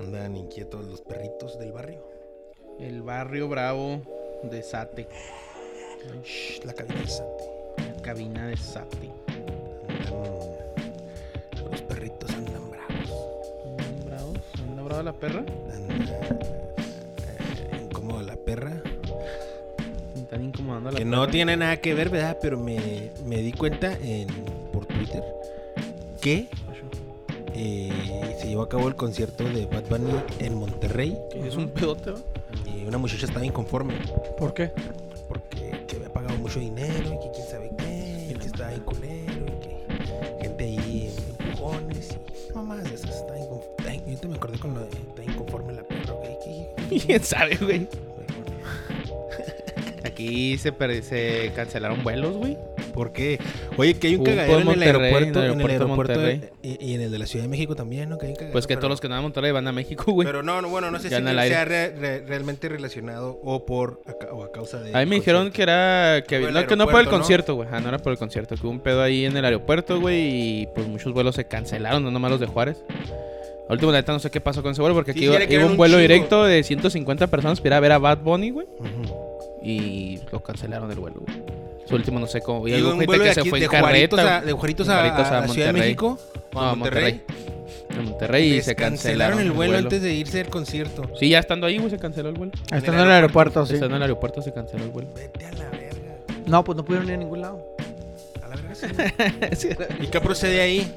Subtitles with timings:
[0.00, 2.02] Andan inquietos los perritos del barrio.
[2.78, 4.00] El barrio bravo
[4.42, 5.08] de Sate.
[6.24, 7.44] Shh, la cabina del Sante.
[7.96, 9.10] La cabina de Sate.
[10.08, 13.10] Andan- Los perritos andan bravos.
[13.78, 14.38] ¿Andan bravos?
[14.68, 15.40] ¿Anda brava la perra?
[15.72, 15.94] Anda
[17.28, 18.82] eh, incómoda la perra.
[20.14, 21.16] Están incomodando a la Que perra.
[21.16, 22.38] no tiene nada que ver, ¿verdad?
[22.40, 24.28] Pero me, me di cuenta en,
[24.72, 25.24] por Twitter
[26.20, 26.48] que
[27.54, 27.92] eh,
[28.46, 32.12] se llevó a cabo el concierto de Bad Bunny en Monterrey Que Es un pedote,
[32.12, 32.18] ¿va?
[32.64, 33.94] y una muchacha estaba inconforme
[34.38, 34.70] ¿Por qué?
[35.28, 38.82] porque que había pagado mucho dinero y que quién sabe qué, y que estaba bien
[38.82, 42.16] culero y que gente ahí en empujones
[42.48, 43.10] y mamás de esas.
[43.16, 43.96] Estaba inconforme.
[43.96, 47.00] Yo ahorita me acordé con lo de está inconforme la perra, güey.
[47.06, 47.88] ¿Quién sabe, güey?
[50.04, 52.56] Aquí se, per- se cancelaron vuelos, güey.
[52.94, 53.38] ¿Por qué?
[53.78, 56.58] Oye, que hay un cagadero en el aeropuerto, en el en el aeropuerto de aeropuerto
[56.62, 58.18] de- y, y en el de la Ciudad de México también, ¿no?
[58.18, 59.68] Que hay un cagadero, Pues que pero- todos los que no van a Monterrey van
[59.68, 60.26] a México, güey.
[60.26, 63.38] Pero no, no, bueno, no sé Ya si en el sea re- re- realmente relacionado
[63.42, 64.96] o por a o a causa de.
[64.96, 66.22] A mí me dijeron que era.
[66.26, 67.68] Que, el no, que no por el concierto, güey.
[67.70, 68.54] Ah, no era por el concierto.
[68.56, 70.62] Que hubo un pedo ahí en el aeropuerto, güey.
[70.62, 72.82] Y pues muchos vuelos se cancelaron, no nomás los de Juárez.
[73.68, 74.94] A último, la neta, no sé qué pasó con ese vuelo.
[74.94, 77.92] Porque aquí sí, iba, un un vuelo directo de 150 personas para ir a ver
[77.92, 78.66] a Bad Bunny, güey.
[79.62, 81.55] Y lo cancelaron el vuelo, güey.
[81.88, 82.66] Su último, no sé cómo.
[82.66, 84.36] Y Y un gente vuelo que de, se aquí, fue de en Juaritos, carreta.
[84.38, 85.80] a, de Juaritos a, Juaritos a a Ciudad de Monterrey.
[85.82, 86.18] México.
[86.52, 87.22] No, a Monterrey.
[87.90, 91.10] De Monterrey y se cancelaron cancelaron el vuelo, antes de irse al concierto.
[91.18, 92.52] Sí, ya estando ahí, güey, se canceló el vuelo.
[92.70, 93.74] Ahí está en el aeropuerto, sí.
[93.74, 95.08] Estando en el aeropuerto se canceló el vuelo.
[95.14, 96.16] Vete a la verga.
[96.46, 97.76] No, pues no pudieron ir a ningún lado.
[98.42, 98.74] A la verga
[99.56, 99.68] sí.
[100.00, 100.92] ¿Y qué procede ahí?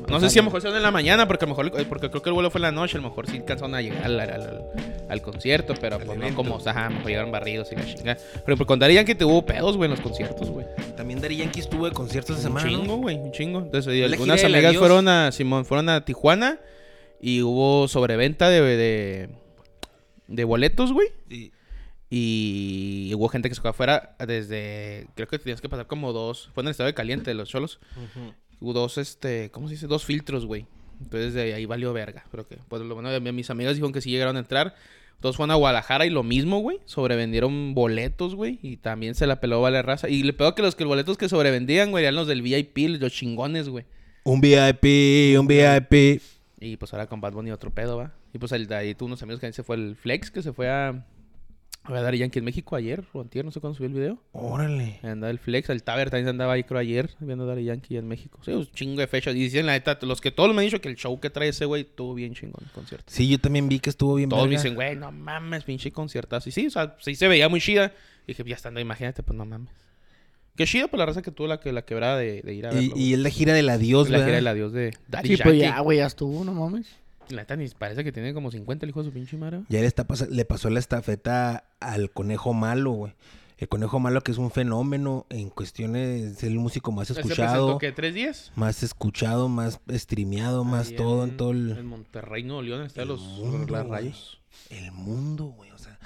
[0.00, 1.86] Pues No sé si a lo mejor son en la mañana, porque a lo mejor,
[1.88, 3.82] porque creo que el vuelo fue en la noche, a lo mejor sí alcanzaron a
[3.82, 4.62] llegar al, al- al-
[5.08, 7.76] al concierto, pero pues no como, o sea, ajá, a lo mejor llegaron barridos y
[7.76, 8.18] la chingada.
[8.44, 10.66] Pero por contar que te hubo pedos, güey, en los conciertos, güey.
[10.96, 12.70] También Dari Yankee estuvo de conciertos de Un semana.
[12.70, 12.78] ¿no?
[12.82, 13.58] chingo, güey, un chingo.
[13.60, 16.58] Entonces, y algunas amigas fueron a, Simón, fueron a Tijuana
[17.20, 19.28] y hubo sobreventa de, de,
[20.28, 21.08] de boletos, güey.
[21.30, 21.52] Y-
[22.08, 26.50] Y hubo gente que se fue afuera desde, creo que tenías que pasar como dos,
[26.54, 27.80] fue en el estado de caliente de los cholos.
[27.96, 29.86] Hubo dos, este, ¿cómo se dice?
[29.86, 30.66] Dos filtros, güey.
[31.00, 32.24] Entonces de ahí valió verga.
[32.30, 34.74] Pero que, pues lo bueno, mis amigas dijeron que sí llegaron a entrar.
[35.20, 36.80] Todos fueron a Guadalajara y lo mismo, güey.
[36.84, 38.58] Sobrevendieron boletos, güey.
[38.62, 40.08] Y también se la peló Vale Raza.
[40.08, 43.12] Y le pegó que los que boletos que sobrevendían, güey, eran los del VIP, los
[43.12, 43.84] chingones, güey.
[44.24, 46.20] Un VIP, un VIP.
[46.60, 48.12] Y pues ahora con Bad Bunny otro pedo, va.
[48.34, 50.42] Y pues el de ahí tuvo unos amigos que ahí se fue el Flex, que
[50.42, 51.06] se fue a,
[51.86, 53.94] a ver a Daddy Yankee en México ayer o antier, no sé cuándo subió el
[53.94, 54.18] video.
[54.32, 54.98] Órale.
[55.02, 58.08] Andaba el Flex, el Taber también andaba ahí creo ayer viendo a Daddy Yankee en
[58.08, 58.38] México.
[58.44, 59.34] Sí, un chingo de fechas.
[59.34, 61.48] Y dicen la neta, los que todos me han dicho que el show que trae
[61.48, 63.04] ese güey estuvo bien chingón el concierto.
[63.08, 66.48] Sí, yo también vi que estuvo bien Todos me dicen, güey, no mames, pinche conciertazo.
[66.48, 67.92] Y sí, o sea, sí se veía muy chida.
[68.26, 69.70] Y dije, ya estando, imagínate, pues no mames.
[70.56, 72.72] Qué chido por la raza que tuvo la, que, la quebrada de, de ir a
[72.72, 72.94] Y, verlo.
[72.96, 75.42] y es la gira del adiós, la gira del adiós de Daddy Sí, Yankee.
[75.42, 76.86] pues ya, güey, ya estuvo, no mames.
[77.30, 79.62] La neta ni parece que tiene como 50 el hijo de su pinche madre.
[79.68, 83.12] Ya le, está le pasó la estafeta al conejo malo, güey.
[83.58, 87.78] El conejo malo que es un fenómeno en cuestiones, es el músico más ¿Se escuchado,
[87.78, 87.90] qué?
[87.90, 88.52] ¿Tres días?
[88.54, 93.02] más escuchado, más streameado, más Ahí todo en todo el, En Monterrey, Nuevo León, está
[93.02, 93.88] el los, mundo, güey.
[93.88, 94.42] rayos.
[94.68, 95.70] el mundo, güey.
[95.70, 95.98] O sea,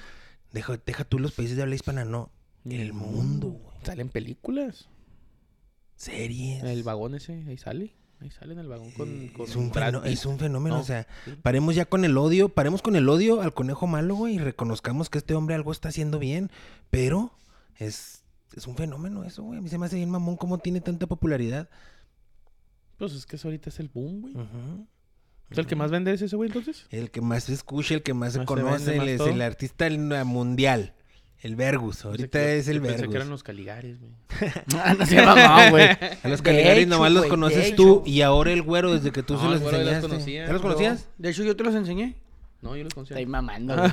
[0.53, 2.31] deja, deja tú los países de habla hispana, no.
[2.63, 3.77] El mundo, güey.
[3.83, 4.87] Salen películas.
[5.95, 6.63] Series.
[6.63, 7.95] El vagón ese, ahí sale.
[8.21, 9.71] Ahí sale en el vagón con, con es, un
[10.05, 11.07] es fenómeno, No, o sea,
[11.41, 15.09] paremos ya con el odio, paremos con el odio al conejo malo, güey, y reconozcamos
[15.09, 16.51] que este hombre algo está haciendo bien,
[16.91, 17.33] pero
[17.77, 18.23] es,
[18.55, 19.57] es un fenómeno eso, güey.
[19.57, 21.67] A mí se me hace bien mamón cómo tiene tanta popularidad.
[22.97, 24.35] Pues es que eso ahorita es el boom, güey.
[25.49, 26.85] ¿Es el que más vende es ese güey entonces?
[26.91, 29.27] El que más se escucha, el que más se Más se conoce, vende, el, más
[29.27, 29.89] es el artista
[30.23, 30.93] mundial.
[31.41, 33.11] El Vergus, ahorita que- es el yo Pensé Vergus.
[33.11, 34.11] que eran los Caligares, güey.
[34.77, 35.87] Ah, no se mamá, güey.
[36.23, 39.33] A los Caligaris hecho, nomás los conoces tú y ahora el güero desde que tú
[39.33, 40.07] No, se los ya los enseñaste.
[40.07, 40.45] conocía.
[40.47, 41.07] ¿Ya los conocías?
[41.17, 42.15] De hecho, yo te los enseñé.
[42.61, 43.17] No, yo los conocía.
[43.17, 43.77] Estoy mamando, Ah.
[43.77, 43.91] güey.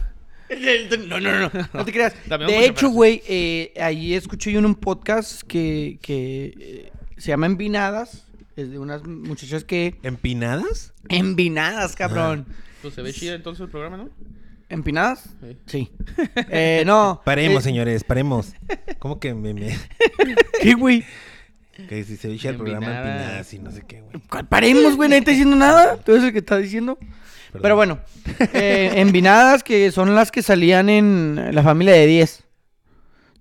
[1.09, 1.51] No, no, no.
[1.75, 2.15] No te creas.
[2.27, 7.45] De hecho, güey, eh, ahí escuché yo en un podcast que, que eh, se llama
[7.47, 8.25] Envinadas.
[8.57, 9.95] Es de unas muchachas que...
[10.03, 10.93] ¿Empinadas?
[11.11, 12.47] Envinadas, cabrón.
[12.83, 14.09] Pues se ve chida entonces el programa, ¿no?
[14.69, 15.31] ¿Empinadas?
[15.41, 15.57] Sí.
[15.67, 15.93] Sí.
[16.51, 17.21] Eh, no.
[17.25, 18.53] Paremos, eh, señores, paremos.
[18.99, 19.77] ¿Cómo que me, me-
[20.63, 21.05] ¿Qué, güey?
[21.89, 23.55] que si se echa el programa Empinadas.
[23.55, 24.21] y no sé qué, güey?
[24.29, 25.97] ¿Cuál Paremos, güey, nadie está diciendo nada.
[25.99, 26.99] Tú eres el que está diciendo.
[26.99, 27.63] Perdón.
[27.63, 27.99] Pero bueno,
[28.53, 32.45] eh, Envinadas, que son las que salían en La Familia de 10.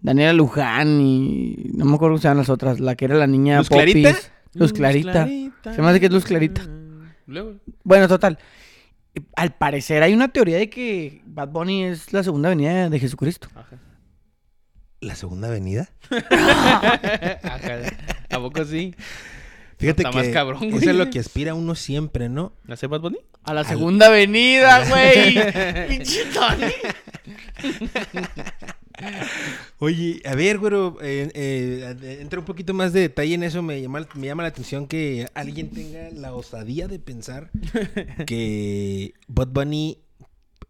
[0.02, 2.80] Daniela Luján y no me acuerdo cómo se llaman las otras.
[2.80, 4.10] La que era la niña ¿Luz Clarita?
[4.12, 4.32] Popis.
[4.54, 5.26] Luz Clarita.
[5.26, 6.62] Se me hace que es Luz Clarita.
[7.26, 7.56] Luego.
[7.84, 8.38] Bueno, total.
[9.36, 13.48] Al parecer hay una teoría de que Bad Bunny es la segunda venida de Jesucristo.
[13.56, 13.78] Ajá.
[15.00, 15.90] ¿La segunda avenida?
[16.32, 17.80] Ajá.
[18.32, 18.96] ¿A poco sí?
[19.78, 20.82] Fíjate que más cabrón, güey.
[20.82, 22.54] eso es lo que aspira uno siempre, ¿no?
[22.68, 23.20] ¿Hace Bad Bunny?
[23.44, 25.36] A la segunda avenida, güey.
[25.88, 26.74] Pinche Tony.
[29.80, 33.62] Oye, a ver, güero, eh, eh, entra un poquito más de detalle en eso.
[33.62, 37.52] Me llama, me llama la atención que alguien tenga la osadía de pensar
[38.26, 40.00] que Bud Bunny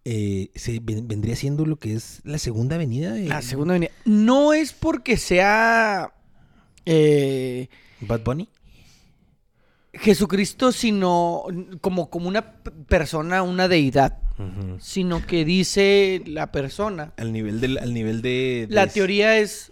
[0.05, 3.91] eh, se ven- vendría siendo lo que es la segunda avenida de La segunda avenida.
[4.05, 6.13] No es porque sea
[6.85, 7.69] eh,
[8.01, 8.49] Bud Bunny.
[9.99, 11.43] Jesucristo, sino
[11.81, 12.53] como, como una
[12.87, 14.19] persona, una deidad.
[14.79, 17.11] Sino que dice la persona.
[17.17, 19.71] Al nivel del, al nivel de, de- La teoría es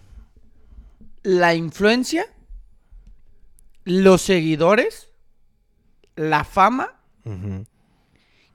[1.22, 2.26] la influencia,
[3.84, 5.10] los seguidores,
[6.16, 7.00] la fama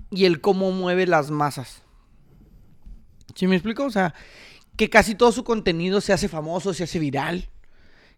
[0.10, 1.84] y el cómo mueve las masas.
[3.36, 3.86] ¿Sí me explico?
[3.86, 4.14] O sea,
[4.76, 7.48] que casi todo su contenido se hace famoso, se hace viral.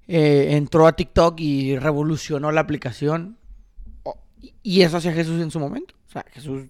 [0.07, 3.37] Eh, entró a TikTok y revolucionó la aplicación.
[4.61, 5.93] Y eso hacía Jesús en su momento.
[6.07, 6.63] O sea, Jesús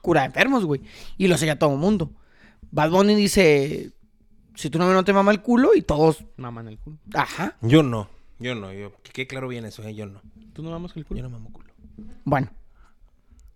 [0.00, 0.82] cura enfermos, güey.
[1.18, 2.10] Y lo hacía todo el mundo.
[2.70, 3.90] Bad Bunny dice,
[4.54, 6.98] si tú no, no te mama el culo y todos, Maman el culo.
[7.14, 7.56] ajá.
[7.62, 8.08] Yo no,
[8.38, 10.22] yo no, yo, quede claro bien eso, eh, yo no.
[10.52, 11.22] ¿Tú no mamas el Yo culo?
[11.22, 11.72] no mamo culo.
[12.24, 12.48] Bueno,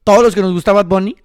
[0.02, 1.16] todos los que nos gusta Bad Bunny,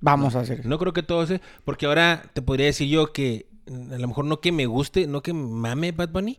[0.00, 0.68] vamos a hacer eso.
[0.68, 4.24] No creo que todo se, porque ahora te podría decir yo que a lo mejor
[4.24, 6.38] no que me guste, no que mame Bad Bunny,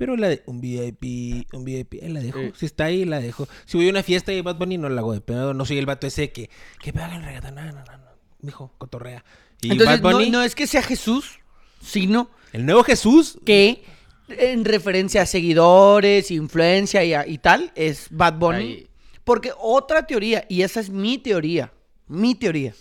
[0.00, 2.40] pero la de un VIP, un VIP, ahí la dejo.
[2.40, 2.52] Sí.
[2.56, 3.46] Si está ahí, la dejo.
[3.66, 5.54] Si voy a una fiesta de Bad Bunny, no la hago de pedo.
[5.54, 6.50] No soy el vato ese que,
[6.82, 7.54] que me hagan reggaetón.
[7.54, 8.10] No, no, no, no.
[8.40, 9.24] Mijo, cotorrea.
[9.62, 11.38] Y Entonces, Bad no, Bunny, no es que sea Jesús,
[11.80, 13.38] sino el nuevo Jesús.
[13.44, 13.84] que
[14.28, 18.56] en referencia a seguidores, influencia y, a- y tal, es Bad Bunny.
[18.64, 18.86] Ahí.
[19.24, 21.72] Porque otra teoría, y esa es mi teoría,
[22.08, 22.74] mi teoría.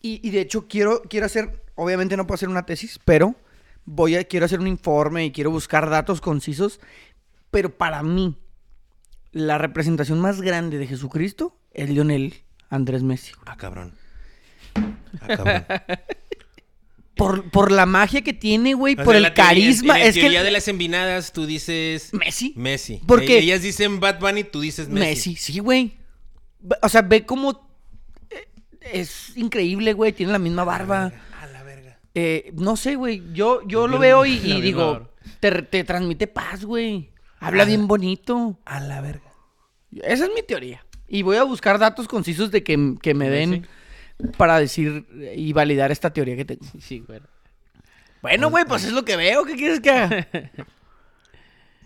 [0.00, 3.34] Y, y de hecho quiero, quiero hacer, obviamente no puedo hacer una tesis, pero
[3.86, 6.80] voy a, quiero hacer un informe y quiero buscar datos concisos.
[7.50, 8.36] Pero para mí,
[9.32, 12.34] la representación más grande de Jesucristo es Lionel
[12.68, 13.32] Andrés Messi.
[13.46, 13.94] Ah, cabrón.
[15.20, 15.64] Ah, cabrón.
[17.16, 19.98] Por, por la magia que tiene, güey, O por sea, el la teoría- carisma.
[19.98, 22.52] En es que teoría de las envinadas, tú dices Messi.
[22.56, 23.00] Messi.
[23.06, 25.30] Porque- Ellas dicen Bad Bunny, tú dices Messi.
[25.30, 25.96] Messi, sí, güey.
[26.82, 27.70] O sea, ve cómo
[28.28, 28.48] eh,
[28.92, 30.12] es increíble, güey.
[30.12, 31.10] Tiene la misma barba.
[32.18, 33.22] Eh, no sé, güey.
[33.34, 37.10] Yo, yo lo veo y, y digo, te, te transmite paz, güey.
[37.40, 38.58] Habla bien bonito.
[38.64, 39.30] A la verga.
[39.92, 40.84] Esa es mi teoría.
[41.06, 43.66] Y voy a buscar datos concisos de que, que me den
[44.38, 46.64] para decir y validar esta teoría que tengo.
[46.80, 47.20] Sí, güey.
[48.22, 49.44] Bueno, güey, pues es lo que veo.
[49.44, 50.26] ¿Qué quieres que haga?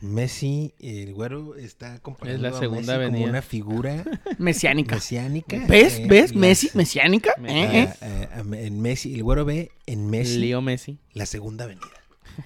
[0.01, 4.05] Messi, el güero, está comparando Es la a Messi como una figura
[4.39, 4.95] Mesiánica.
[4.97, 5.59] mesiánica.
[5.69, 5.99] ¿Ves?
[5.99, 6.31] eh, ¿Ves?
[6.31, 7.35] las- Messi, mesiánica.
[7.39, 7.89] Me- ¿Eh?
[8.01, 8.29] ¿Eh?
[8.35, 10.99] en Messi, el güero ve en Messi Leo Messi.
[11.13, 11.87] la segunda avenida.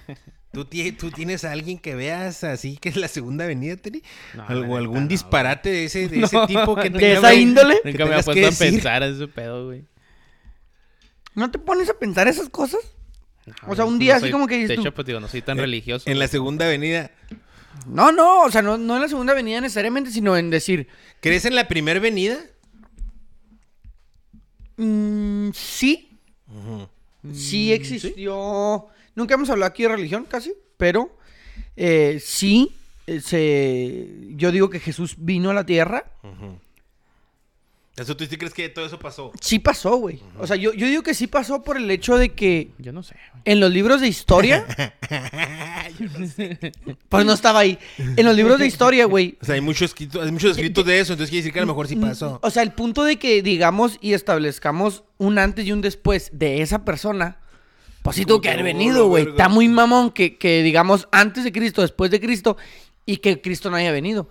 [0.51, 4.03] ¿Tú, ti- ¿Tú tienes a alguien que veas así que es la segunda avenida, Teri?
[4.35, 7.75] No, neta, ¿Algún no, disparate de ese, de ese No, tipo que de esa índole?
[7.83, 8.71] que Nunca me que puesto a decir?
[8.71, 9.83] pensar en ese pedo, güey.
[11.35, 12.79] ¿No te pones a pensar esas cosas?
[13.45, 15.05] No, O sea, un no día así soy- como que dices De tú- hecho, pues
[15.05, 16.09] digo, no soy tan Eh, religioso.
[16.09, 17.11] En la segunda avenida.
[17.87, 20.87] No, no, o sea, no, no en la segunda avenida necesariamente, sino en decir,
[21.21, 22.37] ¿Crees en la primera avenida?
[24.77, 26.17] mm, sí,
[27.33, 28.87] sí existió.
[29.15, 31.17] Nunca hemos hablado aquí de religión casi, pero
[31.75, 32.75] eh, sí,
[33.07, 36.05] eh, se, yo digo que Jesús vino a la tierra.
[37.97, 39.31] ¿Eso tú sí crees que todo eso pasó?
[39.39, 40.19] Sí pasó, güey.
[40.37, 43.03] O sea, yo, yo digo que sí pasó por el hecho de que Yo no
[43.03, 44.65] sé, en los libros de historia,
[47.09, 47.79] pues no estaba ahí.
[47.97, 50.99] En los libros de historia, güey, O sea, hay muchos escritos, hay muchos escritos de
[50.99, 52.37] eso, entonces quiere decir que a lo mejor sí pasó.
[52.41, 56.61] O sea, el punto de que digamos y establezcamos un antes y un después de
[56.61, 57.39] esa persona,
[58.01, 59.29] pues sí tuvo que haber venido, güey.
[59.29, 62.57] Está muy mamón que, que digamos antes de Cristo, después de Cristo
[63.05, 64.27] y que Cristo no haya venido.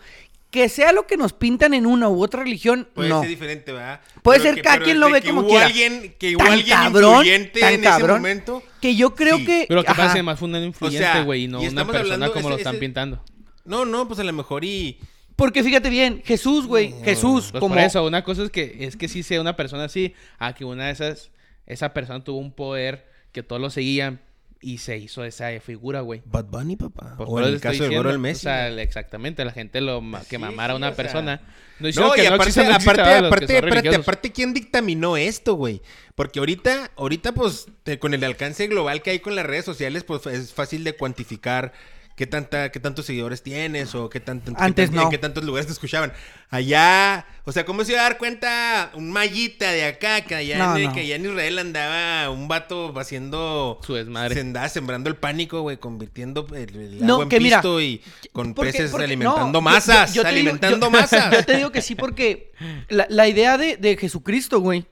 [0.54, 3.18] Que sea lo que nos pintan en una u otra religión, Puede no.
[3.20, 4.00] ser diferente, ¿verdad?
[4.22, 5.66] Puede Pero ser que- cada quien lo ve que como hubo quiera.
[5.66, 8.62] Alguien, que hubo Tan alguien cabrón, influyente tan en cabrón, ese momento.
[8.80, 9.46] Que yo creo Sí.
[9.46, 9.64] que...
[9.68, 12.32] Pero que pasa más fue un influyente, sea, güey, y no y una persona hablando-
[12.32, 13.20] como lo están ese- pintando.
[13.64, 15.00] No, no, pues a lo mejor y...
[15.34, 17.74] Porque fíjate bien, Jesús, güey, Jesús, Pues como...
[17.74, 20.64] por eso, una cosa es que es que sí sea una persona así, a que
[20.64, 21.32] una de esas,
[21.66, 24.20] esa persona tuvo un poder que todos lo seguían
[24.64, 26.22] y se hizo esa figura, güey.
[26.24, 27.14] Bad Bunny, papá.
[27.16, 28.46] Pues o en el caso diciendo, güero del Messi.
[28.46, 30.96] O sea, exactamente, la gente lo ma- que Sí, mamara a sí, una o sea.
[30.96, 31.40] persona.
[31.80, 34.02] No, No, y que aparte, exista- exista, aparte, aparte, espérate, religiosos.
[34.02, 35.82] aparte, ¿quién dictaminó esto, güey?
[36.14, 40.04] Porque ahorita, ahorita, pues, te- con el alcance global que hay con las redes sociales,
[40.04, 41.72] pues es fácil de cuantificar
[42.16, 45.02] qué tanta, qué tantos seguidores tienes o qué tanto, qué Antes tan- no.
[45.02, 46.12] en qué tantos lugares te escuchaban.
[46.50, 50.58] Allá, o sea, ¿cómo se iba a dar cuenta un mallita de acá que allá,
[50.58, 50.92] No, en, no.
[50.92, 54.34] que allá en Israel andaba un vato haciendo Su desmadre.
[54.34, 57.80] se andaba sembrando el pánico, güey, convirtiendo el, el No, agua en que mira, pisto
[57.80, 58.00] y
[58.32, 61.30] con Porque- peces porque- alimentando yo- masas, yo- yo te digo- alimentando yo- masas.
[61.34, 62.52] Yo te digo que sí porque
[62.88, 64.86] la, la idea de, de Jesucristo, güey.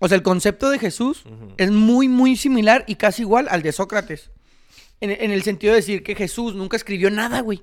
[0.00, 1.22] O sea, el concepto de Jesús
[1.56, 4.30] es muy, muy similar y casi igual al de Sócrates.
[5.00, 7.62] En, en el sentido de decir que Jesús nunca escribió nada, güey.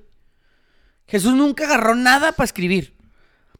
[1.08, 2.96] Jesús nunca agarró nada para escribir.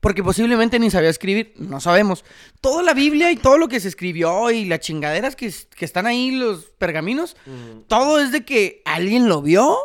[0.04, 2.26] Porque posiblemente ni sabía escribir, no sabemos.
[2.60, 6.08] Toda la Biblia y todo lo que se escribió y las chingaderas que, que están
[6.08, 7.38] ahí, los pergaminos,
[7.88, 9.78] todo es de que alguien lo vio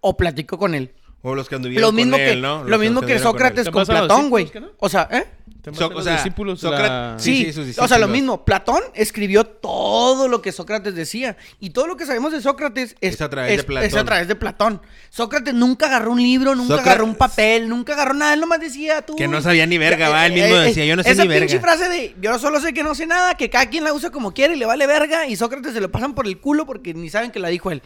[0.00, 0.94] o platicó con él.
[1.22, 2.64] O los que anduvieron Lo mismo con que, él, ¿no?
[2.64, 3.22] lo mismo que con.
[3.22, 4.44] Sócrates ¿Te con Platón, güey.
[4.44, 4.76] discípulos no?
[4.80, 5.26] O sea, ¿eh?
[5.74, 8.10] So- o los sea, discípulos Sócrates- la- Sí, Sí, sí, sus o sea, lo discípulos.
[8.10, 8.44] mismo.
[8.46, 11.36] Platón escribió todo lo que Sócrates decía.
[11.60, 13.86] Y todo lo que sabemos de Sócrates es, Es a través de Platón.
[13.86, 14.80] es a través de Platón.
[15.10, 18.32] Sócrates nunca agarró un libro, nunca Sócrates- agarró un papel, nunca agarró nada.
[18.32, 19.16] Él nomás decía tú.
[19.16, 21.22] Que no sabía ni verga, Ya, va, él mismo eh, decía, yo no sé esa
[21.24, 21.46] ni verga.
[21.46, 24.08] pinche frase de yo solo sé que no sé nada, que cada quien la usa
[24.10, 25.26] como quiere y le vale verga.
[25.26, 27.82] Y Sócrates se lo pasan por el culo porque ni saben que la dijo él.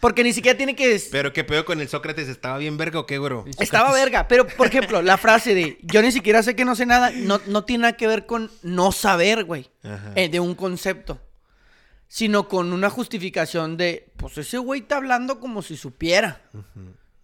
[0.00, 1.00] Porque ni siquiera tiene que.
[1.10, 3.44] Pero qué pedo con el Sócrates, ¿estaba bien verga o qué, güero?
[3.58, 6.86] Estaba verga, pero por ejemplo, la frase de yo ni siquiera sé que no sé
[6.86, 9.70] nada, no, no tiene nada que ver con no saber, güey,
[10.14, 11.20] eh, de un concepto,
[12.06, 16.42] sino con una justificación de, pues ese güey está hablando como si supiera.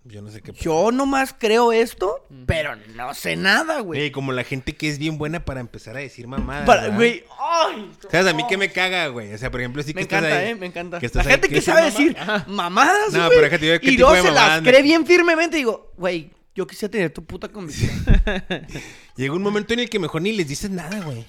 [0.07, 0.53] Yo no sé qué.
[0.53, 4.01] Yo nomás creo esto, pero no sé nada, güey.
[4.01, 6.67] Güey, como la gente que es bien buena para empezar a decir mamadas.
[6.67, 6.89] Para-.
[6.89, 8.27] Güey, ay, ¿Sabes?
[8.27, 9.33] A mí que me caga, güey.
[9.33, 10.99] O sea, por ejemplo, sí que me estás encanta, ahí- eh, me encanta.
[10.99, 12.17] que La estás ahí- gente que sabe mamá- decir
[12.49, 15.57] mamadas, No, güey, pero déjate qué y tipo no de se las cree bien firmemente,
[15.57, 17.91] digo, güey, yo quisiera tener tu puta convicción.
[19.17, 21.25] Llega un momento en el que mejor ni les dices nada, güey.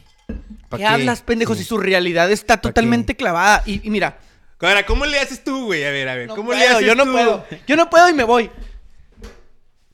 [0.70, 1.54] ¿Pa' ¿Qué hablas, pendejo?
[1.56, 1.62] Sí.
[1.62, 3.64] Si su realidad está ¿Pa' totalmente clavada.
[3.66, 4.18] Y, y mira,
[4.60, 5.84] Ahora, ¿cómo le haces tú, güey?
[5.86, 6.28] A ver, a ver.
[6.28, 7.12] no ¿Cómo puedo, le haces yo no tú?
[7.12, 7.46] puedo.
[7.68, 8.50] Yo no puedo y me voy.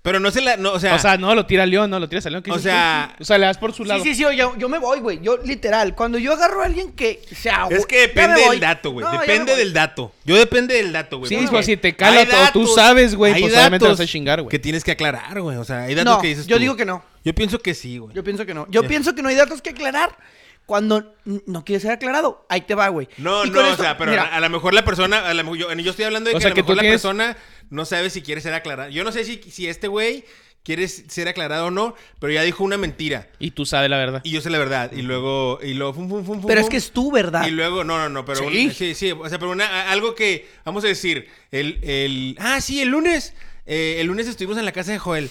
[0.03, 0.57] Pero no se la...
[0.57, 0.95] No, o sea...
[0.95, 2.41] O sea, no, lo tira León, no, lo tiras a León.
[2.41, 3.21] ¿qué O sea- tú?
[3.21, 4.01] O sea, le das por su lado.
[4.03, 5.19] Sí, sí, sí, yo, yo me voy, güey.
[5.21, 8.41] Yo, literal, cuando yo agarro a alguien que se agua- Es que ya depende me
[8.41, 8.49] voy.
[8.51, 9.05] del dato, güey.
[9.05, 10.11] No, Depende del dato.
[10.25, 11.29] Yo depende del dato, güey.
[11.29, 14.49] Sí, pues si te cala todo, tú sabes, güey, pues obviamente vas a chingar, güey.
[14.49, 15.57] Que tienes que aclarar, güey.
[15.57, 16.61] O sea, hay datos No, que dices yo tú.
[16.61, 17.03] digo que no.
[17.23, 18.15] Yo pienso que sí, güey.
[18.15, 18.65] Yo pienso que no.
[18.71, 18.87] Yo Ya.
[18.87, 20.17] pienso que no hay datos que aclarar.
[20.65, 23.09] Cuando no quiere ser aclarado, ahí te va, güey.
[23.17, 25.57] No, Y no, o sea, pero mira, a, lo mejor la persona, a lo mejor-
[25.57, 27.37] yo, yo estoy hablando de O que sea, a lo mejor la persona
[27.69, 28.89] no sabe si quiere ser aclarada.
[28.89, 30.23] Yo no sé si, si este güey
[30.63, 33.27] quiere ser aclarado o no, pero ya dijo una mentira.
[33.39, 34.21] Y tú sabes la verdad.
[34.23, 34.91] Y yo sé la verdad.
[34.93, 37.45] Y luego, y luego, fum, fum, fum, fum, Pero es que es tu verdad.
[37.47, 38.65] Y luego, no, no, no, pero Sí.
[38.67, 42.61] un- sí, sí, o sea, pero una, algo que, vamos a decir, el, el, ah,
[42.61, 43.33] sí, el lunes,
[43.65, 45.29] eh, el lunes estuvimos en la casa de Joel.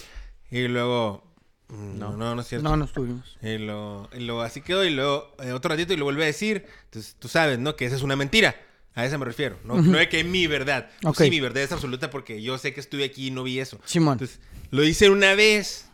[0.50, 1.29] Y luego,
[1.70, 2.68] no, no, no es cierto.
[2.68, 3.36] No, no estuvimos.
[3.42, 6.26] Y luego, y luego así quedó y luego eh, otro ratito y lo vuelve a
[6.26, 6.66] decir.
[6.84, 7.76] Entonces, tú sabes, ¿no?
[7.76, 8.56] Que esa es una mentira.
[8.94, 9.56] A esa me refiero.
[9.64, 10.90] No, no de que es mi verdad.
[11.00, 11.24] Pues Ok.
[11.24, 13.78] Sí, mi verdad es absoluta porque yo sé que estuve aquí y no vi eso.
[13.84, 14.14] Simón.
[14.14, 15.86] Entonces, lo hice una vez.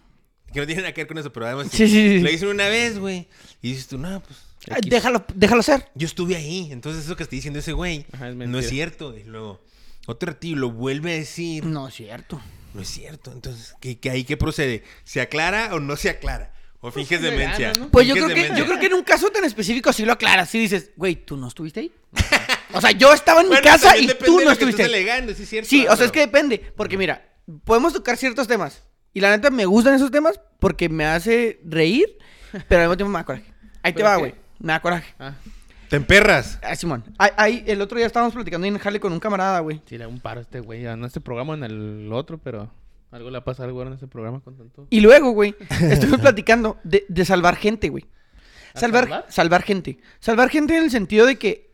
[0.53, 1.69] Que no tiene nada que ver con eso, pero además...
[1.71, 2.21] Sí, sí, sí.
[2.21, 3.29] Lo hice una vez, güey.
[3.61, 4.39] Y dices tú, no, pues...
[4.71, 5.89] Ay, déjalo, déjalo ser.
[5.95, 9.17] Yo estuve ahí, entonces eso que está diciendo ese güey Ajá, es no es cierto.
[9.17, 9.61] Y luego
[10.07, 12.41] otro ratito lo vuelve a decir, No es cierto.
[12.83, 13.33] Es cierto.
[13.33, 14.85] Entonces, ¿qué, qué ahí qué procede?
[15.05, 16.53] ¿Se aclara o no se aclara?
[16.81, 17.69] ¿O finges le demencia?
[17.69, 17.91] gana, ¿no?
[17.91, 20.13] Pues yo ¿Finges creo, que, yo creo que en un caso tan específico sí lo
[20.13, 20.51] aclaras.
[20.51, 21.93] Sí dices, güey, ¿tú no estuviste ahí?
[22.73, 24.89] o sea, yo estaba en mi casa y tú de no estuviste ahí.
[24.89, 25.69] alegando, sí es cierto.
[25.69, 26.59] Sí, o sea, es que depende.
[26.77, 27.29] Porque mira,
[27.65, 28.83] podemos tocar ciertos temas.
[29.13, 32.19] Y la neta me gustan esos temas porque me hace reír,
[32.69, 33.55] pero al mismo tiempo me da coraje.
[33.83, 34.35] Ahí te ¿Pero va, güey.
[34.59, 35.15] Me da coraje.
[35.19, 35.35] Ah,
[35.89, 36.59] Te emperras.
[36.63, 37.05] Ah, Simón.
[37.19, 39.79] Ahí, ahí, el otro día estábamos platicando en Jale con un camarada, güey.
[39.81, 40.83] tira un paro a este güey.
[40.83, 42.71] ya No este programa, en el otro, pero
[43.11, 44.87] algo le ha pasado güey en este programa con tanto.
[44.91, 48.05] Y luego, güey, estuvimos platicando de, de salvar gente, güey.
[48.75, 49.27] ¿A Salvar, salvar?
[49.29, 49.99] salvar gente.
[50.21, 51.71] Salvar gente en el sentido de que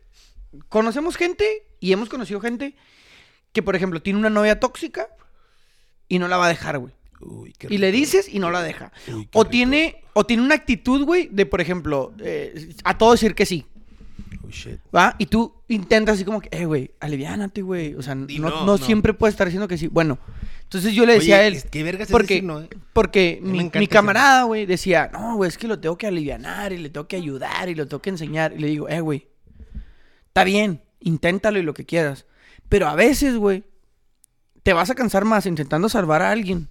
[0.69, 1.45] conocemos gente
[1.79, 2.75] y hemos conocido gente
[3.51, 5.07] que, por ejemplo, tiene una novia tóxica
[6.07, 6.93] y no la va a dejar, güey.
[7.19, 8.91] Uy, qué Y le dices y no la deja.
[9.07, 13.35] Uy, O tiene, o tiene una actitud, güey, de, por ejemplo, eh, a todo decir
[13.35, 13.65] que sí.
[14.53, 14.79] Shit.
[14.95, 15.15] ¿Va?
[15.17, 17.95] Y tú intentas así como que, eh, güey, aliviánate, güey.
[17.95, 18.77] O sea, no, no, no no.
[18.77, 19.87] siempre puedes estar diciendo que sí.
[19.87, 20.19] Bueno,
[20.61, 21.53] entonces yo le decía Oye, a él.
[21.55, 22.69] es- ¿qué vergas es porque, decir no, eh?
[22.93, 26.77] porque mi, mi camarada, güey, decía, no, güey, es que lo tengo que alivianar y
[26.77, 28.53] le tengo que ayudar y lo tengo que enseñar.
[28.53, 29.27] Y le digo, eh, güey,
[30.27, 32.25] está bien, inténtalo y lo que quieras.
[32.69, 33.63] Pero a veces, güey,
[34.61, 36.69] te vas a cansar más intentando salvar a alguien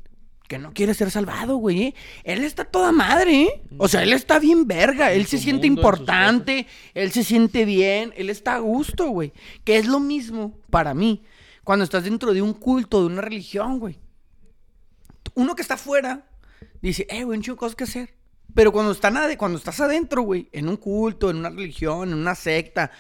[0.49, 1.83] que no quiere ser salvado, güey.
[1.83, 1.95] ¿eh?
[2.25, 3.63] Él está toda madre, ¿eh?
[3.79, 5.13] O sea, él está bien verga.
[5.13, 6.67] Él se siente mundo, importante.
[6.95, 8.13] Él se siente bien.
[8.17, 9.33] Él está a gusto, güey.
[9.65, 11.23] Que es lo mismo para mí
[11.65, 13.99] cuando estás dentro de un culto, de una religión, güey.
[15.35, 16.27] Uno que está afuera
[16.81, 18.15] dice, eh, güey, un chingo cosas que hacer.
[18.55, 22.35] Pero cuando, están cuando estás adentro, güey, en un culto, en una religión, en una
[22.35, 22.91] secta,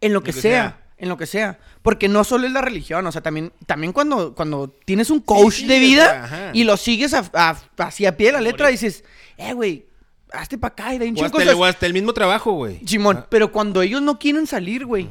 [0.00, 0.83] en lo que, que sea, sea.
[0.96, 1.58] En lo que sea.
[1.82, 5.54] Porque no solo es la religión, o sea, también, también cuando, cuando tienes un coach
[5.54, 6.50] sí, de vida ajá.
[6.52, 9.04] y lo sigues a, a- así a pie de la letra, dices,
[9.36, 9.86] eh, güey,
[10.32, 11.60] hazte para acá y de un chingo hasta, el, cosas.
[11.60, 12.80] o hasta el mismo trabajo, güey.
[12.86, 15.08] Simón, Ah, pero cuando ellos no quieren salir, güey,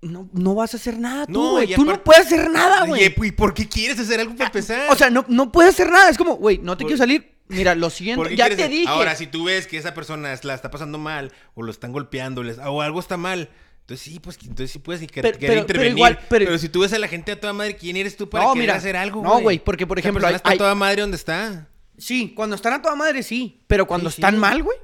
[0.00, 1.72] no, no vas a hacer nada tú, No, güey.
[1.72, 3.04] y tú no puedes hacer nada, güey.
[3.06, 4.90] Oye, ¿y por qué quieres hacer algo para empezar?
[4.90, 6.10] O sea, no, no puedes hacer nada.
[6.10, 7.32] Es como, güey, no te Por- quiero salir.
[7.48, 8.22] Mira, lo siento.
[8.22, 8.88] ¿Por qué Ya te dije.
[8.88, 12.42] Ahora, si tú ves que esa persona la está pasando mal, o lo están golpeando,
[12.66, 13.50] o algo está mal,
[13.92, 15.92] entonces sí, pues entonces sí puedes querer, Pero- querer pero- intervenir.
[15.92, 16.44] pero igual, pero...
[16.46, 18.52] pero- si tú ves a la gente a toda madre, ¿quién eres tú para No,
[18.54, 21.02] querer mira, hacer algo, no, güey, porque, por ejemplo, hay- está hay- a toda madre
[21.02, 21.68] donde está.
[21.98, 23.62] Sí, cuando están a toda madre, sí.
[23.66, 24.40] Pero cuando Sí, están sí.
[24.40, 24.76] mal, güey.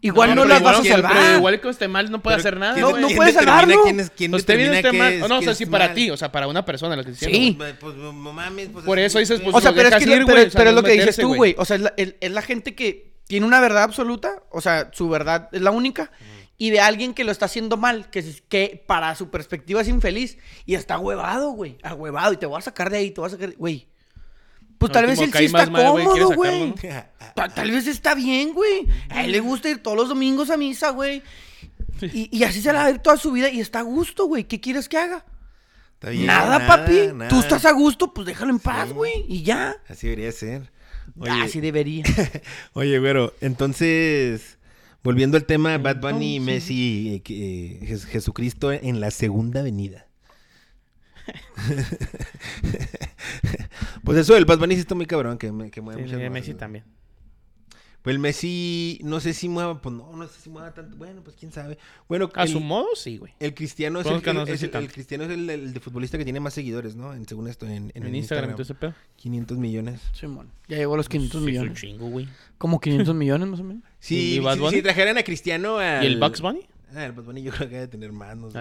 [0.00, 1.12] Igual no, pero las igual vas a que- salvar.
[1.14, 3.82] Pero igual que esté mal no puede hacer nada, ¿quién No, no determina salvarlo.
[3.84, 5.12] quién es- quién esté qué mal.
[5.14, 5.94] es- No, o sea, es sí para mal?
[5.94, 7.32] ti, o sea, para una persona, lo que estoy Sí.
[7.34, 7.58] diciendo.
[7.64, 10.10] Pues, pues, no mames, pues, Por es- eso dices, pues, O sea, pero es que
[10.10, 11.54] ir, pero, o sea, pero no lo que dices tú, güey.
[11.56, 14.42] O sea, es la, el- es la gente que tiene una verdad absoluta.
[14.50, 16.10] O sea, su verdad es la única.
[16.56, 20.38] Y de alguien que lo está haciendo mal, que, que para su perspectiva es infeliz.
[20.66, 21.78] Y está huevado, güey.
[21.82, 22.32] Ahuevado.
[22.32, 23.56] Y te voy a sacar de ahí, te voy a sacar de...
[23.56, 23.88] Güey.
[24.78, 26.74] Pues Al tal vez él sí está cómodo, güey.
[27.54, 28.86] Tal vez está bien, güey.
[29.08, 31.22] A él le gusta ir todos los domingos a misa, güey.
[32.02, 34.26] Y, y así se la va a ir toda su vida y está a gusto,
[34.26, 34.44] güey.
[34.44, 35.24] ¿Qué quieres que haga?
[35.94, 37.08] Está bien, nada, papi.
[37.14, 37.28] nada.
[37.28, 38.94] Tú estás a gusto, pues déjalo en paz, Sí.
[38.94, 39.24] güey.
[39.28, 39.76] Y ya.
[39.88, 40.70] Así debería ser.
[41.18, 42.04] Oye, Así debería.
[42.74, 44.58] Oye, güero, entonces,
[45.04, 49.62] volviendo al tema Bad Bunny y Messi, eh, que, eh, Jes- Jesucristo en la segunda
[49.62, 50.08] venida.
[54.04, 56.54] pues eso, el Bad Bunny sí está muy cabrón, que, que mueve Sí, muchas Messi
[56.54, 56.84] también.
[58.04, 60.94] Pues el Messi, no sé si mueva, pues no, no sé si mueva tanto.
[60.98, 61.78] Bueno, pues quién sabe.
[62.06, 63.32] Bueno, A el, su modo, sí, güey.
[63.40, 64.84] el cristiano es, el, que no el- sé es si el- tanto.
[64.86, 67.14] el cristiano es el, el de futbolista que tiene más seguidores, ¿no?
[67.14, 68.92] En, según esto, en, en, En, el Instagram, y todo ese pedo.
[69.16, 70.02] 500 millones.
[70.12, 70.50] Simón.
[70.68, 71.80] Ya llegó a los 500 Sí, es un millones.
[71.80, 72.28] chingo, güey.
[72.58, 73.82] Como 500 millones más o menos.
[74.00, 74.76] Si, ¿Y Bad si- Bunny?
[74.76, 76.04] si trajeran a Cristiano al...
[76.04, 76.60] ¿Y el Bugs Bunny?
[76.94, 78.58] Ah, el Bad Bunny yo creo que debe tener más, no sé.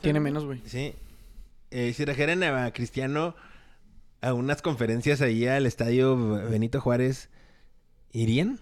[0.00, 0.62] Tiene menos, güey.
[0.64, 0.94] Sí.
[1.70, 3.36] Eh, si trajeran a Cristiano
[4.22, 6.16] a unas conferencias ahí al estadio
[6.48, 7.28] Benito Juárez,
[8.12, 8.58] ¿irían?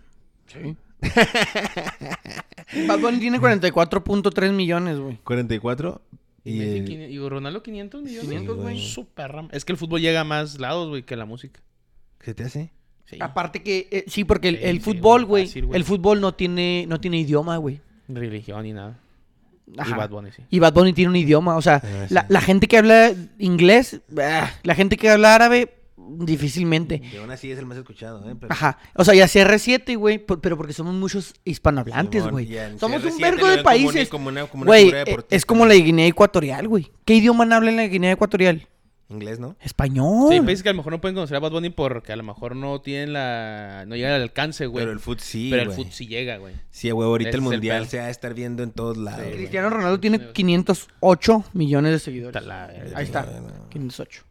[0.47, 0.77] Sí.
[2.87, 5.19] Bad Bunny tiene 44.3 millones, güey.
[5.25, 6.01] 44.
[6.45, 8.29] Y, quini- y Ronaldo 500 millones.
[8.29, 8.77] 500, güey.
[9.17, 11.61] Ram- Es que el fútbol llega a más lados, güey, que la música.
[12.21, 12.73] ¿Qué te hace?
[13.07, 13.19] Sí.
[13.21, 17.01] Aparte que, eh, sí, porque el, Sí, el fútbol, güey, el fútbol no tiene, no
[17.01, 17.81] tiene idioma, güey.
[18.09, 18.99] Religión ni nada.
[19.77, 19.91] Ajá.
[19.91, 20.43] Y Bad Bunny, sí.
[20.51, 22.27] Y Bad Bunny tiene un idioma, o sea, Ah, la, sí.
[22.31, 25.75] la gente que habla inglés, la gente que habla árabe,
[26.09, 27.01] difícilmente.
[27.01, 28.35] Que aún así es el más escuchado, ¿eh?
[28.39, 28.79] Pero- Ajá.
[28.95, 32.53] O sea, ya CR7, güey, pero porque somos muchos hispanohablantes, güey.
[32.55, 34.09] y Somos un CR7 vergo de ven como una- países.
[34.09, 35.37] como una- como una Güey, figura eh, deportiva.
[35.37, 36.91] es como la Guinea Ecuatorial, güey.
[37.05, 38.69] ¿Qué idioma habla en la Guinea Ecuatorial?
[39.09, 39.55] Inglés, ¿no?
[39.61, 40.27] Español.
[40.31, 42.17] Sí, hay países que a lo mejor no pueden conocer a Bad Bunny porque a
[42.17, 43.85] lo mejor no tienen la...
[43.87, 44.83] No llegan al alcance, güey.
[44.83, 46.55] Pero el fut sí, Pero el sí llega, güey.
[46.73, 47.91] Sí, güey, ahorita Ese el el mundial pedo.
[47.93, 49.25] se va a estar viendo en todos lados.
[49.31, 49.37] Sí.
[49.37, 52.35] Cristiano Ronaldo tiene 508 millones de seguidores.
[52.35, 52.99] Está la verga.
[52.99, 53.23] Ahí está.
[53.23, 53.69] Bueno.
[53.71, 54.25] 508.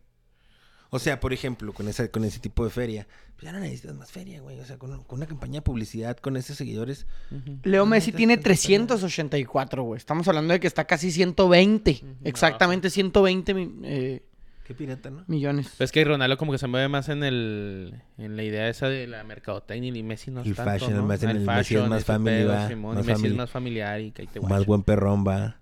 [0.91, 3.95] O sea, por ejemplo, con esa, con ese tipo de feria, pues ya no necesitas
[3.95, 4.59] más feria, güey.
[4.59, 7.05] O sea, con, con una campaña de publicidad, con esos seguidores.
[7.31, 7.57] Ujú.
[7.63, 9.97] Leo No, Messi te- tiene te- te- 384, güey.
[9.97, 12.01] Estamos hablando de que está casi 120.
[12.23, 14.23] Exactamente 120 mi- eh,
[14.65, 15.23] Qué pirata, ¿no?
[15.27, 15.79] millones.
[15.79, 19.05] Es que Ronaldo como que se mueve más en el en la idea esa de
[19.05, 21.03] la mercadotecnia y Messi no es El tanto, fashion, ¿no?
[21.05, 23.27] más en el Messi es más más y Messi family.
[23.29, 25.57] es más familiar y que ahí te Más buen perrón, va.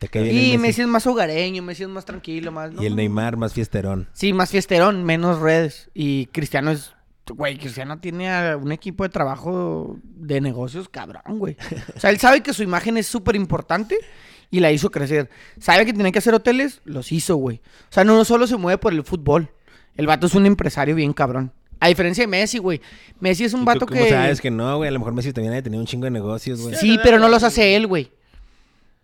[0.00, 0.58] Te cae bien el Y Messi.
[0.58, 2.72] Messi es más hogareño, Messi es más tranquilo, más...
[2.80, 2.96] Y el.
[2.96, 4.08] Neymar más fiesterón.
[4.12, 5.90] Sí, más fiesterón, menos redes.
[5.94, 6.94] Y Cristiano es...
[7.26, 11.56] Güey, Cristiano tiene un equipo de trabajo de negocios cabrón, güey.
[11.94, 13.96] O sea, él sabe que su imagen es súper importante
[14.50, 15.30] y la hizo crecer.
[15.60, 17.60] Sabe que tiene que hacer hoteles, los hizo, güey.
[17.88, 19.48] O sea, no solo se mueve por el fútbol.
[19.96, 21.52] El vato es un empresario bien cabrón.
[21.78, 22.80] A diferencia de Messi, güey.
[23.20, 24.10] Messi es un ¿Y tú vato cómo que...
[24.10, 24.88] sabes que no, güey?
[24.88, 26.74] A lo mejor Messi también ha tenido un chingo de negocios, güey.
[26.74, 28.10] Sí, pero no los hace él, güey.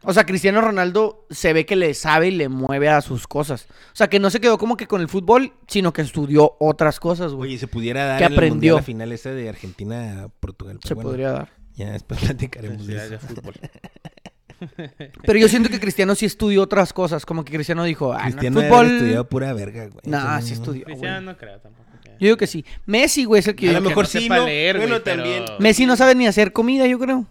[0.09, 3.67] O sea, Cristiano Ronaldo se ve que le sabe y le mueve a sus cosas.
[3.93, 7.01] O sea, que no se quedó como que con el fútbol, sino que estudió otras
[7.01, 7.51] cosas, güey.
[7.51, 8.77] Oye, se pudiera dar ¿Qué en el mundial aprendió?
[8.77, 10.79] la final esa de Argentina-Portugal.
[10.85, 11.49] Se podría dar.
[11.75, 13.19] Ya después platicaremos de eso.
[13.19, 13.55] fútbol.
[15.27, 17.27] Pero yo siento que Cristiano sí estudió otras cosas.
[17.27, 18.79] Como que Cristiano dijo, ah, no, el Cristiano fútbol...
[18.87, 20.01] haber estudiado pura verga, güey.
[20.05, 20.85] No, sí no- estudió, güey.
[20.85, 21.85] Cristiano no creo tampoco.
[22.03, 22.65] que- Yo digo que sí.
[22.87, 23.69] Messi, güey, es el que...
[23.69, 24.45] A yo lo digo que mejor no sí, ¿no?
[24.47, 25.45] leer, Bueno, güey, pero- también.
[25.45, 25.59] no.
[25.59, 27.27] Messi no sabe ni hacer comida, yo creo.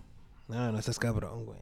[0.48, 1.60] No, no estás cabrón, güey.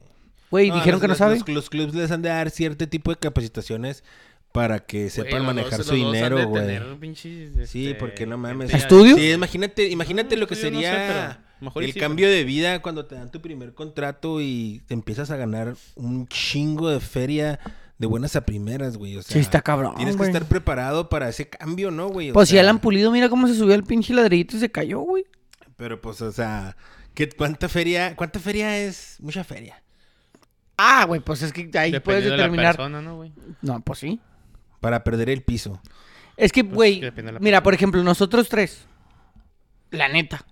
[0.54, 1.38] Güey, No, dijeron los- que no los- sabe.
[1.40, 4.04] Los, los clubs les han de dar cierto tipo de capacitaciones
[4.52, 6.78] para que sepan manejar dos- su dinero, güey.
[7.00, 8.72] pinches, Sí, este, porque no mames.
[8.72, 9.16] ¿Estudio?
[9.16, 12.30] Sí, imagínate, imagínate No, lo que estudio no sé, sería pero mejor el sí, cambio
[12.30, 16.88] de vida cuando te dan tu primer contrato y te empiezas a ganar un chingo
[16.88, 17.58] de feria
[17.98, 19.16] de buenas a primeras, güey.
[19.16, 22.30] O sea, Sí, está cabrón, Tienes que estar preparado para ese cambio, ¿no, güey?
[22.30, 25.00] Pues si sea, Alan Pulido, mira cómo se subió al pinche ladrillito y se cayó,
[25.00, 25.24] güey.
[25.76, 26.76] Pero pues, o sea,
[27.14, 28.14] ¿qué, ¿cuánta feria?
[28.14, 29.16] ¿Cuánta feria es?
[29.20, 29.80] Mucha feria.
[30.76, 32.76] Ah, güey, pues es que ahí puedes Dependiendo de la determinar.
[32.76, 33.32] persona, ¿no, güey?
[33.62, 34.18] No, pues sí.
[34.80, 35.80] Para perder el piso.
[36.36, 37.62] Es que, güey, de la mira, persona.
[37.62, 38.84] por ejemplo, nosotros tres.
[39.90, 40.44] La neta.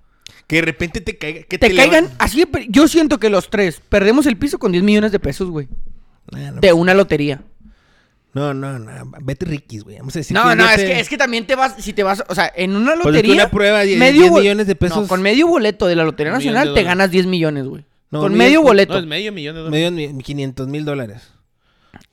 [0.46, 1.42] Que de repente te caiga.
[1.42, 4.70] Que Te, te caigan, levan- así, yo siento que los tres perdemos el piso con
[4.72, 5.68] 10 millones de pesos, güey.
[6.32, 7.42] Ah, no, De una lotería.
[8.34, 9.12] No, no, no.
[9.22, 9.98] Vete riquis, güey.
[9.98, 11.92] Vamos a decir No, que no, es te- que, es que también te vas, si
[11.92, 13.34] te vas, o sea, en una Pues lotería.
[13.34, 15.02] una prueba, die- medio 10 bo- millones de pesos.
[15.02, 17.84] No, con medio boleto de la Lotería Nacional te ganas 10 millones, güey.
[18.12, 18.92] No, con medio- medio boleto.
[18.94, 19.90] No, es medio millón de dólares.
[19.92, 21.32] Medio mi- 500 mil dólares.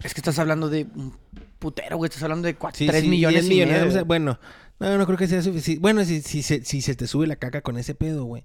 [0.04, 1.14] Es que estás hablando de un
[1.60, 2.08] putero, güey.
[2.10, 3.94] Estás hablando de Sí, 3 sí, millones 10 y millones.
[3.94, 4.06] medio.
[4.06, 4.40] bueno,
[4.80, 5.82] no, no creo que sea suficiente.
[5.82, 8.44] Bueno, si, si, se- si se te sube la caca con ese pedo, güey.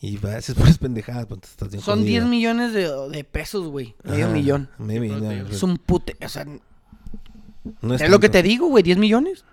[0.00, 2.30] Y haces puras pendejadas, pues estás bien Son 10 jodido.
[2.30, 3.94] millones de, de pesos, güey.
[4.02, 4.68] Medio Ajá, millón.
[4.78, 5.24] Medio millón.
[5.50, 6.16] Es un pute.
[6.24, 6.44] O sea,
[7.80, 8.82] no es lo que te digo, güey.
[8.82, 9.44] 10 millones.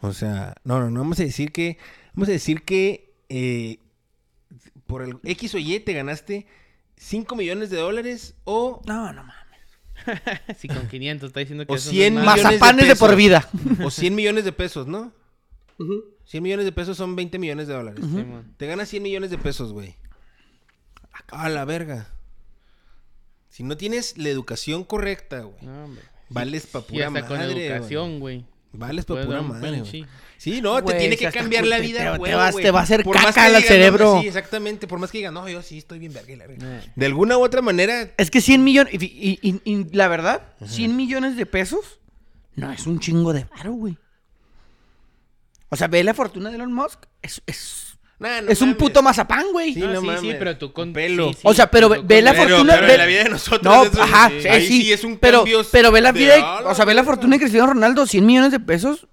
[0.00, 1.00] O sea, no, no, no.
[1.00, 1.78] Vamos a decir que.
[2.14, 3.14] Vamos a decir que.
[3.28, 3.78] eh,
[4.86, 6.46] por el X o Y te ganaste
[6.98, 8.82] 5 millones de dólares o.
[8.86, 9.38] No, no mames.
[10.58, 11.28] Sí, con 500.
[11.28, 12.36] Está diciendo que O eso 100 no es nada.
[12.36, 13.48] millones de Mazapanes de, por vida.
[13.84, 15.12] O 100 millones de pesos, ¿no?
[16.24, 18.04] 100 millones de pesos son 20 millones de dólares.
[18.04, 18.54] Sí, man.
[18.56, 19.96] Te ganas 100 millones de pesos, güey.
[21.28, 22.08] A la verga.
[23.48, 25.56] Si no tienes la educación correcta, güey.
[25.62, 26.02] No, hombre.
[26.30, 28.44] Vales pa' pura hasta con madre, educación, güey.
[28.72, 30.06] Vales Puede pura madre, pinche-.
[30.36, 32.34] Sí, no, te tiene que cambiar la te- vida, te- te güey.
[32.34, 34.20] vas- te va a hacer Por caca al no, cerebro.
[34.20, 34.86] sí, exactamente.
[34.86, 36.32] Por más que digan, no, yo sí estoy bien verga.
[36.32, 36.78] y la verga".
[36.78, 36.92] Eh.
[36.94, 38.92] De alguna u otra manera, Es que 100 millones.
[38.94, 41.98] Y, y- y- y la verdad, 100 millones de pesos
[42.56, 43.96] no es un chingo de varo, güey.
[45.70, 47.00] O sea, ve la fortuna de Elon Musk.
[47.22, 47.87] Es, es,
[48.18, 48.78] nah, no es un mames.
[48.78, 49.74] puto mazapán, güey.
[49.74, 51.28] Sí, No, no sí, sí, pero tú con Pelo.
[51.28, 53.22] sí, sí, O sea, pero ve- ve la Pero- fortuna pero de- en la vida
[53.24, 53.62] de nosotros.
[53.62, 54.40] No, eso- ajá, sí.
[54.42, 56.84] sí, ahí sí, sí es un pero, cambio pero ve la vida, de- o sea,
[56.84, 59.06] ve la fortuna de Cristiano Ronaldo, 100 millones de pesos,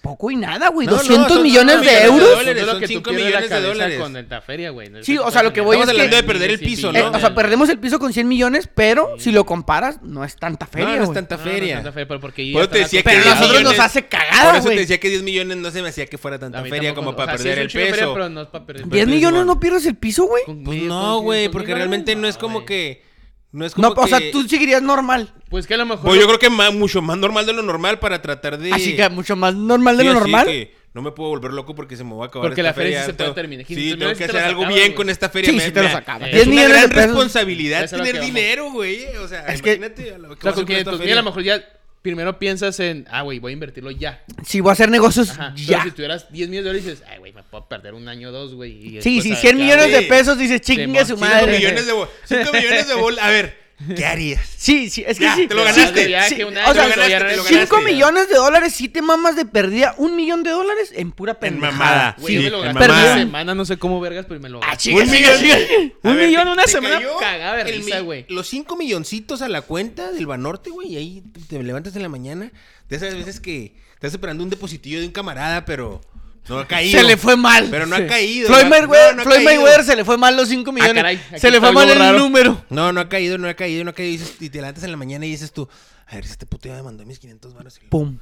[0.00, 2.30] poco y nada, güey, No, no, 200 son millones de euros.
[2.36, 2.62] dólares.
[2.62, 3.98] Es son que tú cinco pierdes la millones de dólares.
[4.00, 4.90] Con esta feria, güey.
[5.02, 7.02] Sí, o sea, lo que voy Estamos es que- hablando de perder el piso, Eh,
[7.02, 7.10] ¿no?
[7.10, 10.66] o sea, perdemos el piso con 100 millones, pero si lo comparas, no es tanta
[10.66, 11.74] feria, no, no es tanta feria.
[11.76, 13.78] tanta feria, pero porque Por ya te decía la que Pero a 10 nosotros millones-
[13.78, 14.78] nos hace Por cagada, eso te güey.
[14.78, 17.48] decía que 10 millones no se me hacía que fuera tanta feria como para sí
[17.48, 18.14] es perder el peso.
[18.14, 20.44] pero no es para perder el 10 peso, millones no pierdes el piso, güey.
[20.64, 23.07] Pues no, güey, 500 porque realmente no es como que...
[23.50, 25.32] No es como No, o sea, que- tú seguirías normal.
[25.48, 26.04] Pues que a lo mejor.
[26.04, 28.72] Pues yo creo que ma- mucho más normal de lo normal para tratar de...
[28.72, 30.46] Así que mucho más normal de Sí, lo así normal.
[30.46, 32.74] que no me puedo volver loco porque se me va a acabar Porque esta la
[32.74, 33.64] feria sí se puede Tengo- terminar.
[33.66, 34.94] Sí, 500 tengo que hacer algo acabas, bien güey.
[34.96, 35.50] con esta feria.
[35.50, 36.28] Sí, Me- sí te los me- acabas.
[36.28, 39.06] Es 10 una gran responsabilidad tener que dinero, güey.
[39.16, 40.90] O sea, Es que- imagínate a lo que O sea, a con hacer con esta
[40.90, 41.14] 500 mil a feria.
[41.16, 41.64] lo mejor ya
[42.02, 44.22] primero piensas en, ah, güey, voy a invertirlo ya.
[44.44, 45.52] Si voy a hacer negocios, Ajá.
[45.56, 45.78] ya.
[45.78, 48.32] Pero si tuvieras 10 millones de dólares dices, ay, güey, puedo perder un año o
[48.32, 49.00] dos, güey.
[49.02, 50.04] Sí, sí, a ver 100 qué millones de Sí.
[50.06, 51.56] pesos, dices, chingue su madre.
[51.58, 53.18] millones de bol- cinco millones de bol.
[53.18, 53.56] A ver,
[53.96, 54.46] ¿qué harías?
[54.56, 55.46] Sí, sí, es que Ya, sí.
[55.46, 56.04] te lo sí, ganaste.
[56.04, 57.92] sí, Ya sí, que un o sea, te lo ganaste, te lo 5 ganaste.
[57.92, 61.72] millones de dólares, si te mamas de perdida, un millón de dólares en pura pendejada.
[61.72, 62.16] mamada.
[62.18, 63.04] Güey, Sí, yo me lo en mamada.
[63.12, 64.90] una semana, no sé cómo vergas, pero me lo Ah, gasté.
[64.90, 65.38] chinga, Un millón.
[65.40, 65.56] chinga.
[66.02, 68.26] A Un ver, millón te- una te semana cagada de risa, güey.
[68.28, 72.02] Los 5 milloncitos a la cuenta del Banorte, güey, y ahí te, te levantas en
[72.02, 72.50] la mañana.
[72.88, 76.00] De esas veces que estás esperando un depositillo de un camarada, pero
[76.48, 77.00] no ha caído.
[77.00, 77.68] Se le fue mal.
[77.70, 78.48] Pero no ha caído.
[78.48, 79.44] Floyd Mayweather, no, Floyd.
[79.44, 80.94] Mayweather se le fue mal los 5 millones.
[80.94, 82.18] caray, aquí se le fue mal el raro.
[82.18, 82.64] número.
[82.70, 84.24] No, no ha caído, no ha caído, no ha caído.
[84.40, 85.68] Y, te levantas en la mañana y dices tú,
[86.06, 87.78] a ver, si este puto ya me mandó mis 500 baros.
[87.82, 88.18] Y Pum.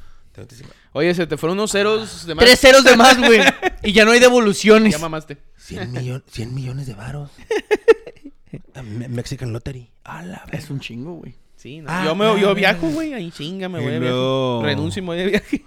[0.92, 2.44] Oye, se te fueron unos ceros de más.
[2.44, 3.40] Tres ceros de más, güey.
[3.82, 4.92] Y ya no hay devoluciones.
[4.92, 5.38] Ya mamaste.
[5.56, 7.30] 100, millon- 100 millones de varos.
[9.08, 9.90] Mexican Lottery.
[10.04, 10.44] A la.
[10.52, 11.34] Es un chingo, güey.
[11.56, 11.90] Sí, no.
[11.90, 12.54] Ah, yo, me, ah, yo ah.
[12.54, 13.14] viajo, güey.
[13.14, 14.62] Ahí chinga, me voy de viaje.
[14.62, 15.64] Renuncio y me voy de viaje.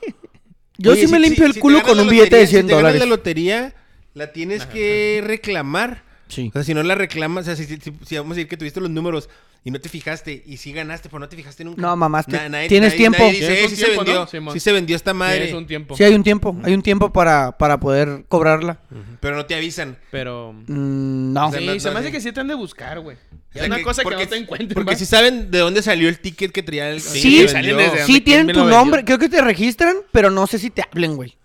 [0.81, 2.67] Yo Oye, sí me limpio si- el culo con un billete de lotería- 100 si
[2.67, 2.99] te ganas dólares.
[3.01, 3.73] la lotería,
[4.13, 6.03] la tienes que reclamar.
[6.29, 6.49] Sí.
[6.49, 8.47] O sea, si no la reclamas, o sea, si, si- si- si vamos a decir
[8.47, 9.29] que tuviste los números
[9.65, 11.81] y no te fijaste, y sí ganaste, pero no te fijaste nunca.
[11.81, 11.95] No.
[11.97, 13.17] Na- nadie- Tienes nadie- tiempo.
[13.19, 14.27] nadie dice, Tienes "Eh, sí se tiempo, vendió, ¿no?
[14.27, 14.53] Simón.
[14.53, 15.37] sí se vendió esta madre.
[15.39, 15.97] Tienes un tiempo.
[15.97, 16.55] Sí, hay un tiempo.
[16.63, 18.79] Hay un tiempo para, para poder cobrarla.
[19.19, 19.97] Pero no te avisan.
[20.11, 20.53] Pero.
[20.53, 21.47] Mm, no.
[21.47, 22.11] O sea, Sí, no- se no, me hace sí.
[22.13, 23.17] que sí te han de buscar, güey.
[23.17, 24.73] O Es una cosa que porque- no te encuentran.
[24.75, 27.91] Porque si saben de dónde salió el ticket que traía el Sí, que salen vendió.
[27.91, 29.03] desde- Sí ¿Dónde- tienen tu nombre.
[29.03, 31.35] Creo que te registran, pero no sé si te hablen, güey.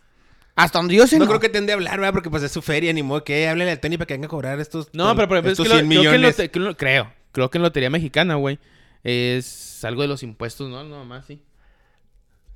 [0.57, 1.31] Hasta donde yo sé, No no.
[1.31, 2.13] creo que te han de hablar, ¿verdad?
[2.13, 4.29] Porque pues es su feria, ni modo que háblale al Tony para que venga a
[4.29, 5.89] cobrar estos No, pero por ejemplo, es que lo- 100
[6.21, 8.59] creo, que que lo- creo, creo que en Lotería Mexicana, güey,
[9.03, 10.85] es algo de los impuestos, ¿no?
[10.85, 11.41] No, más sí.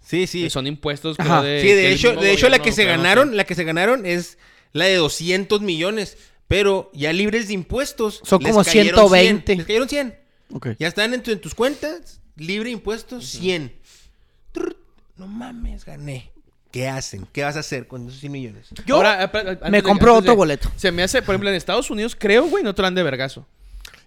[0.01, 0.45] Sí, sí.
[0.45, 1.43] Que Son impuestos, creo, Ajá.
[1.43, 1.61] de...
[1.61, 4.39] Sí, de hecho, de hecho la que se ganaron, la que se ganaron es
[4.73, 8.21] la de 200 millones, pero ya libres de impuestos.
[8.25, 9.45] Son como cayeron 120.
[9.47, 10.19] 100, les cayeron 100.
[10.53, 10.69] Ok.
[10.79, 13.75] Ya están en, tu- en tus cuentas, libre de impuestos, 100.
[14.53, 14.77] Trrr,
[15.17, 16.31] No mames, gané.
[16.71, 17.27] ¿Qué hacen?
[17.33, 18.67] ¿Qué vas a hacer con esos 100 millones?
[18.87, 20.71] Yo Ahora, eh, me de- antes otro de- boleto.
[20.77, 23.03] Se me hace, por ejemplo, en Estados Unidos, creo, güey, no te lo dan de
[23.03, 23.47] vergazo.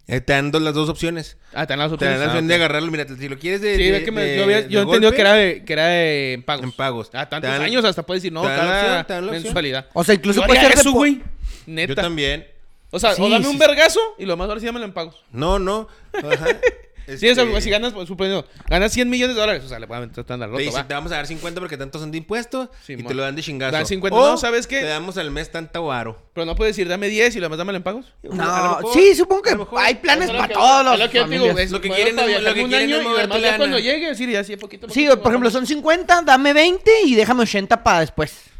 [0.07, 1.37] Eh, te dan las dos opciones.
[1.53, 2.19] Ah, te dan las Te opciones.
[2.19, 2.91] dan la Ah, opción de agarrarlo.
[2.91, 3.77] Mira, si lo quieres de.
[3.77, 5.63] Sí, de- ve que me, de- yo había, de yo entendí golpe, que era de,
[5.65, 6.63] que era de en pagos.
[6.65, 7.09] En pagos.
[7.13, 9.87] Ah, tantos Te dan- años hasta puedes decir, no, te cada te mensualidad.
[9.93, 11.15] O sea, incluso Yo puede ser eso, güey.
[11.17, 11.23] Yo
[11.67, 11.95] Neta.
[12.01, 12.45] también.
[12.89, 13.59] O sea, Sí, o dame sí, un sí.
[13.59, 15.23] vergazo y lo más ahora sí dámelo en pagos.
[15.31, 15.87] No, no.
[16.13, 16.45] Ajá.
[17.17, 20.23] Sí, si ganas, pues, suponiendo, ganas 100 millones de dólares, o sea, le pueden meter
[20.23, 20.87] tan al Te loto, dicen, va.
[20.87, 23.35] te vamos a dar 50 porque tantos son de impuestos Sí, y te lo dan
[23.35, 23.71] de chingazo.
[23.71, 24.79] Dan 50, O no, ¿sabes qué?
[24.81, 26.21] Te damos al mes tanta varo.
[26.33, 28.05] Pero no puedes decir, dame 10 y lo demás dámelo en pagos.
[28.23, 31.71] No, mejor- sí, supongo que hay planes para que- todos los lo que digo, es
[31.71, 34.55] Lo que quieren es- lo que quieren es mover tu cuando llegue, decir, ya así
[34.57, 38.50] poquito, Sí, poquito, por ejemplo, son 50, dame 20 y déjame 80 para después.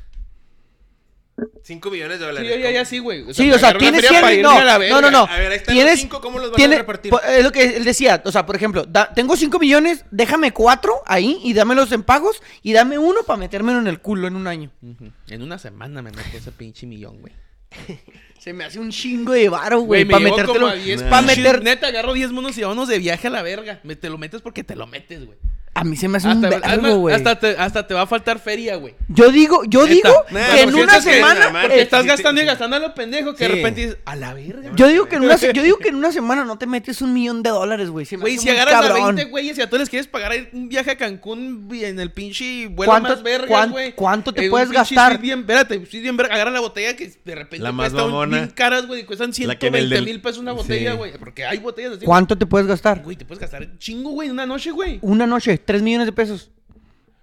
[1.63, 2.49] 5 millones de Sí, dólares.
[2.55, 3.25] yo ya, ya sí, güey.
[3.33, 4.53] Sí, o sea, agarrar una tienes feria para 100 irme
[4.89, 5.31] no, a no, no, no.
[5.31, 7.09] A ver, ahí están Tienes, los cinco, ¿cómo los van a tienes- repartir?
[7.11, 10.51] po- Es lo que él decía, o sea, por ejemplo, da- tengo 5 millones, déjame
[10.53, 14.35] 4 ahí y dámelos en pagos y dame uno para metérmelo en el culo en
[14.35, 14.71] un año.
[14.81, 15.11] Ujú.
[15.29, 17.33] En una semana me meto ese pinche millón, güey.
[18.39, 20.53] Se me hace un chingo de varo, Güey, me para metértelo.
[20.61, 23.43] como a 10 Para meter Neta, agarro 10 monos y vámonos de viaje a la
[23.43, 23.79] verga.
[23.83, 25.37] Me, te lo metes porque te lo metes, güey.
[25.73, 27.15] A mí se me hace un Hasta, vergo, además, güey.
[27.15, 28.93] hasta, te, hasta te va a faltar feria, güey.
[29.07, 29.93] Yo digo, yo Neta.
[29.93, 32.43] digo Neta, que en una que semana Porque eh, estás sí, gastando sí.
[32.43, 33.55] y gastando a lo pendejo que de Sí.
[33.55, 34.71] repente dices, a la verga.
[34.75, 37.13] yo digo que en una yo digo que en una semana no te metes un
[37.13, 38.05] millón de dólares, güey.
[38.19, 39.15] Güey, si agarras a cabrón.
[39.15, 42.67] 20 güeyes y a todos les quieres pagar un viaje a Cancún en el pinche
[42.67, 43.95] vuelo ¿Cuánto- más vergas, cuán- güey.
[43.95, 45.19] cuánto te un puedes gastar?
[45.21, 46.35] bien, espérate, suite bien verga.
[46.35, 49.05] Agarra la botella que de repente La más cuesta un- bien caras, güey.
[49.05, 50.97] Cuestan La que en el 120 del- mil pesos una botella, Sí.
[50.97, 51.13] güey.
[51.17, 52.05] Porque hay botellas así.
[52.05, 53.01] ¿Cuánto te puedes gastar?
[53.01, 54.99] Güey, te puedes gastar un chingo, güey, en una noche, güey.
[55.01, 56.51] Una noche, 3 millones de pesos.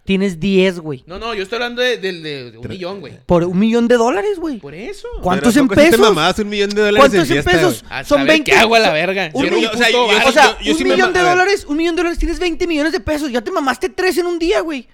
[0.05, 1.05] Tienes 10, güey.
[1.07, 3.13] No, no, yo estoy hablando de, de- de- de un millón, güey.
[3.27, 4.57] Por un millón de dólares, güey.
[4.59, 5.07] Por eso.
[5.23, 6.01] ¿Cuántos Pero ¿a en pesos?
[6.01, 7.83] mamabas un millón de dólares ¿Cuántos en fiesta, pesos?
[7.83, 7.93] güey?
[7.93, 8.51] A Son saber 20.
[8.51, 9.31] qué hago a la verga.
[9.35, 10.29] Un Yo millón- o sea, yo- varo.
[10.29, 11.33] O sea, yo- yo un sí me millón ma- de a ver.
[11.33, 13.31] dólares, un millón de dólares tienes 20 millones de pesos.
[13.31, 14.89] Ya te mamaste 3 en un día, güey.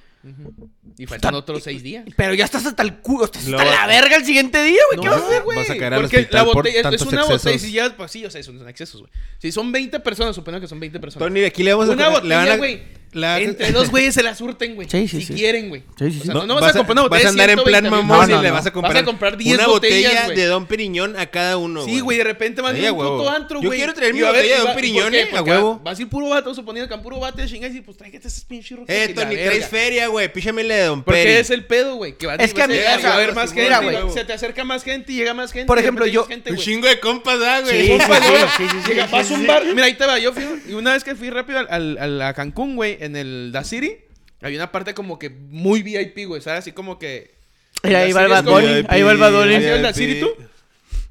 [0.99, 2.05] Y faltan otros seis días.
[2.17, 5.01] Pero ya estás hasta el culo, estás Lo hasta la verga el siguiente día, güey.
[5.01, 5.43] ¿Qué No, vas a hacer?
[5.43, 5.59] güey.
[5.59, 7.35] Vas a caer al Porque hospital la por botella es- tantos una botella.
[7.37, 7.61] excesos.
[7.63, 9.13] Si ya, pues sí, o sea, son excesos, güey.
[9.39, 11.29] Si son 20 personas, supongo que son 20 personas.
[11.29, 12.83] Tony, de aquí le vamos a una le botella, van a- güey.
[13.15, 14.89] La- Entre dos güeyes se la surten, güey.
[14.91, 15.35] Sí, sí, si sí.
[15.35, 15.83] quieren, güey.
[15.99, 17.57] Sí, sí, O sea, No, no, no vas, a comprar una vas a andar en
[17.63, 18.55] plan 120 mil mamón No, y le no.
[18.55, 20.37] vas a comprar, Vas a comprar 10 una botellas, botella güey.
[20.37, 21.85] de Don Periñón a cada uno.
[21.85, 23.79] Sí, güey, de repente vas a ir a puto antro, Yo güey.
[23.79, 25.81] quiero traer mi ver- botella de Don va- ¿y por Periñón, eh, a Porque huevo.
[25.85, 28.29] Vas a ir puro vato, suponiendo que a puro vato de chingas y pues tráigate
[28.29, 28.95] esas pinches rucas.
[28.95, 30.33] Eh, Tony, traes feria, güey.
[30.33, 31.33] Píchamele de Don Porque Peri.
[31.37, 32.17] es el pedo, güey.
[32.17, 33.75] Que va Es que a mí- a haber más gente.
[33.83, 34.11] güey.
[34.13, 35.67] Se te acerca más gente y llega más gente.
[35.67, 36.57] Por ejemplo, yo- Un güey.
[36.59, 37.83] chingo de compas, ¿ah, güey?
[37.83, 39.63] Sí, Compa, sí, yo- sí, sí, sí, llega, sí, vas a un bar.
[39.75, 40.19] Mira, ahí te va.
[40.19, 43.97] Yo fui, y una vez que fui rápido a Cancún, güey, en el Da City,
[44.41, 46.41] había una parte como que muy VIP, güey.
[46.43, 46.61] ¿Sabes?
[46.61, 47.35] Así como que.
[47.83, 48.85] Mira, ahí va el Bad Bunny.
[48.89, 49.55] Ahí va el Bad Bunny.
[49.55, 50.31] ¿Has ido al Da City tú?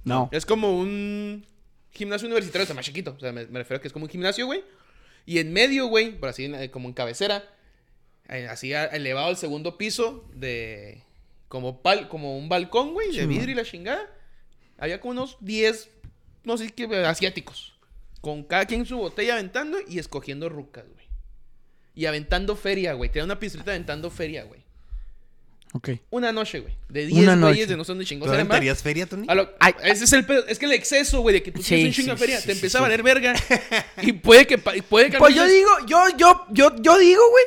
[0.04, 0.30] No.
[0.32, 1.46] Es como un
[1.92, 3.14] gimnasio universitario, o sea, más chiquito.
[3.16, 4.64] O sea, me, me refiero a que es como un gimnasio, güey.
[5.26, 7.44] Y en medio, güey, por así, eh, como en cabecera,
[8.30, 11.02] eh, así a- elevado al segundo piso de.
[11.48, 14.10] Como, pal, como un balcón, güey, de Sí, vidrio y la chingada.
[14.80, 15.90] Había como unos 10,
[16.44, 17.74] no sé qué, asiáticos.
[18.22, 21.03] Con cada quien su botella aventando y escogiendo rucas, güey.
[21.96, 23.10] Y aventando feria, güey.
[23.12, 24.62] Tenía una pistolita aventando feria, güey.
[25.76, 25.90] Ok.
[26.12, 26.76] Una noche, güey.
[26.88, 28.36] De 10 Una güeyes de no dónde ¿Tú chingos más.
[28.36, 29.26] aventarías feria, Tony?
[29.28, 30.46] A lo- Ay, ese es el pedo.
[30.48, 32.38] Es que el exceso, güey, de que tú Sí, tienes un chingo de sí, feria,
[32.40, 32.80] sí, te sí, empieza sí.
[32.80, 33.34] a valer verga.
[34.04, 37.44] y puede que, puede que Pues yo digo, yo, yo, yo, yo digo, güey,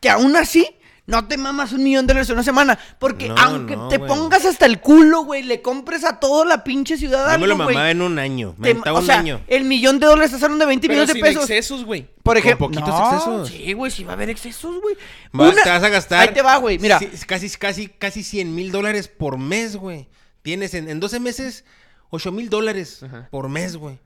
[0.00, 0.66] que aún así
[1.06, 2.78] no te mamas un millón de dólares en una semana.
[2.98, 4.08] Porque No, aunque no, te güey.
[4.08, 7.52] pongas hasta el culo, güey, le compres a toda la pinche ciudad Yo me lo
[7.54, 8.54] algo, güey, mamaba en un año.
[8.58, 9.40] Me te- o un sea, año.
[9.46, 11.42] el millón de dólares estás hablando de 20 Pero millones de sin pesos.
[11.50, 12.08] excesos, güey.
[12.22, 13.48] Por ejemplo, poquitos no, excesos.
[13.48, 14.96] Sí, güey, sí va a haber excesos, güey.
[15.32, 16.28] Vas- Una- te vas a gastar.
[16.28, 16.98] Ahí te va, güey, mira.
[16.98, 20.08] sí, casi, casi, casi 100 mil dólares por mes, güey.
[20.42, 21.64] Tienes en, en 12 meses
[22.10, 23.98] 8 mil dólares por mes, güey.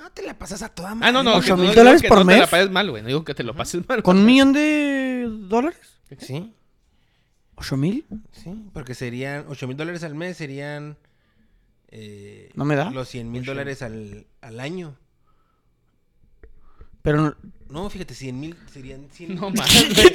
[0.00, 1.08] Ah, te la pasas a toda madre.
[1.08, 1.34] Ah, no, no.
[1.36, 2.48] ¿Ocho que no mil digo dólares por no te la mes?
[2.48, 3.02] pases mal, güey.
[3.02, 4.02] No digo que te lo pases mal.
[4.02, 5.78] ¿Con un millón de dólares?
[6.18, 6.54] Sí,
[7.56, 8.06] ¿Ocho mil?
[8.32, 8.70] sí.
[8.72, 10.96] Porque serían 8 mil dólares al mes, serían.
[11.88, 12.90] eh, ¿No me da?
[12.90, 14.96] Los 100 mil dólares al, al año.
[17.02, 17.36] Pero
[17.70, 19.94] no- No, fíjate, 100 mil serían 100 No mames.
[19.94, 20.06] güey.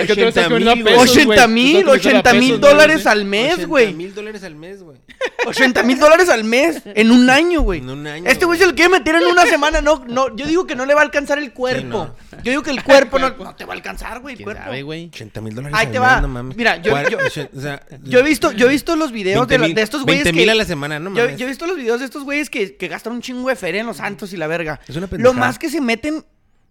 [0.00, 1.10] Es que tú le estás 80 comiendo a mil, pesos, güey.
[1.38, 3.94] 80 Tú mil, estás comiendo a 80 mil dólares al mes, 80 güey.
[3.94, 4.98] mil dólares al mes, güey.
[5.46, 7.80] 80 mil dólares al mes en un año, güey.
[7.80, 9.80] En un año, Este güey se lo quiere meter en una semana.
[9.80, 12.14] No, no, yo digo que no le va a alcanzar el cuerpo.
[12.42, 14.34] Yo digo que el cuerpo no, no te va a alcanzar, güey.
[14.34, 14.62] El ¿Quién cuerpo.
[14.64, 15.06] sabe, güey?
[15.08, 16.20] 80 mil dólares Ahí al te mes, va.
[16.20, 16.56] no mames.
[16.56, 19.58] Mira, yo- yo- o sea, Yo he visto, yo he visto los videos de, 20
[19.58, 20.42] la- mil- de estos güeyes 20 que...
[20.44, 21.38] mil a la semana, no yo, mames.
[21.38, 23.80] yo he visto los videos de estos güeyes que, que gastan un chingo de feria
[23.80, 24.80] en los santos y la verga.
[24.86, 25.38] Es una Lo pendejada.
[25.38, 26.24] más que se meten...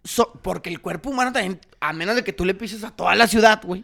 [0.08, 3.14] so- porque el cuerpo humano también, a menos de que tú le pises a toda
[3.16, 3.84] la ciudad, güey,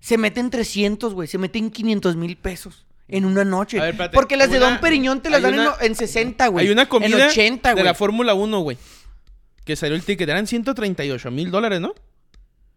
[0.00, 3.78] se meten 300, güey, se meten 500 mil pesos en una noche.
[3.78, 4.14] A ver, espérate.
[4.14, 6.66] porque las de Don Periñón te las dan en una- en, 60, güey.
[6.66, 8.78] Hay una comida En 80, de la Fórmula 1, güey.
[9.64, 10.28] Que salió el ticket.
[10.28, 11.94] Eran 138 mil dólares, ¿no?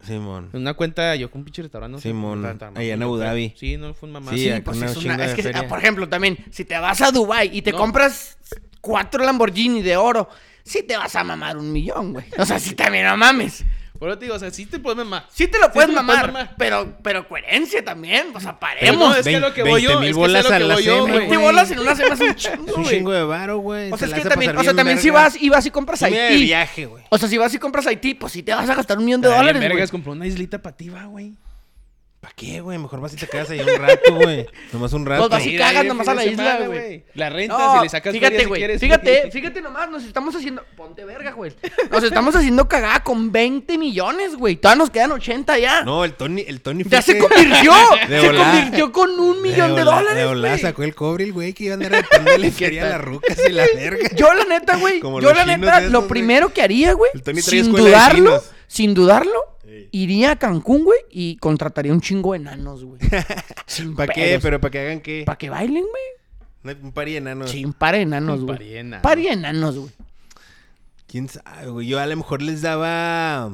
[0.00, 0.50] Simón.
[0.52, 2.00] En una cuenta, yo con un pinche restaurante.
[2.00, 3.54] Simón, allá en Abu Dhabi.
[3.56, 4.30] Sí, no fue un mamá.
[4.32, 5.66] Sí, Sí, pues una es, una- es que, feria.
[5.66, 7.78] por ejemplo, también, si te vas a Dubai y te No.
[7.78, 8.36] compras
[8.80, 10.28] cuatro Lamborghini de oro,
[10.66, 12.26] sí te vas a mamar un millón, güey.
[12.38, 13.64] O sea, sí también no mames.
[13.98, 15.26] Por eso te digo, o sea, sí te puedes mamar.
[15.32, 16.54] Sí te lo puedes te lo mamar, puedes mamar.
[16.58, 18.26] pero, pero coherencia también.
[18.34, 19.16] O sea, Pero no, paremos.
[19.16, 20.84] es que lo que voy yo, 20,000 es que bolas lo a que la voy
[20.84, 21.28] yo, semana, güey.
[21.28, 22.94] 20 bolas en una semana es un chingo, Es un güey.
[22.98, 23.90] chingo de varo, güey.
[23.92, 25.98] O sea, Te es que también, o sea, también si vas y vas y compras
[26.00, 26.42] Sí, me de Haití.
[26.44, 27.04] viaje, güey.
[27.08, 29.22] O sea, si vas y compras Haití, pues sí te vas a gastar un millón
[29.22, 29.68] de Ay, dólares, güey.
[29.70, 31.32] vergas, compró una islita pativa, güey.
[32.26, 32.76] ¿Para qué, güey?
[32.76, 34.48] Mejor vas y te quedas ahí un rato, güey.
[34.72, 35.28] Nomás un rato.
[35.28, 37.04] Pues vas y cagas nomás a la isla, güey.
[37.14, 38.60] La rentas No, y le sacas fíjate, feria si güey.
[38.60, 38.80] quieres.
[38.80, 40.64] fíjate, fíjate nomás, nos estamos haciendo.
[40.76, 41.52] Ponte verga, güey.
[41.88, 44.56] Nos estamos haciendo cagada con 20 millones, güey.
[44.56, 45.82] Todavía nos quedan 80 ya.
[45.84, 47.72] No, el Tony, el Tony ya se convirtió.
[48.08, 48.50] De se volada.
[48.54, 50.16] convirtió con un millón de, volá- dólares.
[50.16, 50.62] De volada güey.
[50.62, 53.52] sacó el cobre el güey que iba a andar repartiéndole feria a las rucas y
[53.52, 54.08] la verga.
[54.16, 56.08] Yo la neta, güey, yo la neta, esos, lo güey.
[56.08, 59.55] primero que haría, güey, sin dudarlo, sin dudarlo.
[60.02, 63.00] Iría a Cancún, güey, y contrataría un chingo de enanos, güey.
[63.96, 64.38] ¿Para qué?
[64.40, 65.22] ¿Pero para que hagan qué?
[65.24, 66.76] ¿Para que bailen, güey?
[66.82, 67.50] Un par de enanos.
[67.50, 68.58] Sí, un par de enanos, Un güey.
[68.58, 69.02] par de enanos.
[69.02, 69.90] Par de enanos, güey.
[71.06, 71.86] ¿Quién sabe, güey?
[71.86, 73.46] Yo a lo mejor les daba...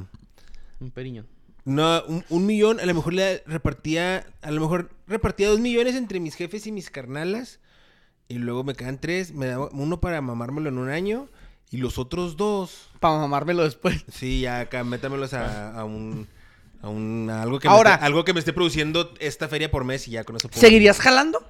[0.81, 1.27] Un periñón.
[1.65, 4.27] No, un, un millón, a lo mejor le repartía...
[4.41, 7.61] A lo mejor repartía dos millones entre mis jefes y mis carnalas.
[8.29, 9.35] Y luego me quedan tres.
[9.35, 11.29] Me daba uno para mamármelo en un año.
[11.73, 12.89] Y los otros dos...
[13.01, 14.05] Para mamármelo después.
[14.13, 16.29] Sí, ya acá, métamelos a, a un...
[16.83, 17.29] A un...
[17.31, 20.07] a algo que Ahora- me esté, algo que me esté produciendo esta feria por mes
[20.07, 21.43] y ya con eso puedo- ¿Seguirías jalando?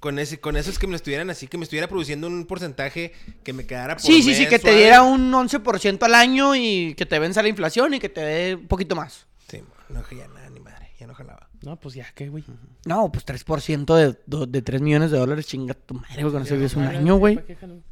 [0.00, 3.12] Con ese, con esos que me estuvieran así, que me estuviera produciendo un porcentaje
[3.44, 6.94] que me quedara por Sí, sí, sí, que te diera un 11% al año y
[6.94, 9.26] que te venza la inflación y que te dé un poquito más.
[9.48, 11.49] Sí, no, ya nada, ni madre, ya no jalaba.
[11.62, 12.42] No, pues ya, ¿qué, güey?
[12.86, 16.42] No, pues 3% de, do- de 3 millones de dólares, chinga tu madre, güey, con
[16.42, 17.38] eso vives un año, güey.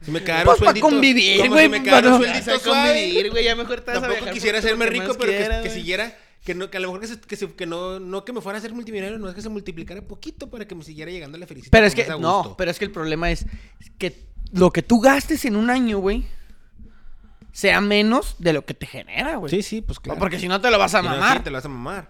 [0.00, 0.86] Si me quedara Pues un pa' sueldito...
[0.88, 2.88] convivir, güey, Si me para- sueldito suave.
[2.88, 4.98] convivir, güey, ya mejor te vas a Tampoco viajar quisiera por todo hacerme lo que
[4.98, 5.80] rico, más pero que, quieras, que güey.
[5.80, 6.16] siguiera...
[6.44, 8.40] Que, no, que a lo mejor que, se- que, se- que no, no que me
[8.40, 11.36] fuera a ser multimillonario, no es que se multiplicara poquito para que me siguiera llegando
[11.36, 11.70] la felicidad.
[11.70, 12.56] Pero es con que, más a no, gusto.
[12.56, 13.44] pero es que el problema es
[13.98, 16.24] que lo que tú gastes en un año, güey,
[17.52, 19.50] sea menos de lo que te genera, güey.
[19.50, 20.18] Sí, sí, pues claro.
[20.18, 21.38] Porque si no te lo vas a Si no, mamar.
[21.38, 22.08] sí, te lo vas a mamar.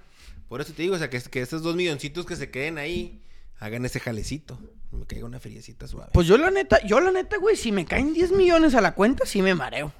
[0.49, 3.21] Por eso te digo, o sea, que, que estos dos milloncitos que se queden ahí,
[3.59, 4.59] hagan ese jalecito.
[4.91, 6.11] Me caiga una feriecita suave.
[6.15, 8.95] Pues yo la neta, yo la neta, güey, si me caen 10 millones a la
[8.95, 9.93] cuenta, sí me mareo.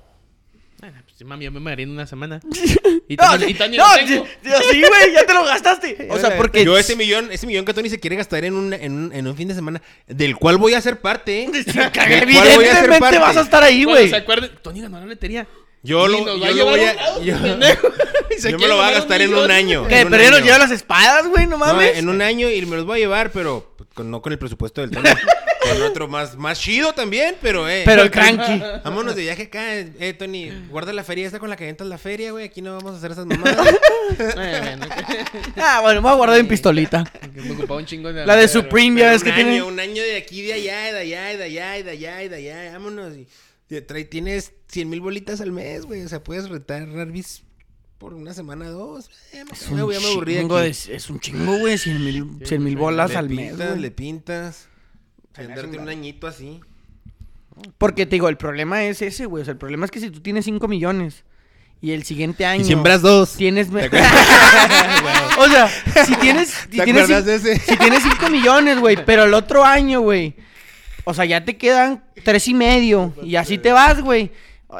[0.81, 2.41] Bueno, pues mami, yo me mareé en una semana.
[3.11, 4.27] Y No, Tony, sí, y Tony no, lo tengo.
[4.27, 6.09] sí, sí, güey, ya te lo gastaste.
[6.11, 6.63] O sea, porque...
[6.63, 9.27] Yo ese millón, ese millón que Tony se quiere gastar en un, en un, en
[9.27, 11.51] un fin de semana, del cual voy a ser parte, ¿eh?
[11.51, 13.19] Del cual voy a ser Evidentemente parte.
[13.19, 14.11] vas a estar ahí, güey.
[14.11, 15.49] se acuerden, Tony ganó la lotería.
[15.83, 16.97] Yo lo, nos yo lo voy a...
[17.21, 17.39] Yo,
[18.59, 19.83] me lo voy a gastar en un año.
[19.83, 20.45] Un pero nos año.
[20.45, 21.97] lleva las espadas, güey, no No, mames.
[21.99, 24.39] en un año y me los voy a llevar, pero pues, con- no con el
[24.39, 25.09] presupuesto del Tony.
[25.63, 27.83] con otro más, más chido también, pero eh.
[27.85, 28.61] Pero el cranky.
[28.85, 30.51] Vámonos de viaje acá, eh, Tony.
[30.69, 32.45] Guarda la feria esta con la que entras la feria, güey.
[32.47, 33.67] Aquí no vamos a hacer esas mamadas.
[35.57, 37.05] Ah, bueno, me voy a guardar en pistolita.
[37.35, 38.49] me ocupaba un chingo de La de.
[38.49, 39.63] Supreme, ya ves que año, tiene...
[39.63, 42.73] un año de aquí, de allá, de allá, de allá, de allá, de allá.
[42.73, 43.15] Vámonos.
[43.17, 43.27] Y,
[43.75, 46.03] y trae, tienes 100 mil bolitas al mes, güey.
[46.03, 47.43] O sea, puedes retar Rarbis
[47.99, 49.11] por una semana, dos.
[49.33, 52.27] Eh, me, Es me, un ya me aburrí de es un chingo, güey, 100 mil,
[52.45, 53.81] 100 mil bolas le al mes, pintas, güey.
[53.81, 54.69] le pintas.
[55.37, 56.61] Me hace Andarte un añito así.
[57.77, 59.43] Porque te digo, el problema es ese, güey.
[59.43, 61.25] O sea, el problema es que si tú tienes 5 millones
[61.81, 62.65] y el siguiente año...
[63.03, 63.35] dos.
[63.35, 63.69] Tienes...
[65.39, 65.69] o sea,
[66.05, 66.51] si tienes...
[66.51, 67.59] Si ¿Te tienes de ese?
[67.59, 70.35] Si tienes 5 millones, güey, pero el otro año, güey.
[71.05, 73.15] O sea, ya te quedan tres y medio.
[73.23, 74.31] Y así te vas, güey.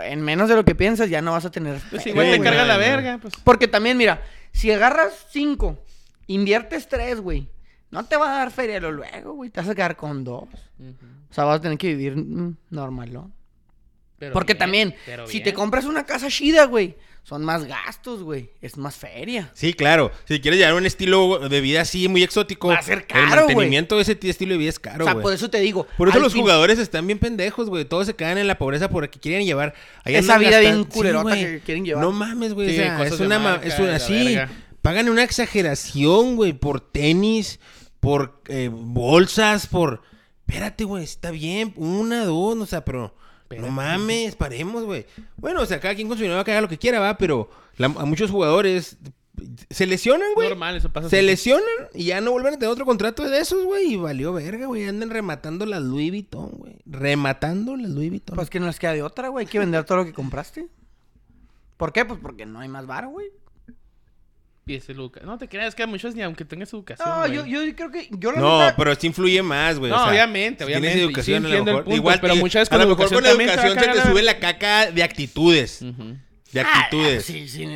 [0.03, 1.81] En menos de lo que piensas, ya no vas a tener.
[1.91, 2.49] Pues igual te güey.
[2.49, 3.35] carga la verga, pues.
[3.43, 4.23] Porque también, mira,
[4.53, 5.79] si agarras 5,
[6.27, 7.49] inviertes 3, güey.
[7.91, 9.49] No te va a dar feria lo luego, güey.
[9.49, 10.45] Te vas a quedar con dos.
[11.31, 13.33] O sea, vas a tener que vivir mm, normal, ¿no?
[14.19, 15.45] Pero Porque bien, también, pero si bien.
[15.45, 16.97] te compras una casa chida, güey,
[17.29, 18.51] son más gastos, güey.
[18.63, 19.51] Es más feria.
[19.53, 20.11] Sí, claro.
[20.27, 23.27] Si quieres llevar un estilo de vida así muy exótico, Va a ser el caro,
[23.45, 23.55] güey.
[23.55, 25.23] mantenimiento de ese estilo de vida es caro, o sea, güey.
[25.23, 25.87] por eso te digo.
[25.99, 27.85] Por eso los fin- jugadores están bien pendejos, güey.
[27.85, 29.75] Todos se quedan en la pobreza porque quieren llevar.
[30.07, 31.45] Esa vida bien culerota güey.
[31.45, 32.03] que quieren llevar.
[32.03, 32.71] No mames, güey.
[32.71, 33.39] Sí, o sea, es una.
[33.39, 34.39] ma- marca, es una- así.
[34.81, 37.61] Pagan una exageración, güey, por tenis,
[38.01, 40.01] por eh, bolsas, por.
[40.47, 41.75] Espérate, güey, está bien.
[41.77, 43.15] Una, dos, o sea, pero.
[43.49, 43.67] Espérate.
[43.67, 45.07] No mames, paremos, güey.
[45.39, 47.17] Bueno, o sea, cada quien con su dinero va a haga lo que quiera, va,
[47.17, 48.99] pero la- a muchos jugadores
[49.71, 50.49] se lesionan, güey.
[50.51, 51.09] Normal, eso pasa.
[51.09, 51.33] Se siempre.
[51.33, 53.93] lesionan y ya no vuelven a tener otro contrato de esos, güey.
[53.95, 54.85] Y valió verga, güey.
[54.85, 56.77] Andan rematando las Louis Vuitton, güey.
[56.85, 58.35] Rematando las Louis Vuitton.
[58.37, 59.47] Pues que no les queda de otra, güey.
[59.47, 60.69] Hay que vender todo lo que compraste.
[61.79, 62.05] ¿Por qué?
[62.05, 63.29] Pues porque no hay más varo, güey.
[65.25, 67.09] No te creas que a muchos ni aunque tengas educación.
[67.09, 68.09] No, yo, yo creo que.
[68.13, 69.91] Yo la no, pero sí influye más, güey.
[69.91, 71.85] No, o sea, obviamente, obviamente, Tienes sí educación, a lo mejor.
[71.85, 73.67] punto, igual, pero muchas veces a lo con mejor con educación también te va a
[73.67, 75.81] educación se te la- sube la caca de actitudes.
[76.53, 77.25] De Ah, actitudes.
[77.25, 77.67] sí, sí.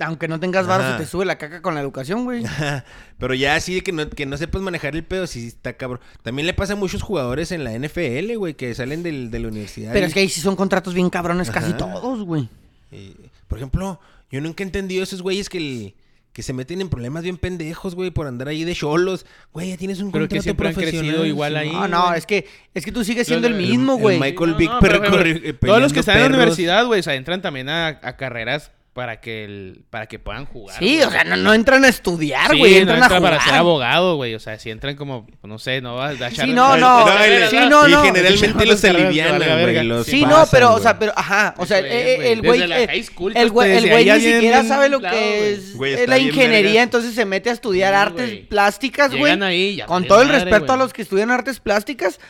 [0.00, 0.96] Aunque no tengas Ajá.
[0.98, 2.42] se te sube la caca con la educación, güey.
[3.18, 6.00] Pero ya así de que no, que no sepas manejar el pedo, sí está cabrón.
[6.22, 9.48] También le pasa a muchos jugadores en la NFL, güey, que salen del- de la
[9.48, 9.92] universidad.
[9.92, 12.48] Pero y- es que ahí sí son contratos bien cabrones casi todos, güey.
[12.90, 13.14] y,
[13.48, 14.00] por ejemplo,
[14.30, 15.94] Yo nunca he entendido esos güeyes que, el-
[16.34, 19.24] que se meten en problemas bien pendejos, güey, por andar ahí de cholos.
[19.52, 21.06] Güey, ya tienes un Pero que contrato siempre han profesional.
[21.06, 21.70] crecido igual ahí.
[21.70, 24.18] No, no, es que, es que tú sigues siendo el El- mismo, güey.
[24.20, 26.84] Michael No, Vick no, pero, percorri- pero, eh, Todos los que están en la universidad,
[26.86, 30.78] güey, o sea, entran también a, a carreras para que el, para que puedan jugar.
[30.78, 31.02] Sí, güey.
[31.02, 33.22] o sea, no, no entran a estudiar, Sí, güey, no entran a jugar.
[33.22, 34.36] para ser abogado, güey.
[34.36, 36.46] O sea, si entran como, no sé, no vas a echar...
[36.46, 38.02] Sí, no, no, y- sí, no, y no.
[38.04, 40.04] generalmente los alivianan, güey.
[40.04, 42.32] Sí, no, pero, o sea, pero, ajá, o sea, el, güey.
[42.32, 44.62] el güey, Desde la high school, el güey, desde el ahí güey ya ni siquiera
[44.64, 45.74] sabe lo que es
[46.08, 49.24] la ingeniería, entonces se mete a estudiar artes plásticas, güey.
[49.24, 52.20] Llegan ahí, ya Con todo el respeto a los que estudian artes plásticas,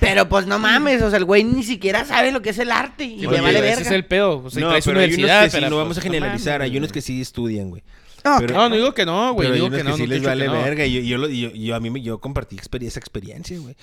[0.00, 2.70] pero pues no mames, o sea, el güey ni siquiera sabe lo que es el
[2.70, 3.80] arte y le vale ese verga.
[3.80, 4.42] es el pedo.
[4.44, 6.62] O sea, traes universidad, pero, no vamos a generalizar.
[6.62, 7.82] hay unos que sí estudian, güey.
[8.24, 9.50] No, pero- No, no digo que no, güey.
[9.52, 9.96] Digo que que, no.
[9.96, 10.62] sí no les vale que no.
[10.62, 10.86] verga.
[10.86, 13.74] Yo, yo, lo- yo, yo a mí me, yo compartí exper- esa experiencia, güey.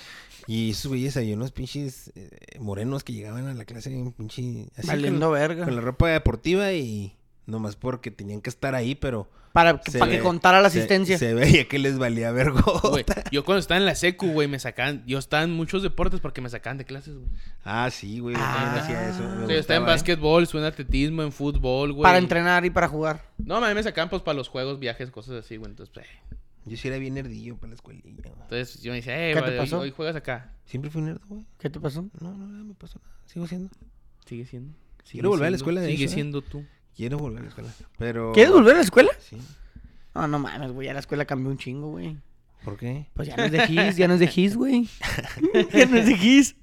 [0.48, 4.68] Y esos güeyes, hay unos pinches eh, morenos que llegaban a la clase en pinche...
[4.78, 5.66] así Valiendo con, verga.
[5.66, 7.14] con la ropa deportiva y
[7.46, 9.30] nomás porque tenían que estar ahí, pero...
[9.54, 11.18] Para, que- para que contara la asistencia.
[11.18, 12.62] Se, veía que les valía vergo.
[12.90, 15.04] Güey, yo cuando estaba en la secu, güey, me sacaban...
[15.08, 17.28] Yo estaba en muchos deportes porque me sacaban de clases, güey.
[17.64, 18.36] Ah, sí, güey.
[18.36, 18.54] Yo Ah.
[18.62, 19.24] también hacía eso.
[19.24, 19.88] me O sea, yo estaba en ¿eh?
[19.88, 22.04] básquetbol, estuve en atletismo, en fútbol, güey.
[22.04, 23.24] para entrenar y para jugar.
[23.38, 25.72] No, a mí me sacaban pues para los juegos, viajes, cosas así, güey.
[25.72, 26.36] Entonces, pues, eh.
[26.66, 28.12] Yo sí era bien nerdillo para la escuelilla.
[28.22, 28.34] güey.
[28.42, 29.80] Entonces yo me decía, eh, ¿Qué te vale, pasó?
[29.80, 30.54] hoy juegas acá.
[30.66, 31.44] Siempre fui nerd, güey.
[31.58, 32.04] ¿Qué te pasó?
[32.20, 33.16] No, no, no me pasó nada.
[33.26, 33.70] Sigo siendo.
[34.26, 34.74] Sigue siendo.
[35.04, 36.10] sigue Quiero volver a la siendo- escuela, de Sigue ¿eh?
[36.10, 36.64] siendo tú.
[37.00, 37.70] Quiero volver a la escuela.
[37.98, 38.34] Pero...
[38.34, 39.10] ¿Quieres volver a la escuela?
[39.20, 39.38] Sí.
[40.14, 42.18] No, no mames, güey, ya la escuela cambió un chingo, güey.
[42.66, 43.06] ¿Por qué?
[43.14, 44.90] Pues ya no es de Gis, ya no es de Gis, güey.
[45.74, 46.58] ya no es de Gis.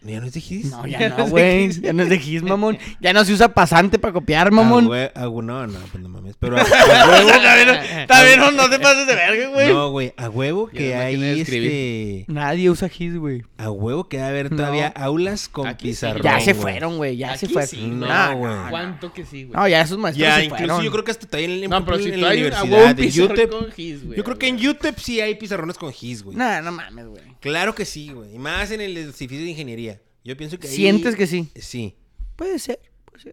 [0.00, 0.70] ¿Ya no es de Gis?
[0.70, 1.70] No, Ya no güey.
[1.70, 2.78] Ya no es de Gis, mamón.
[2.98, 4.86] Ya no se usa pasante para copiar, Ah, mamón.
[4.86, 6.36] güey, ah, güey, no, no, pues no mames.
[6.38, 7.30] Pero a, a huevo...
[8.02, 9.68] Está bien, no, no te pases de verga, güey.
[9.72, 12.24] No, güey, a huevo que hay este...
[12.28, 13.42] Nadie usa Gis, güey.
[13.58, 14.56] A huevo que va a haber No.
[14.56, 15.90] todavía aulas con Aquí sí.
[15.92, 17.16] pizarrón, Ya se fueron, güey.
[17.16, 17.68] Ya se fueron.
[17.68, 18.54] sí, No, No, güey.
[18.54, 19.56] no, ¿Cuánto que sí, güey?
[19.56, 20.84] No, ya esos maestros Ya, se incluso fueron.
[20.84, 23.72] yo creo que hasta todavía en, No, pero si en la universidad, un UTEP, con
[23.72, 24.16] gis, güey.
[24.16, 26.36] Yo creo que en UTEP sí hay pizarrones con GIS, güey.
[26.36, 27.22] No, no mames, güey.
[27.40, 28.34] Claro que sí, güey.
[28.34, 30.00] Y más en el edificio de ingeniería.
[30.24, 30.74] Yo pienso que ahí...
[30.74, 31.50] ¿Sientes que sí?
[31.56, 31.96] Sí.
[32.36, 32.78] Puede ser.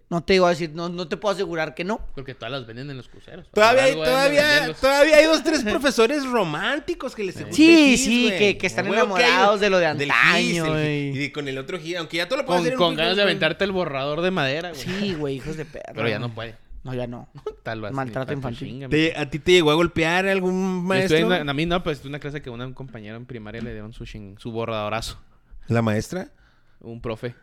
[0.09, 1.99] No te iba a decir, no, no te puedo asegurar que no.
[2.15, 3.47] Porque todas las venden en los cruceros.
[3.51, 8.03] Todavía hay, todavía, todavía hay dos, tres profesores románticos que les gusta Sí, el GIS,
[8.05, 10.73] sí, que- que están A huevo que hay enamorados de lo de del antaño, GIS,
[10.75, 13.15] el- y con el otro GIS, aunque ya todo lo puedes Con, hacer con ganas
[13.17, 14.81] de aventarte el borrador de madera, güey.
[14.81, 15.93] Sí, güey, hijos de perra.
[15.95, 16.55] Pero ya no puede.
[16.83, 17.29] No, ya no.
[17.63, 17.91] Tal vez.
[17.91, 18.87] Maltrato infantil.
[18.89, 21.17] ¿Te- ¿A ti te llegó a golpear algún maestro?
[21.17, 23.25] estuve en una- a mí no, pues tuve una clase que una, un compañero en
[23.25, 25.19] primaria le dieron su, ching- su borradorazo.
[25.67, 26.31] ¿La maestra?
[26.79, 27.35] Un profe.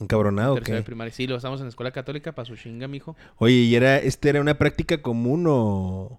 [0.00, 1.12] ¿Encabronado tercero de primaria.
[1.12, 3.16] Sí, lo estamos en la escuela católica para su chinga, mijo.
[3.36, 6.18] Oye, ¿y era, este era una práctica común o...?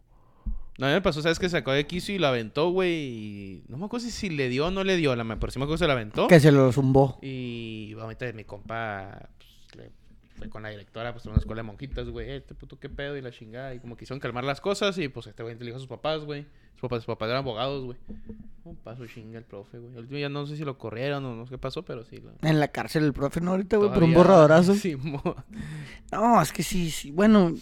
[0.79, 1.37] No, a mí me pasó, ¿sabes?
[1.37, 2.91] Que sacó de quicio y lo aventó, güey.
[2.93, 5.15] Y no me acuerdo si- si le dio o no le dio.
[5.15, 6.27] La pero sí me acuerdo que se lo aventó.
[6.27, 7.19] Que se lo zumbó.
[7.21, 9.29] Y ahorita mi compa
[10.49, 12.29] con la directora, pues, a una escuela de monjitas, güey.
[12.29, 13.73] "Eh, Este puto, qué pedo y la chingada.
[13.73, 14.97] Y como quisieron calmar las cosas.
[14.97, 16.45] Y pues este güey le dijo a sus papás, güey.
[16.73, 17.97] Sus papás, sus papás eran abogados, güey.
[18.65, 19.93] Un paso chinga el profe, güey.
[19.93, 22.17] El último ya no sé si lo corrieron o no sé qué pasó, pero sí.
[22.17, 23.51] lo- En la cárcel el profe, ¿no?
[23.51, 24.73] Ahorita, güey, por un borradorazo.
[24.75, 25.35] Sí, mo-
[26.11, 27.11] No, es que sí, sí.
[27.11, 27.53] Bueno,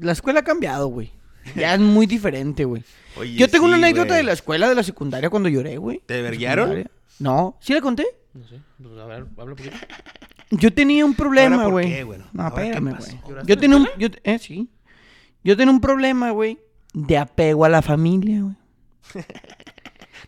[0.00, 1.10] la escuela ha cambiado, güey.
[1.56, 2.84] Ya es muy diferente, güey.
[3.16, 4.18] Oye, Yo tengo una anécdota güey.
[4.18, 6.00] de la escuela de la secundaria cuando lloré, güey.
[6.06, 6.68] ¿Te verguiaron?
[6.68, 6.90] Secundaria.
[7.18, 8.06] No, ¿sí la conté?
[8.34, 8.60] No sé.
[8.82, 9.76] Pues, a ver, habla un poquito.
[10.50, 11.88] Yo tenía un problema, ¿Ahora por güey.
[11.88, 12.18] qué, güey?
[12.32, 13.20] No, ¿Ahora qué espérame, güey.
[13.28, 13.88] ¿Lloraste Yo tenía un...
[13.98, 14.68] Yo, eh, sí.
[15.44, 16.58] Yo tenía un problema, güey,
[16.92, 18.56] de apego a la familia, güey.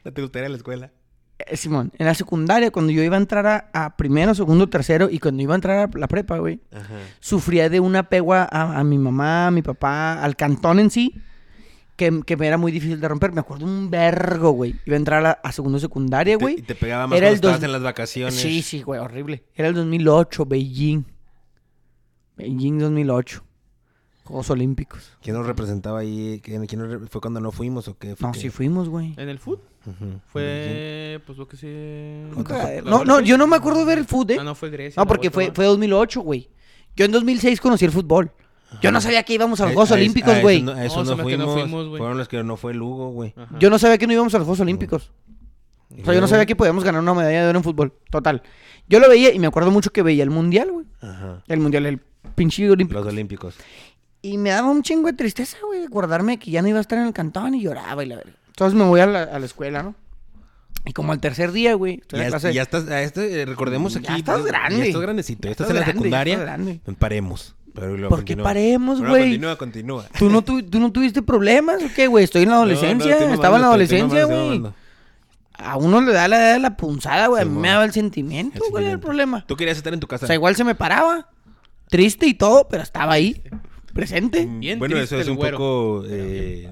[0.05, 0.91] ¿No te gustaría la escuela?
[1.39, 5.09] Eh, Simón, en la secundaria, cuando yo iba a entrar a, a primero, segundo, tercero,
[5.11, 6.61] y cuando iba a entrar a la prepa, güey,
[7.20, 11.14] sufría de un apego a, a mi mamá, a mi papá, al cantón en sí,
[12.11, 13.32] que, que me era muy difícil de romper.
[13.32, 14.74] Me acuerdo un vergo, güey.
[14.86, 16.59] Iba a entrar a, segundo secundaria, güey.
[16.59, 18.34] Y te pegaba más Era cuando el dos- en las vacaciones.
[18.34, 19.44] Sí, sí, güey, horrible.
[19.55, 21.05] Era el 2008, Beijing.
[22.36, 23.42] Beijing 2008.
[24.24, 25.11] Juegos Olímpicos.
[25.20, 26.40] ¿Quién nos representaba ahí?
[26.44, 28.14] ¿Quién, quién nos re- ¿Fue cuando no fuimos o qué?
[28.14, 29.14] Fue No, que- sí fuimos, güey.
[29.16, 30.20] En el food Ujú.
[30.28, 31.66] fue, pues lo que sí.
[32.36, 32.84] Un cagadero.
[32.84, 34.38] ¿La No, no, yo no me acuerdo de ver el fútbol, ¿eh?
[34.40, 35.00] Ah, no, fue Grecia.
[35.00, 36.48] No, porque fue, fue 2008, güey.
[36.94, 38.30] Yo en 2006 conocí el fútbol.
[38.81, 40.57] Yo no sabía que íbamos a los Eh, Juegos a Olímpicos, a güey.
[40.59, 41.61] eso no, a eso No, no son los que no fuimos.
[41.62, 41.99] fuimos, güey.
[41.99, 43.35] Fueron los que no fue el Hugo, güey.
[43.37, 43.59] Ajá.
[43.59, 45.11] Yo no sabía que no íbamos a los Juegos Olímpicos.
[46.01, 47.93] O sea, yo no sabía que podíamos ganar una medalla de oro en fútbol.
[48.11, 48.43] Total.
[48.89, 50.87] Yo lo veía y me acuerdo mucho que veía el Mundial, güey.
[51.03, 51.43] Ajá.
[51.49, 52.01] El Mundial, el
[52.35, 53.01] pinche Olímpico.
[53.01, 53.57] Los Olímpicos.
[54.23, 56.99] Y me daba un chingo de tristeza, güey, acordarme que ya no iba a estar
[56.99, 58.33] en el cantón y lloraba y la verdad.
[58.49, 59.95] Entonces me voy a la, a la escuela, ¿no?
[60.85, 63.43] Y como al tercer día, güey, estoy en Ya, la clase- ya estás, a este,
[63.43, 64.20] eh, recordemos Ya aquí.
[64.20, 64.79] estás pues, grande.
[64.79, 65.43] Ya estás grandecito.
[65.47, 66.35] Ya estás, estás en la grande, ya secundaria.
[66.35, 66.81] estás grande.
[66.99, 67.55] Paremos.
[67.75, 68.45] Pero luego ¿Por qué continúa.
[68.45, 69.23] paremos, güey?
[69.23, 70.05] Continúa, continúa.
[70.18, 72.25] ¿Tú no, tu- ¿Tú no tuviste problemas o qué, güey?
[72.25, 74.62] Estoy en la adolescencia, No, no, estoy estaba en la adolescencia, güey.
[75.55, 77.43] A uno le da la edad de la punzada, güey.
[77.43, 79.07] a mí me daba el sentimiento, El güey, era el sentimiento.
[79.07, 79.45] problema.
[79.47, 80.25] Tú querías estar en tu casa.
[80.25, 81.29] O sea, igual se me paraba.
[81.89, 83.43] Triste y todo, pero estaba ahí.
[83.93, 84.47] Presente.
[84.49, 85.59] Bien bueno, eso es un güero.
[85.59, 86.05] poco.
[86.09, 86.68] eh,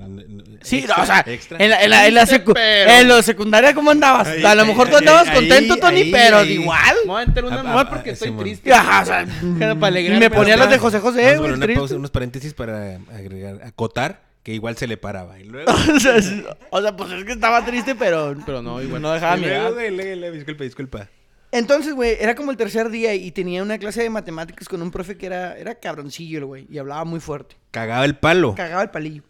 [0.63, 1.57] Sí, extra, no, o sea, extra.
[1.59, 4.29] en la, en la, en la Triste, secu- pero- en la secundaria, ¿cómo andabas?
[4.29, 6.53] Ahí, a lo mejor tú ahí, andabas ahí, contento, Tony, ahí, pero ahí.
[6.53, 6.95] igual.
[7.07, 8.71] Me voy a meter una Ah, nomás ah, porque ah, estoy triste.
[8.73, 9.27] Ajá, o sea,
[9.81, 12.97] Para y alegrarme, me ponía las de José José, poner una pausa, unos paréntesis para
[13.15, 15.39] agregar, acotar que igual se le paraba.
[15.41, 15.73] Y luego.
[15.97, 16.31] o, sea, es-
[16.69, 19.01] o sea, pues es que estaba triste, pero, Pero no, igual.
[19.01, 19.73] no dejaba mirar.
[19.73, 21.09] luego, disculpa, disculpa.
[21.53, 24.91] Entonces, güey, era como el tercer día y tenía una clase de matemáticas con un
[24.91, 27.57] profe que era, era cabroncillo, el güey, y hablaba muy fuerte.
[27.73, 28.55] Cagaba el palo.
[28.55, 29.23] Cagaba el palillo.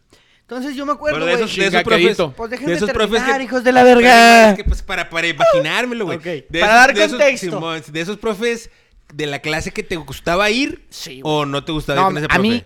[0.43, 1.45] Entonces yo me acuerdo, Pero de güey.
[1.45, 2.17] esos, de esos profes.
[2.37, 4.51] Pues de déjenme esos profes terminar, que- hijos de la verga.
[4.51, 6.19] es que, pues, para, para imaginármelo, güey.
[6.19, 7.93] Ok, De para dar de esos- contexto.
[7.93, 8.69] De esos profes
[9.15, 11.35] de la clase que te gustaba ir Sí, güey.
[11.35, 12.43] o no te gustaba No, ir con ese a profe.
[12.43, 12.65] mí,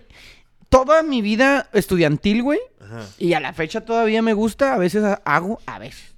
[0.69, 2.59] toda mi vida estudiantil, güey,
[3.19, 6.15] y a la fecha todavía me gusta, a veces ha- hago, a veces,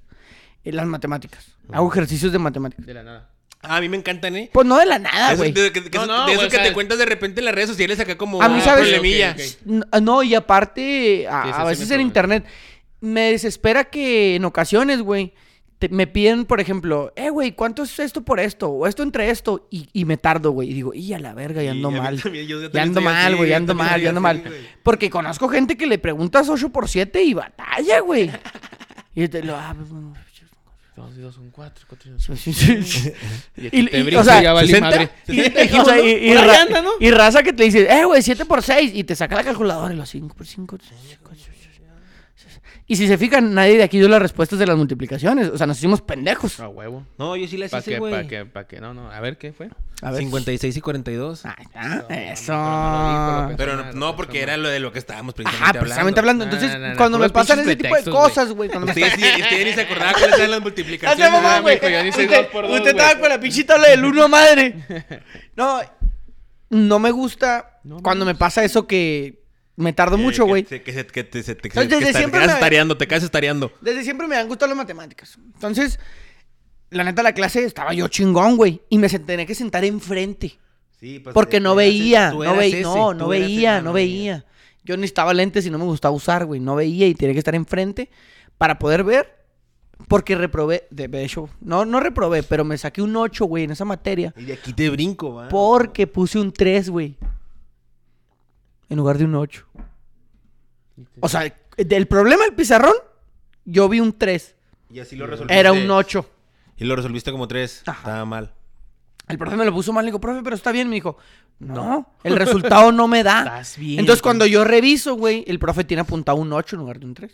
[0.63, 1.53] en las matemáticas.
[1.71, 2.85] Hago ejercicios de matemáticas.
[2.85, 3.29] De la nada.
[3.61, 4.49] Ah, a mí me encantan, ¿eh?
[4.53, 5.51] Pues no de la nada, güey.
[5.51, 7.41] de, que- que- No, no, de esos güey, o que sea, te cuentas de repente
[7.41, 8.87] en las redes sociales acá como A mí, ¿sabes?
[8.89, 9.35] problemilla.
[10.01, 12.45] No, y aparte, a, Sí, veces en internet,
[13.01, 15.33] me desespera que en ocasiones, güey,
[15.89, 18.69] me piden, por ejemplo, eh, güey, ¿cuánto es esto por esto?
[18.69, 19.67] O esto entre esto.
[19.71, 20.69] Y, y me tardo, güey.
[20.69, 22.21] Y digo, y a la verga, ya ando mal.
[22.21, 24.41] también, yo- yo Ya ando mal, güey, ya ando mal, ya ando mal.
[24.45, 24.55] así.
[24.83, 28.31] Porque conozco gente que le preguntas 8 por 7 y batalla, güey.
[29.15, 29.55] y te lo...
[29.55, 29.75] ah,
[31.05, 32.37] pues, bueno, Dos y dos son cuatro, cuatro y dos son...
[32.37, 33.13] sí, sí, sí.
[33.55, 35.09] Y, Y- te y- brinca o sea, y ya valí 60, madre.
[35.27, 36.03] Y, ¿60 y- dijimos, o sea, no?
[36.03, 36.89] y- y Por ahí ra- anda, ¿no?
[36.99, 39.93] y raza que te dice, eh, güey, 7 por 6 y te saca la calculadora
[39.93, 40.77] y los 5 por 5.
[42.89, 45.49] Y si se fijan, nadie de aquí dio las respuestas de las multiplicaciones.
[45.49, 46.57] O sea, nos hicimos pendejos.
[46.61, 47.05] A huevo.
[47.17, 47.99] No, yo sí las ¿Para hice, qué?
[47.99, 48.13] güey.
[48.13, 48.45] ¿Para qué?
[48.45, 48.79] ¿Para qué?
[48.79, 49.11] No, no.
[49.11, 49.69] A ver, ¿qué fue?
[50.01, 50.19] A ver.
[50.19, 51.45] 56 y 42.
[51.45, 52.53] Ahí está, No, eso.
[52.53, 55.85] no, no, no, Pero no, porque era lo de lo que estábamos precisamente Ajá, hablando.
[55.85, 56.45] precisamente hablando.
[56.45, 58.69] No, Entonces, no, no, cuando me pasan ese tipo de cosas, güey.
[58.69, 61.27] Cuando me Ustedes, sí- ustedes ni se acordaban cuáles eran las multiplicaciones.
[61.47, 61.75] Ah, güey.
[61.75, 64.05] mijo, yo ni sé Usted, dos por dos, usted estaba con la pinche tabla del
[64.05, 64.75] uno, madre.
[65.55, 65.81] No,
[66.69, 69.41] no me gusta No, cuando me me pasa eso que
[69.77, 70.65] me tardo Que- mucho, que güey.
[70.65, 73.31] se- Que, se- que te, Entonces, que desde siempre te quedas me- tareando, te quedas
[73.31, 73.71] tareando.
[73.81, 75.37] Desde siempre me han gustado las matemáticas.
[75.55, 75.99] Entonces,
[76.89, 78.81] la neta, la clase estaba yo chingón, güey.
[78.89, 80.57] Y me tenía que sentar enfrente.
[80.99, 84.45] Sí, pues, Porque no veía, no veía, ese, no, veía, no veía.
[84.83, 86.59] Yo necesitaba lentes y no me gustaba usar, güey.
[86.59, 88.09] No veía y tenía que estar enfrente
[88.57, 89.35] para poder ver.
[90.07, 93.83] Porque reprobé, de hecho, no, no reprobé, pero me saqué un 8, güey, en esa
[93.83, 94.33] materia.
[94.37, 95.49] Y de aquí te brinco, va.
[95.49, 97.17] Porque puse un 3, güey.
[98.89, 99.65] En lugar de un 8.
[101.19, 102.93] O sea, del problema del pizarrón,
[103.65, 104.55] yo vi un 3.
[104.91, 105.59] Y así lo resolviste.
[105.59, 106.29] Era un 8.
[106.77, 107.83] Y lo resolviste como tres.
[107.85, 107.99] Ajá.
[107.99, 108.53] Estaba mal.
[109.27, 110.05] El profe me lo puso mal.
[110.05, 110.87] Le digo, profe, pero está bien.
[110.89, 111.17] Me dijo,
[111.59, 113.39] no, el resultado no me da.
[113.43, 113.99] Estás bien.
[113.99, 117.13] Entonces, cuando yo reviso, güey, el profe tiene apuntado un 8 en lugar de un
[117.13, 117.31] 3.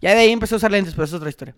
[0.00, 1.54] Ya de ahí empezó a usar lentes, pero eso es otra historia.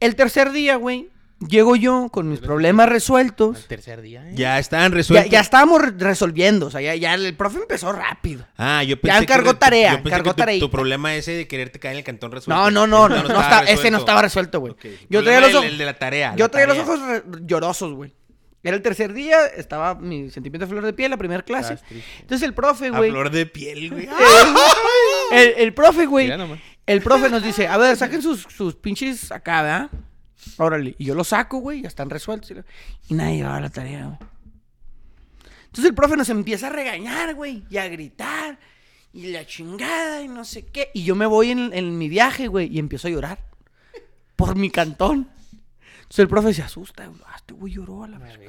[0.00, 1.08] El tercer día, güey,
[1.48, 3.66] llego yo con mis problemas resueltos.
[3.66, 4.32] tercer día, ¿eh?
[4.34, 5.30] Ya estaban Ya, resueltos.
[5.30, 6.66] ya estábamos re- resolviendo.
[6.66, 8.46] O sea, ya, ya el profe empezó rápido.
[8.56, 11.78] Ah, yo Ya pensé que encargó tarea, yo pensé que tu- problema ese de quererte
[11.78, 12.70] caer en el cantón resuelto.
[12.70, 14.74] No, no, no, no, Ese no está- ese no estaba resuelto, güey.
[15.08, 16.34] Yo traía los ojos- el- el de la tarea.
[16.36, 18.14] Yo la traía los ojos re- llorosos, güey.
[18.62, 21.78] Era el tercer día, estaba mi sentimiento de flor de piel, la primera clase.
[22.20, 23.10] Entonces el profe, A güey.
[23.10, 24.06] flor de piel, güey.
[25.32, 26.30] El, el profe, güey.
[26.86, 29.90] El profe nos dice, a ver, saquen sus, sus pinches acá, ¿verdad?
[30.98, 32.50] Y yo los saco, güey, ya están resueltos.
[32.50, 32.64] y lo-
[33.08, 34.18] Y nadie llevaba la tarea, güey.
[35.66, 38.58] Entonces el profe nos empieza a regañar, güey, y a gritar,
[39.12, 40.90] y la chingada, y no sé qué.
[40.94, 43.38] Y yo me voy en, en mi viaje, güey, y empiezo a llorar.
[44.36, 45.28] Por mi cantón.
[46.10, 47.20] Entonces el profe se asusta, güey.
[47.24, 48.44] Ah, este güey lloró a la verga.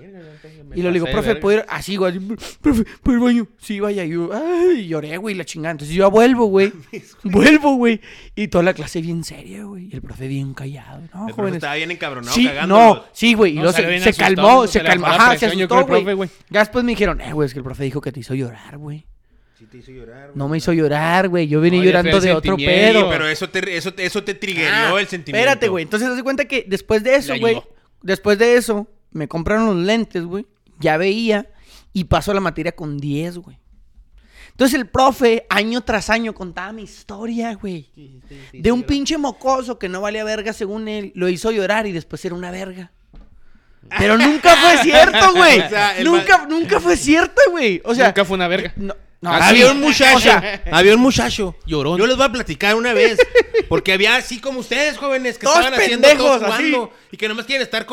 [0.74, 1.66] Y le digo, profe, ¿puedo ir?
[1.70, 2.18] Así, güey.
[2.60, 3.48] Profe, ¿puedo ir al baño?
[3.60, 4.04] Sí, vaya.
[4.04, 5.74] Y yo, ay, lloré, güey, la chingada.
[5.74, 6.74] Entonces yo vuelvo, güey.
[7.24, 8.02] vuelvo, güey.
[8.34, 9.90] Y toda la clase bien seria, güey.
[9.92, 11.04] Y el profe bien callado.
[11.14, 11.58] No, El jóvenes.
[11.58, 13.52] estaba bien encabronado, Sí, no, sí, güey.
[13.52, 15.06] Y No, luego se, calmó, se calmó.
[15.06, 16.30] Ajá, se asustó, güey.
[16.50, 18.80] Ya después me dijeron, eh, güey, es que el profe dijo que te hizo llorar,
[18.80, 19.06] güey.
[19.62, 20.38] Sí te hizo llorar, güey.
[20.40, 21.48] No me hizo llorar, güey.
[21.48, 23.08] Yo No, ya llorando de otro pedo.
[23.12, 25.38] Pero eso te, eso, te- eso te triggerió Ah, el sentimiento.
[25.38, 25.84] Espérate, güey.
[25.84, 27.62] Entonces, haz de cuenta que después de eso, güey.
[28.02, 30.48] Después de eso, me compraron los lentes, güey.
[30.80, 31.48] Ya veía
[31.94, 33.60] y pasó la materia con 10, güey.
[34.50, 37.88] Entonces el profe, año tras año, contaba mi historia, güey.
[38.54, 41.12] De un pinche mocoso que no valía verga según él.
[41.14, 42.92] Lo hizo llorar y después era una verga.
[44.00, 45.60] Pero nunca fue cierto, güey.
[45.60, 47.80] O sea, el nunca, nunca fue cierto, güey.
[47.86, 48.74] O sea, Nunca fue una verga.
[48.76, 49.40] no, no, sí.
[49.42, 51.56] Había un muchacho, O sea, había un muchacho.
[51.66, 51.98] Llorón.
[52.00, 53.20] Yo les voy a platicar una vez.
[53.70, 56.94] Porque había así como ustedes, jóvenes, que Todos estaban haciendo pendejos, todo jugando.
[57.12, 57.86] Y que nomás quieren estar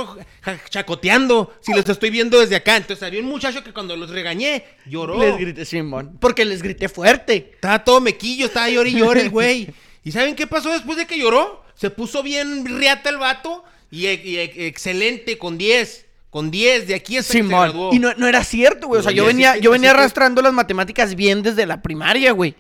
[0.68, 1.54] chacoteando.
[1.60, 2.76] Si los estoy viendo desde acá.
[2.76, 5.18] Entonces había un muchacho que cuando los regañé, lloró.
[5.18, 6.16] les grité, Simón.
[6.20, 7.50] Porque les grité fuerte.
[7.54, 9.68] Estaba todo mequillo, estaba llore y llore el güey.
[10.04, 11.64] ¿Y saben qué pasó después de que lloró?
[11.74, 16.06] Se puso bien riata el vato y, e- y e- excelente con 10.
[16.30, 17.70] Con 10 de aquí hasta que se Simón.
[17.70, 17.94] graduó.
[17.94, 19.00] Y no, no era cierto, güey.
[19.00, 19.96] O sea, yo sí, venía, sí, yo sí, venía sí.
[19.96, 22.54] arrastrando las matemáticas bien desde la primaria, güey.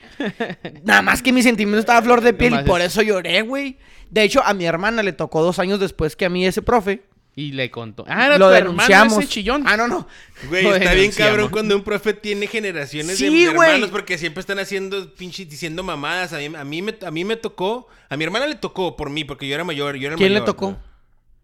[0.84, 3.42] Nada más que mi sentimiento estaba a flor de piel y por es- eso lloré,
[3.42, 3.76] güey.
[4.10, 7.02] De hecho, a mi hermana le tocó dos años después que a mí ese profe.
[7.36, 8.04] Y le contó.
[8.08, 9.18] Ah, era lo tu hermano denunciamos.
[9.18, 9.62] ese chillón.
[9.64, 10.08] Ah, no, no.
[10.48, 13.68] Güey, Lo está bien cabrón cuando un profe tiene generaciones de- Sí, de, güey.
[13.68, 16.32] hermanos porque siempre están haciendo pinches diciendo mamadas.
[16.32, 19.10] A mí, a, mí me, a mí me tocó, a mi hermana le tocó por
[19.10, 20.46] mí porque yo era mayor, yo era ¿Quién le mayor.
[20.46, 20.78] tocó?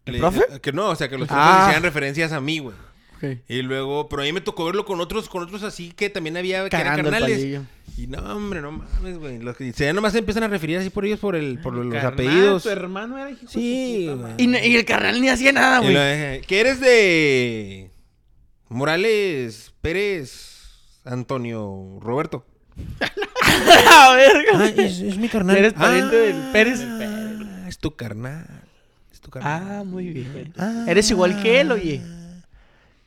[0.05, 0.41] ¿El Le- profe?
[0.61, 1.67] Que no, o sea, que los profes Ah.
[1.67, 2.75] hacían referencias a mí, güey.
[3.47, 6.37] Y luego, pero a mí me tocó verlo con otros, con otros así que también
[6.37, 7.59] había que eran carnales.
[7.97, 9.39] Y no, hombre, no mames, güey.
[9.39, 11.91] Los que ya nomás se empiezan a referir así por ellos por el, por los
[11.91, 12.61] Carnal, apellidos.
[12.63, 14.15] Tu hermano era hijo de Sí, güey.
[14.17, 14.35] madre.
[14.37, 15.93] Y, no- y el carnal ni hacía nada, güey.
[15.95, 16.41] dejé.
[16.45, 17.89] ¿Qué eres de
[18.69, 22.45] Morales Pérez Antonio Roberto?
[23.89, 25.57] A ver, Ah, es, es mi carnal.
[25.57, 26.81] Eres pariente del Pérez.
[26.83, 28.45] Ah, Es tu carnal.
[29.25, 29.79] Es tu carnal.
[29.79, 30.53] Ah, muy bien.
[30.57, 30.85] Ah.
[30.87, 32.01] Eres igual que él, oye.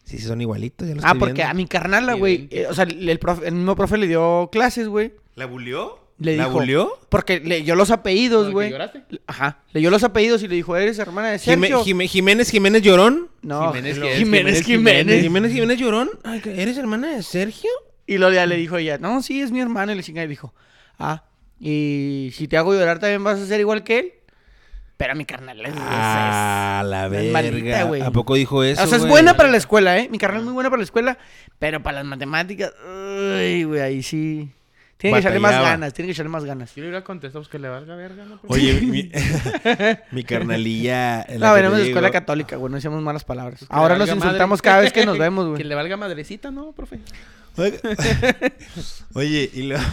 [0.04, 0.88] Sí, sí, son igualitos.
[0.88, 1.50] Ya los Ah, estoy porque viendo.
[1.50, 2.48] a mi carnala, güey.
[2.50, 5.12] Eh, o sea, el, profe- el mismo profe le dio clases, güey.
[5.36, 5.98] ¿La bulió?
[6.18, 6.98] Le ¿La dijo- bulió?
[7.10, 8.70] Porque leyó los apellidos, ¿Con el que güey.
[8.70, 9.02] lloraste?
[9.26, 9.60] Ajá.
[9.72, 11.84] Leyó los apellidos y le dijo, ¿eres hermana de Jime- Sergio?
[11.84, 13.28] Jime- Jiménez Jiménez Llorón.
[13.42, 16.10] no, Jiménez, Jiménez, Jiménez, Jiménez, Jiménez Jiménez Llorón.
[16.24, 17.70] Ay, ¿Eres hermana de Sergio?
[18.06, 19.92] Y luego ya le dijo ella, no, sí, es mi hermana.
[19.92, 20.54] Y le chinga y dijo,
[20.98, 21.24] ah,
[21.60, 24.12] y si te hago llorar también vas a ser igual que él.
[24.98, 25.72] Pero mi carnal es...
[25.72, 27.82] es- Ah, la es maldita, verga.
[27.84, 28.02] güey.
[28.02, 28.82] ¿A poco dijo eso?
[28.82, 29.10] o sea, es güey?
[29.12, 30.08] buena para la escuela, ¿eh?
[30.10, 31.18] Mi carnal es muy buena para la escuela,
[31.58, 34.50] pero para las matemáticas, uy, güey, ahí sí.
[34.96, 36.74] Tiene que echarle más ganas, tiene que echarle más ganas.
[36.74, 38.40] Yo le hubiera contestado pues, que le valga verga, ¿no?
[38.48, 39.08] Oye, mi,
[40.10, 41.22] mi carnalilla.
[41.22, 43.60] en la No, que venimos de escuela digo- católica, güey, no decíamos malas palabras.
[43.60, 44.62] Que le Ahora nos insultamos madre.
[44.62, 45.62] cada vez que nos vemos, Que güey.
[45.62, 46.98] le valga madrecita, ¿no, profe?
[49.14, 49.84] Oye, y luego.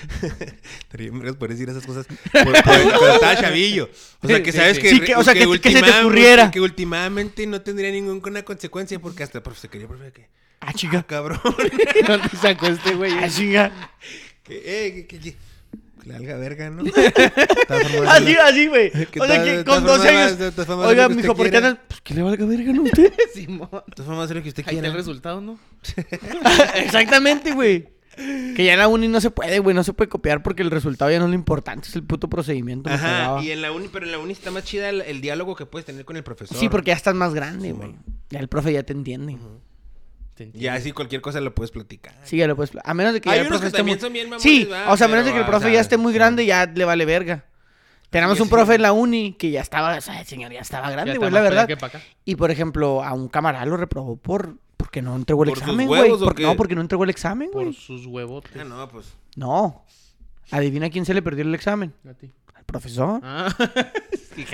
[0.82, 2.06] Estaría por decir esas cosas.
[2.06, 3.88] Por, por- cuando estaba chavillo.
[4.22, 4.82] O sea, que sabes sí.
[4.82, 4.90] que.
[4.90, 6.50] Sí, que- o sea, que- que se te ocurriera.
[6.50, 10.22] Que últimamente no tendría ninguna consecuencia porque hasta profe, se quería, profe, que.
[10.60, 11.02] Ah, Ah, chica.
[11.04, 11.40] cabrón.
[12.06, 13.12] ¿Dónde sacó este güey?
[13.12, 13.72] Ah, chinga.
[14.44, 16.82] que, eh, que, que, que- que le valga verga, ¿no?
[18.08, 18.90] Así, la- así, güey.
[18.90, 20.68] Que O sea, que con 12 formada- años.
[20.86, 21.78] Oiga, que mijo, ¿por qué quiera.
[21.88, 22.82] Pues que le valga verga, ¿no?
[22.84, 23.12] Usted.
[23.34, 23.68] Simón.
[23.72, 24.96] Entonces vamos a hacer lo que usted Ahí está el quiera.
[24.96, 25.58] resultado, ¿no?
[26.74, 27.88] Exactamente, güey.
[28.56, 29.74] Que ya en la uni no se puede, güey.
[29.74, 31.88] No se puede copiar porque el resultado ya no es lo importante.
[31.88, 32.90] Es el puto procedimiento.
[32.90, 35.56] Ajá, y en la uni, pero en la uni está más chida el, el diálogo
[35.56, 36.56] que puedes tener con el profesor.
[36.56, 37.94] Sí, porque ya estás más grande, güey.
[38.30, 39.36] Ya el profe ya te entiende.
[40.34, 40.50] Te.
[40.54, 42.14] Ya así cualquier cosa lo puedes platicar.
[42.24, 42.72] Sí, ya lo puedes.
[42.84, 44.00] A menos de que Hay ya el unos profe que esté también muy...
[44.02, 45.74] son bien mamones, Sí, va, o sea, a menos de que el o profe sea,
[45.74, 47.44] ya esté muy grande, ya le vale verga.
[48.10, 48.54] Tenemos Sí, un sí.
[48.54, 51.30] profe en la uni que ya estaba, o sea, el señor ya estaba grande, güey,
[51.30, 51.68] la verdad.
[52.24, 55.62] Y por ejemplo, a un camarada lo reprobó por porque no entregó el ¿Por sus
[55.66, 56.00] examen, güey.
[56.02, 56.48] huevos o Porque- qué?
[56.48, 57.74] No, porque no entregó el examen, Por güey.
[57.74, 58.52] sus huevotes.
[58.58, 59.12] Ah, no, pues.
[59.36, 59.84] No.
[60.50, 61.92] Adivina quién se le perdió el examen.
[62.08, 62.30] A ti.
[62.54, 63.20] Al profesor.
[63.22, 63.48] Ah.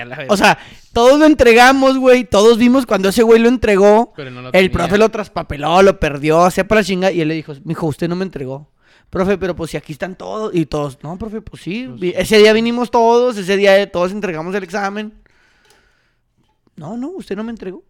[0.04, 0.26] La.
[0.30, 0.58] O sea,
[0.92, 2.24] todos lo entregamos, güey.
[2.24, 4.12] Todos vimos cuando ese güey lo entregó.
[4.16, 4.70] Pero no lo el tenía.
[4.72, 7.12] profe lo traspapeló, lo perdió, sepa la chinga.
[7.12, 8.68] Y él le dijo, mijo, usted no me entregó.
[9.10, 10.52] Profe, pero pues si aquí están todos.
[10.54, 11.84] Y todos, no, profe, pues sí.
[11.86, 15.14] Pues vi- Ese día vinimos todos, ese día eh, todos entregamos el examen.
[16.74, 17.84] No, no, usted no me entregó.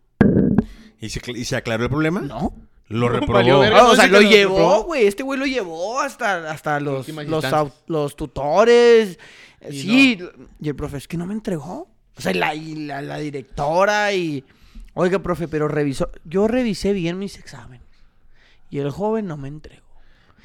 [1.01, 2.21] ¿Y se, y se aclaró el problema?
[2.21, 2.55] No.
[2.89, 3.59] Lo Valió reprobó.
[3.61, 3.81] verga.
[3.81, 5.07] Ah, o sea, lo llevó, güey.
[5.07, 7.53] Este güey lo llevó hasta, hasta los, los, instancias.
[7.53, 9.19] au- los tutores.
[9.69, 10.19] Y sí,
[10.61, 11.89] y el profe es que no me entregó.
[12.17, 14.45] O sea, y la, y la, la directora y...
[14.95, 16.11] Oiga, profe, pero revisó...
[16.25, 17.87] Yo revisé bien mis exámenes.
[18.71, 19.85] Y el joven no me entregó.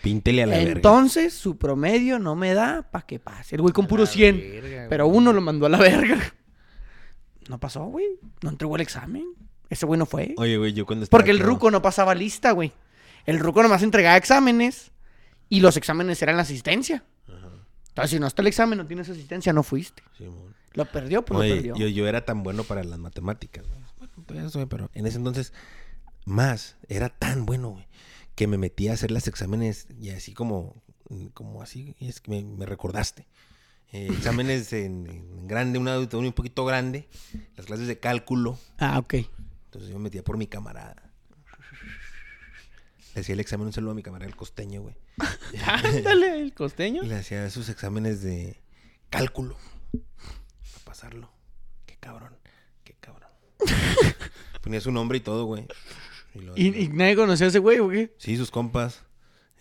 [0.01, 0.71] Píntele a la verga.
[0.73, 3.55] Entonces, su promedio no me da para que pase.
[3.55, 4.37] El güey con puro 100.
[4.37, 6.17] verga, pero uno lo mandó a la verga.
[7.49, 8.05] No pasó, güey.
[8.41, 9.25] No entregó el examen.
[9.72, 10.36] Ese güey no fue.
[10.38, 12.72] Oye, güey, yo cuando estaba Porque el chavo- ruco no pasaba lista, güey.
[13.26, 14.91] El ruco nomás entregaba exámenes
[15.49, 17.03] y los exámenes eran la asistencia.
[17.28, 20.03] Entonces, si no está el examen, no tienes asistencia, no fuiste.
[20.17, 20.55] Simón.
[20.74, 21.76] Lo perdió, pues lo Oye, perdió.
[21.76, 23.65] yo, yo era tan bueno para las matemáticas.
[23.67, 23.80] güey.
[23.97, 25.51] Bueno, todavía soy, pero en ese entonces,
[26.26, 27.88] más, era tan bueno, güey,
[28.36, 30.82] que me metí a hacer los exámenes y así como,
[31.34, 33.28] como así, es que me, me recordaste.
[33.93, 37.09] Eh, exámenes en, en grande, un auditorio un poquito grande,
[37.57, 38.57] las clases de cálculo.
[38.78, 39.15] Ah, ok.
[39.72, 41.13] Entonces yo me metía por mi camarada.
[43.15, 44.95] Le hacía el examen un saludo a mi camarada, el costeño, güey.
[45.65, 47.03] Ándale, el costeño.
[47.03, 48.61] Y le hacía sus exámenes de
[49.09, 49.57] cálculo.
[50.74, 51.32] Para pasarlo.
[51.86, 52.36] Qué cabrón.
[52.84, 53.30] Qué cabrón.
[54.61, 55.67] Ponía su nombre y todo, güey.
[56.36, 58.13] Y luego- ¿Y, y nadie conocía a ese güey qué?
[58.17, 59.03] Sí, sus compas.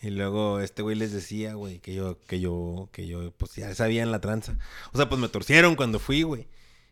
[0.02, 3.72] Y luego este güey les decía, güey, que yo, que yo, que yo, pues ya
[3.76, 4.58] sabían la tranza.
[4.92, 6.48] O sea, pues me torcieron cuando fui, güey.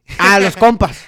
[0.19, 0.99] Ah, los compas.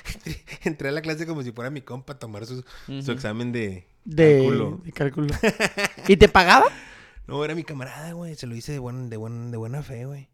[0.62, 2.64] Entré a la clase como si fuera mi compa a tomar su,
[3.02, 4.80] su examen de, De cálculo.
[4.84, 5.34] de cálculo.
[6.08, 6.66] ¿Y te pagaba?
[7.26, 8.34] No, era mi camarada, güey.
[8.36, 10.28] Se lo hice de, buen, de, buen, de buena fe, güey.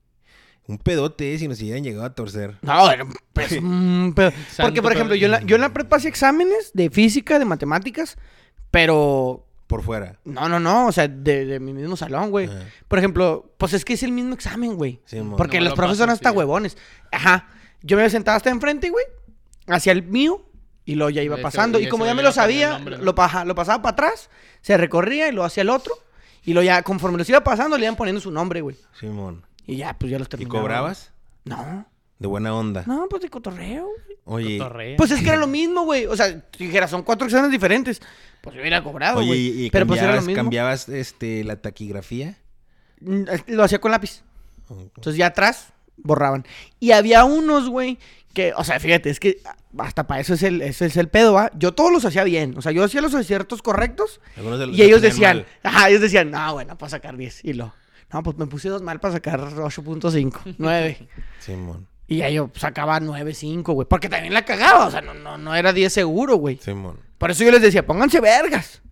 [0.67, 2.57] Un pedote, eh, si nos hubieran llegado a torcer.
[2.63, 3.61] No, era pero-
[4.61, 7.45] porque, por ejemplo, yo en, la, yo en la prepa hacía exámenes de física, de
[7.45, 8.17] matemáticas,
[8.73, 10.19] pero Por fuera.
[10.25, 12.47] no, no, no, o sea, de, de mi mismo salón, güey.
[12.47, 12.65] Ajá.
[12.89, 15.01] Por ejemplo, pues es que es el mismo examen, güey.
[15.05, 15.19] Sí.
[15.37, 16.37] Porque No, los lo profes son hasta sí.
[16.37, 16.77] huevones.
[17.13, 17.49] Ajá.
[17.87, 19.05] Yo me sentaba hasta enfrente, güey,
[19.67, 20.45] hacia el mío,
[20.85, 21.79] y luego ya iba pasando.
[21.79, 23.05] y Y como ya me lo sabía, nombre, ¿no?
[23.05, 24.29] lo, paja- lo pasaba para atrás,
[24.61, 25.95] se recorría y lo hacía el otro.
[26.45, 28.77] Y lo ya, conforme los iba pasando, le iban poniendo su nombre, güey.
[29.01, 29.45] Simón.
[29.67, 30.61] Y ya, pues ya los ¿Y terminaba.
[30.61, 31.11] cobrabas?
[31.45, 31.87] No.
[32.19, 32.85] De buena onda.
[32.87, 34.17] No, pues de cotorreo, güey.
[34.45, 34.97] Oye, Cotorrea.
[34.97, 36.07] Pues es que era lo mismo, güey.
[36.07, 38.01] O sea, si dijera, son cuatro exámenes diferentes.
[38.41, 39.41] Pues yo hubiera cobrado, oye, güey.
[39.41, 40.43] ¿y, y Pero pues era lo cambiabas, mismo.
[40.43, 42.37] cambiabas, este, la taquigrafía?
[43.01, 44.23] Mm, Lo hacía con lápiz.
[44.71, 46.47] Entonces ya atrás borraban.
[46.81, 47.99] Y había unos, güey,
[48.33, 49.41] que, o sea, fíjate, es que
[49.79, 51.51] hasta para eso es el, ese es el pedo, ¿va?
[51.57, 52.55] Yo todos los hacía bien.
[52.57, 54.21] O sea, yo hacía los aciertos correctos.
[54.37, 55.47] Algunos de los Y ellos decían, mal.
[55.63, 57.45] ajá, ellos decían, no, bueno, para sacar 10.
[57.45, 57.73] Y lo,
[58.13, 61.09] no, pues me puse dos mal para sacar 8.5, 9.
[61.41, 63.89] Simón, Y ya yo sacaba 9.5, güey.
[63.89, 66.59] Porque también la cagaba, o sea, no, no, no era 10 seguro, güey.
[66.59, 67.01] Simón.
[67.19, 68.83] Por eso yo les decía, pónganse vergas.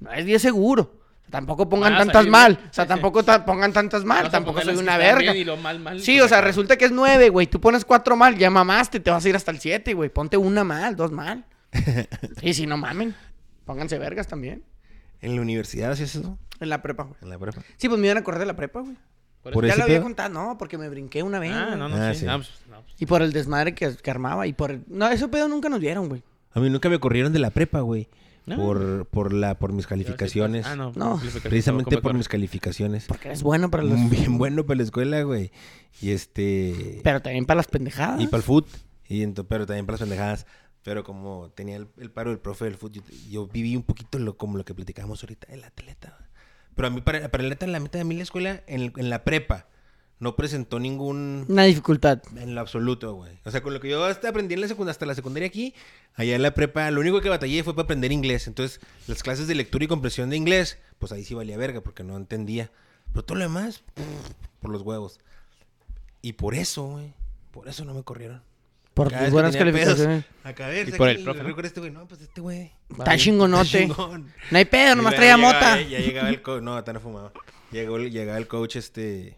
[0.00, 1.00] No es 10 seguro.
[1.34, 2.52] Tampoco pongan Ah, tantas mal.
[2.52, 2.86] O sea, Sí, sí.
[2.88, 4.30] tampoco ta- pongan tantas mal.
[4.30, 5.34] Tampoco soy una verga.
[5.34, 6.46] y lo mal, mal, Sí, pues o sea, acá.
[6.46, 7.48] resulta que es 9, güey.
[7.48, 9.00] Tú pones 4 mal, ya mamaste.
[9.00, 10.10] Te vas a ir hasta el 7, güey.
[10.10, 11.44] Ponte una mal, dos mal.
[12.40, 13.16] Sí, sí, no mamen.
[13.64, 14.62] Pónganse vergas también.
[15.20, 16.38] ¿En la universidad hacías eso?
[16.60, 17.16] En la prepa, güey.
[17.20, 17.62] En la prepa.
[17.78, 18.96] Sí, pues me iban a correr de la prepa, güey.
[19.42, 21.50] Por Ya lo había contado, no, porque me brinqué una vez.
[21.52, 21.78] Ah, güey.
[21.78, 22.20] no, no, Ah, sí.
[22.20, 22.26] sí.
[22.26, 22.94] No, pues, no, pues.
[23.00, 24.46] Y por el desmadre que, que armaba.
[24.46, 24.84] Y por el...
[24.86, 26.22] No, eso pedo nunca nos dieron, güey.
[26.52, 28.08] A mí nunca me corrieron de la prepa, güey.
[28.46, 28.56] No.
[28.56, 30.66] Por, por, la, por mis calificaciones.
[30.66, 30.92] Ah, no.
[30.96, 31.16] No.
[31.16, 33.06] calificaciones, Precisamente ¿cómo por mis calificaciones.
[33.06, 34.10] Porque eres bueno para los...
[34.10, 35.50] Bien bueno para la escuela, güey.
[36.02, 37.00] Y este...
[37.02, 38.20] Pero también para las pendejadas.
[38.20, 38.66] Y para el foot.
[39.08, 40.46] Y ento- pero también para las pendejadas.
[40.82, 44.18] Pero como tenía el, el paro del profe del foot, yo, yo viví un poquito
[44.18, 46.18] lo, como lo que platicábamos ahorita, el atleta.
[46.74, 49.08] Pero a mí, para, para el atleta, la meta de mí la escuela, en, en
[49.08, 49.68] la prepa,
[50.24, 51.44] no presentó ningún...
[51.50, 52.22] Una dificultad.
[52.34, 53.38] En lo absoluto, güey.
[53.44, 55.74] O sea, con lo que yo hasta aprendí en la secundaria, hasta la secundaria aquí,
[56.14, 58.46] allá en la prepa, lo único que batallé fue para aprender inglés.
[58.46, 62.04] Entonces, las clases de lectura y comprensión de inglés, pues ahí sí valía verga, porque
[62.04, 62.70] no entendía.
[63.12, 63.82] Pero todo lo demás,
[64.60, 65.20] por los huevos.
[66.22, 67.12] Y por eso, güey,
[67.50, 68.42] por eso no me corrieron.
[68.94, 70.24] Por tus buenas calificaciones.
[70.42, 71.60] Acá, Y por el profe, ¿no?
[71.60, 71.92] este güey.
[71.92, 72.72] No, pues este güey.
[72.88, 73.68] Está chingonote.
[73.68, 74.32] chingón.
[74.50, 75.82] No hay pedo, nomás traía mota.
[75.82, 76.62] Ya, llegaba el coach.
[76.62, 77.32] No, tan no fumaba.
[77.72, 79.36] Llegó, llegaba el coach este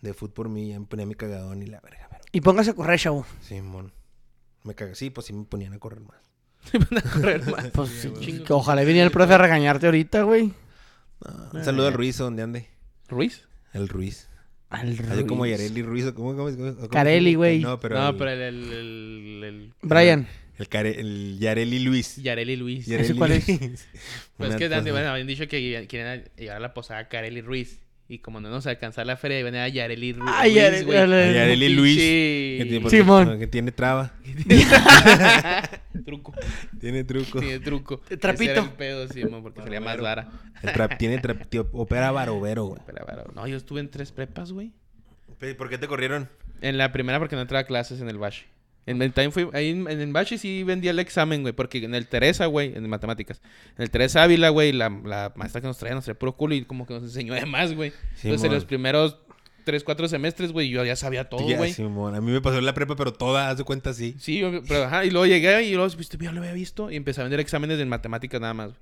[0.00, 2.06] de fútbol por mí, ya me ponía mi cagadón y la verga.
[2.10, 3.26] Pero, Y póngase a correr, chavo.
[3.40, 3.92] Simón.
[4.64, 4.94] Me caga.
[4.94, 6.18] Sí, pues sí me ponían a correr más.
[6.90, 7.66] Van a correr más.
[7.70, 8.44] Pues sí, Chingo.
[8.44, 10.52] que ojalá viniera el profe a regañarte ahorita, güey.
[11.24, 12.68] No, un saludo al Ruiz, donde ande.
[13.08, 13.46] ¿Ruiz?
[13.72, 14.28] El Ruiz.
[14.70, 15.52] Al Así como Ruiz.
[15.58, 16.04] Yareli Ruiz.
[16.06, 17.60] o ¿Cómo, cómo, cómo, cómo- Carelli, güey.
[17.60, 17.96] No, pero.
[17.98, 20.28] no, el, pero el, el, el, el- Brian.
[20.58, 22.16] El, Care- el Yareli Luis.
[22.16, 22.86] Yareli Luis.
[22.86, 23.46] Yareli cuál es?
[24.36, 27.80] Pues es que Dante, bueno, habían dicho que quieren llevar a la posada Carelli Ruiz.
[28.10, 30.32] Y como no nos alcanzaba la feria, venía a Yareli Ru- Ruiz.
[30.34, 30.96] Ay, Yare- güey.
[30.98, 31.96] Yare- A Yareli Luis.
[31.98, 33.38] Que tiene, Simón.
[33.38, 34.12] que tiene traba.
[36.06, 36.32] truco.
[36.80, 37.40] Tiene truco.
[37.40, 37.98] Tiene truco.
[38.20, 38.42] Trapito.
[38.44, 40.28] Ese era el pedo, Simón, porque sería más vara.
[40.98, 42.80] Tiene trap, tío, opera barovero, güey.
[42.86, 44.72] Pero, pero, no, yo estuve en tres prepas, güey.
[45.56, 46.28] ¿Por qué te corrieron?
[46.60, 48.44] En la primera porque no entraba a clases en el Bashi.
[48.86, 51.52] En el, fui, ahí en, en el Bashi sí vendía el examen, güey.
[51.52, 53.40] Porque en el Teresa, güey, en matemáticas.
[53.76, 56.54] En el Teresa Ávila, güey, la, la maestra que nos traía nos traía puro culo
[56.54, 57.90] y como que nos enseñó de más, güey.
[58.14, 59.18] Sí, Entonces en los primeros
[59.64, 61.74] tres, cuatro semestres, güey, yo ya sabía todo, güey.
[62.16, 64.16] A mí me pasó en la prepa, pero toda, haz de cuenta, sí.
[64.18, 66.96] Sí, yo- pero ajá, y luego llegué y luego, viste, yo lo había visto y
[66.96, 68.78] empecé a vender exámenes de matemáticas nada más, güey.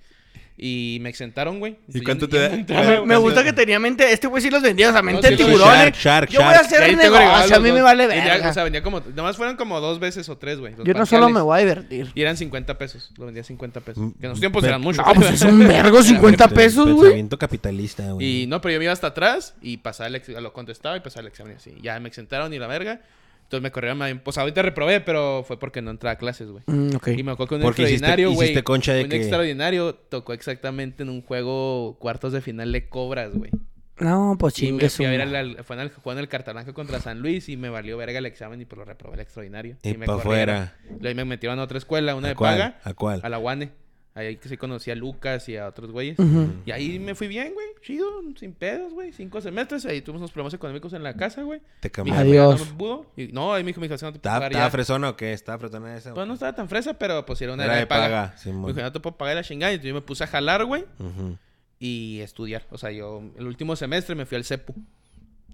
[0.58, 1.76] Y me exentaron, güey.
[1.92, 2.48] ¿Y cuánto te da?
[2.96, 4.10] no Me, gusta que tenía mente.
[4.10, 5.76] Este güey sí los vendía, o sea, mente de sí, tiburones.
[5.76, 8.48] Shark, Shark, Yo voy a hacer negocio, a mí me vale verga.
[8.48, 9.00] O sea, vendía como...
[9.14, 10.74] Nomás fueron como dos veces o tres, güey.
[10.82, 12.10] Yo no solo me voy a divertir.
[12.14, 13.12] Y eran 50 pesos.
[13.18, 14.02] Lo vendía a 50 pesos.
[14.02, 15.02] Mm, Que en los tiempos eran mucho.
[15.02, 16.96] No, pues es un vergo, 50 pesos, güey.
[16.96, 18.42] Pensamiento capitalista, güey.
[18.42, 21.00] Y no, pero yo me iba hasta atrás y pasaba el ex- lo contestaba y
[21.00, 21.74] pasaba el examen y así.
[21.82, 23.00] Ya me exentaron y la verga.
[23.46, 23.98] Entonces me corrieron.
[23.98, 26.64] me- Pues ahorita reprobé, pero fue porque no entraba a clases, güey.
[26.66, 26.96] Mm.
[27.16, 28.48] Y me acuerdo que un Porque extraordinario, güey.
[28.48, 32.88] hiciste concha de un que- extraordinario tocó exactamente en un juego cuartos de final de
[32.88, 33.52] Cobras, güey.
[33.98, 35.38] No, pues Y me chingue su fui a ver madre.
[35.38, 38.60] al, fue en el, jugando el contra San Luis y me valió verga el examen
[38.60, 39.76] y pues lo reprobé el extraordinario.
[39.82, 40.54] Y me pa' corrieron.
[40.56, 40.76] afuera.
[40.90, 42.52] Luego ahí me metieron a otra escuela, una ¿A de cuál?
[42.58, 43.20] paga, ¿A cuál?
[43.22, 43.70] a la UANE.
[44.16, 46.16] Ahí que sí conocí a Lucas y a otros güeyes.
[46.64, 47.66] Y ahí me fui bien, güey.
[47.82, 48.08] Chido,
[48.40, 49.12] sin pedos, güey.
[49.12, 49.84] Cinco semestres.
[49.84, 51.60] Ahí tuvimos unos problemas económicos en la casa, güey.
[51.80, 52.14] Te Mi cambió.
[52.14, 52.58] Adiós.
[52.60, 53.06] No, me pudo.
[53.14, 54.70] Y, no, ahí mi hijo me dijo, "Sí, no te puedo ¿Estaba pagar estaba ya".
[54.70, 55.32] fresona o qué?
[55.34, 56.14] ¿Estaba fresona esa?
[56.14, 58.34] Pues no estaba tan fresa, pero pues era una Era de paga.
[58.46, 59.72] Me dijo, no te puedo pagar la chingada.
[59.72, 60.84] Y entonces yo me puse a jalar, güey.
[60.98, 61.36] Ujú.
[61.78, 62.64] Y estudiar.
[62.70, 64.74] O sea, yo el último semestre me fui al CEPU.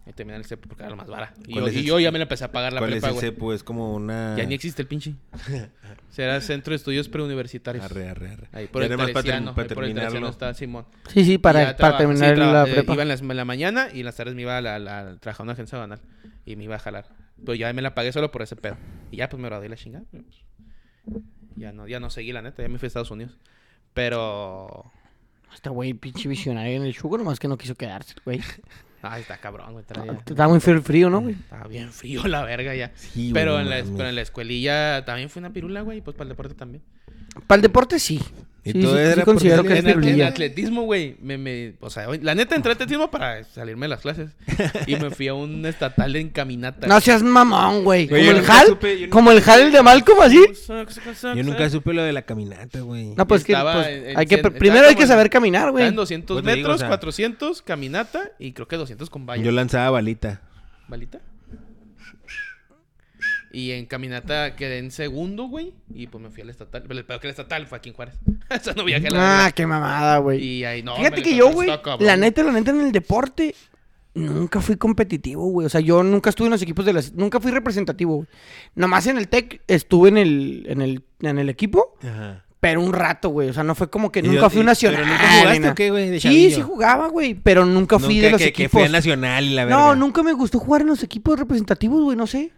[0.05, 1.33] Ahí terminé el CEPO porque era la más vara.
[1.47, 2.93] Y, ¿Cuál yo, es y el yo ya me la empecé a pagar la ¿Cuál
[2.93, 3.25] es prepa, el güey.
[3.25, 3.53] CEPO?
[3.55, 4.37] Es como una...
[4.37, 5.15] Ya ni existe el pinche.
[6.11, 7.85] Será Centro de Estudios Preuniversitarios.
[7.85, 8.49] Arre, arre, arre.
[8.53, 10.87] Ahí por el para, para ahí por el está Simón.
[11.09, 12.95] Sí, sí, Y para, para terminar sí, la eh, prepa.
[12.95, 15.17] Iba en la, en la mañana y en las tardes me iba a la, la,
[15.19, 16.01] trabajar en una agencia banal.
[16.45, 17.07] Y me iba a jalar.
[17.39, 18.77] Pero ya me la pagué solo por ese pedo.
[19.13, 20.05] Y ya pues me gradué la chingada.
[20.11, 20.25] pues,
[21.55, 23.39] ya no, ya no seguí la neta, ya me fui a Estados Unidos.
[23.95, 24.91] Pero.
[25.55, 28.41] Este güey, pinche visionario en el chugo, nomás que no quiso quedarse, güey.
[29.03, 29.85] Ay, está cabrón, güey.
[29.85, 31.35] traía- Está muy frío, frío, ¿no, güey?
[31.35, 32.93] Estaba bien frío la verga ya.
[32.95, 35.99] Sí, güey, pero, en la, pero en la escuelilla también fue una pirula, güey.
[35.99, 36.83] Y pues para el deporte también.
[37.47, 38.21] Para el deporte sí.
[38.65, 41.37] ¿Y Sí, todo sí, era sí por considero que En, el- en atletismo, güey, me,
[41.37, 44.31] me, o sea, la neta entré a atletismo para salirme de las clases.
[44.87, 46.87] Y me fui a un estatal en caminata.
[46.87, 48.07] No seas mamón, güey.
[48.07, 50.41] Como el Hal, supe- como el Hal de Malcolm, así.
[51.35, 53.15] Yo nunca supe lo de la caminata, güey.
[53.17, 55.87] No, pues que pues, hay que primero hay que saber caminar, güey.
[55.89, 59.27] en 200 Pues te digo, metros, o sea- 400 caminata y creo que 200 con
[59.27, 59.43] valla.
[59.43, 60.41] Yo lanzaba balita.
[60.87, 61.19] ¿Balita?
[63.55, 65.75] Y en caminata quedé en segundo, güey.
[65.95, 66.83] Y pues me fui al estatal.
[66.89, 68.15] Pero el peor que el estatal fue aquí en Juárez.
[68.51, 70.43] Eso no viajé a la Ah, qué mamada, güey.
[70.43, 70.97] Y ahí no.
[70.97, 71.69] Fíjate que yo, güey,
[72.01, 73.55] la neta, la neta en el deporte
[74.15, 75.67] nunca fui competitivo, güey.
[75.67, 78.29] O sea, yo nunca estuve en los equipos de las nunca fui representativo, güey.
[78.75, 82.45] Nomás en el Tec estuve en el en el en el equipo, Ajá.
[82.61, 83.49] pero un rato, güey.
[83.51, 85.01] O sea, no fue como que ¿Y nunca yo- fui nacional.
[85.03, 86.57] pero nunca jugaste o qué, güey, de Sí, chavillo?
[86.57, 88.81] sí jugaba, güey, pero nunca fui Nunca de los que, que equipos.
[88.81, 89.79] fue a nacional y la verdad.
[89.79, 92.51] No, nunca me gustó jugar en los equipos representativos, güey, no sé.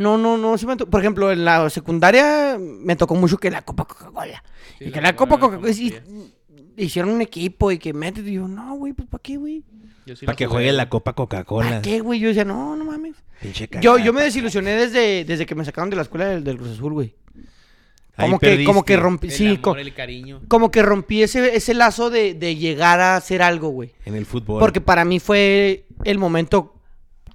[0.00, 0.56] No, no, no.
[0.58, 4.42] se me Por ejemplo, en la secundaria me tocó mucho que la Copa Coca-Cola.
[4.78, 5.70] Sí, y la que la Copa Coca-Cola.
[6.76, 8.30] hicieron un equipo y que métete.
[8.30, 9.62] Y yo, no, güey, pues ¿para qué, güey?
[10.06, 10.88] Sí Para la que jugué, juegue la.
[10.88, 11.68] Copa Coca-Cola.
[11.68, 12.18] ¿Para qué, güey?
[12.18, 13.14] Yo decía, no, no mames.
[13.40, 14.04] Pinche Yo, cagada.
[14.04, 16.92] yo me desilusioné desde, desde que me sacaron de la escuela del, del Cruz Azul,
[16.94, 17.14] güey.
[18.16, 20.40] Ahí Como que, como que rompí, El sí, amor, co- el cariño.
[20.48, 23.92] como que rompí ese, ese lazo de, de llegar a hacer algo, güey.
[24.04, 24.58] En el fútbol.
[24.60, 26.74] Porque para mí fue el momento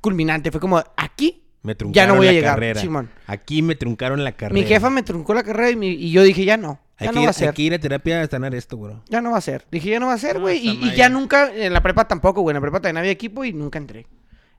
[0.01, 0.51] culminante.
[0.51, 2.80] Fue como, aquí me ya truncaron no voy a la llegar, carrera.
[2.82, 3.09] Simón.
[3.28, 4.53] Aquí me truncaron la carrera.
[4.61, 6.80] Mi jefa me truncó la carrera y, mi- y yo dije, ya no.
[6.97, 7.53] Hay Ya que, no ir, va a hay ser.
[7.53, 9.03] que ir a terapia a sanar esto, bro.
[9.09, 9.66] Ya no va a ser.
[9.72, 10.59] Dije, ya no va a ser, güey.
[10.66, 12.53] y, y ya nunca, en la prepa tampoco, güey.
[12.53, 14.07] En la prepa también había equipo y nunca entré.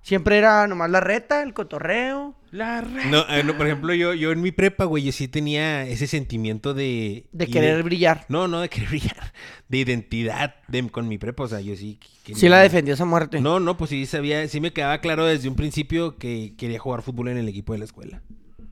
[0.03, 2.35] Siempre era nomás la reta, el cotorreo.
[2.57, 2.81] La.
[2.83, 6.07] No, eh, no, por ejemplo, yo, yo en mi prepa, güey, yo sí tenía ese
[6.07, 7.27] sentimiento de...
[7.33, 8.25] De querer brillar.
[8.29, 9.33] No, no de querer brillar.
[9.69, 11.45] De identidad de- con mi prepa.
[11.45, 11.99] O sea, yo sí...
[12.25, 13.41] quería- Sí la defendió esa muerte.
[13.41, 14.47] No, no, pues sí sabía...
[14.49, 17.79] Sí me quedaba claro desde un principio que quería jugar fútbol en el equipo de
[17.81, 18.23] la escuela.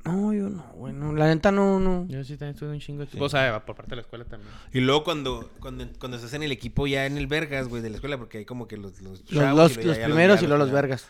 [0.04, 0.92] No, yo no, güey.
[0.92, 2.06] no, La neta no, no.
[2.08, 3.04] Yo sí también estuve un chingo.
[3.06, 4.50] de- O sea, por parte de la escuela también.
[4.72, 7.88] Y luego cuando, cuando, cuando estás en el equipo ya en el Vergas, güey, de
[7.90, 9.00] la escuela, porque hay como que los...
[9.00, 11.08] Los, Los, primeros y luego los vergas.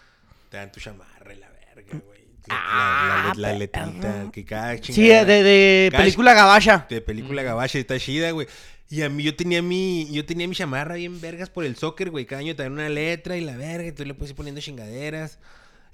[0.49, 2.14] Te dan tu chamarra y la verga, güey.
[2.47, 3.87] La, Ah, la, la, la perro.
[3.87, 6.87] letrita, que cada Sí, chingadera- de, de Cada película gabacha.
[6.91, 8.47] de película gabacha, está chida, güey.
[8.91, 12.11] Y a mí yo tenía mi, yo tenía mi chamarra bien vergas por el soccer,
[12.11, 12.27] güey.
[12.27, 15.39] Cada año traía una letra y la verga, y tú le puedes ir poniendo chingaderas.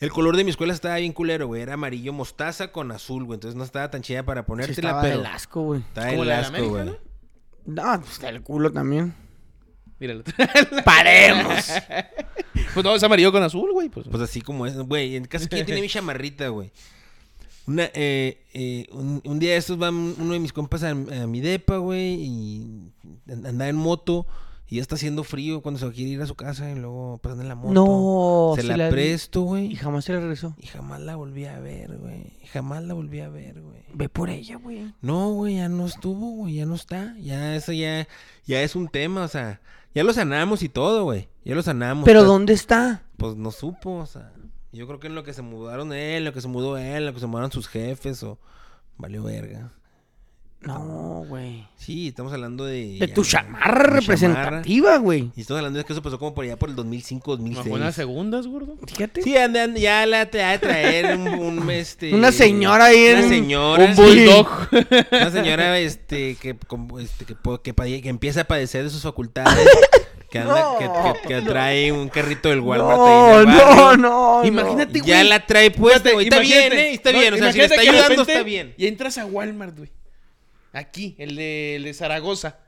[0.00, 1.62] El color de mi escuela estaba bien culero, güey.
[1.62, 3.36] Era amarillo mostaza con azul, güey.
[3.36, 5.80] Entonces no estaba tan chida para Sí, ponértela, estaba pero del asco, güey.
[5.80, 6.84] estaba el asco, güey.
[6.86, 6.96] ¿no?
[7.66, 9.14] No, pues del culo también.
[10.00, 10.24] Míralo.
[10.84, 11.64] ¡Paremos!
[12.74, 13.88] pues no, es amarillo con azul, güey.
[13.88, 15.16] Pues, Pues así como es, güey.
[15.16, 16.72] En casa quién tenía mi chamarrita, güey.
[17.66, 20.90] Una, eh, eh, un, un día de estos va un- uno de mis compas a,
[20.90, 22.92] a mi depa, güey, y
[23.30, 24.26] an- andaba en moto.
[24.72, 26.76] Y ya está haciendo frío cuando se va a quiere ir a su casa y
[26.76, 27.74] luego pasando en la moto.
[27.74, 29.66] No, Se la, la presto, güey.
[29.66, 30.54] Y jamás se le regresó.
[30.60, 32.38] Y jamás la volví a ver, güey.
[32.52, 33.82] Jamás la volví a ver, güey.
[33.92, 34.92] Ve por ella, güey.
[35.02, 36.54] No, güey, ya no estuvo, güey.
[36.54, 37.16] Ya no está.
[37.18, 38.06] Ya eso ya,
[38.46, 39.60] ya es un tema, o sea.
[39.94, 41.28] Ya lo sanamos y todo, güey.
[41.44, 42.04] Ya lo sanamos.
[42.04, 43.02] Pero ¿dónde está?
[43.16, 44.32] Pues no supo, o sea.
[44.72, 46.98] Yo creo que en lo que se mudaron él, en lo que se mudó él,
[46.98, 48.38] en lo que se mudaron sus jefes, o.
[48.96, 49.72] Valió verga.
[50.62, 51.66] No, güey.
[51.78, 52.98] Sí, estamos hablando de.
[53.00, 55.30] De ya, tu chamarra representativa, güey.
[55.34, 57.66] Y estamos hablando de que eso pasó como por allá por el 2005, ¿No 2006.
[57.68, 58.76] fue en las segundas, gordo?
[58.86, 59.22] Fíjate.
[59.22, 62.14] Sí, andan, ya la te ha de traer un, un, este...
[62.14, 63.84] Una señora ahí en Una un- señora.
[63.86, 64.48] un bulldog.
[65.12, 67.34] Una señora, este, que, como, este, que,
[68.10, 69.66] empieza a padecer de sus facultades.
[70.30, 70.84] Que anda, No, que,
[71.22, 71.50] que- que no.
[71.50, 74.44] trae un carrito del Walmart No, no, no.
[74.44, 75.10] Imagínate, güey.
[75.10, 76.26] Ya la trae puesta, güey.
[76.28, 76.72] Está bien.
[76.74, 76.92] ¿eh?
[76.92, 77.34] Está No, bien.
[77.34, 78.74] O sea, si le está ayudando, repente está bien.
[78.76, 79.90] Y entras a Walmart, güey.
[80.72, 82.58] Aquí, el de, el de Zaragoza.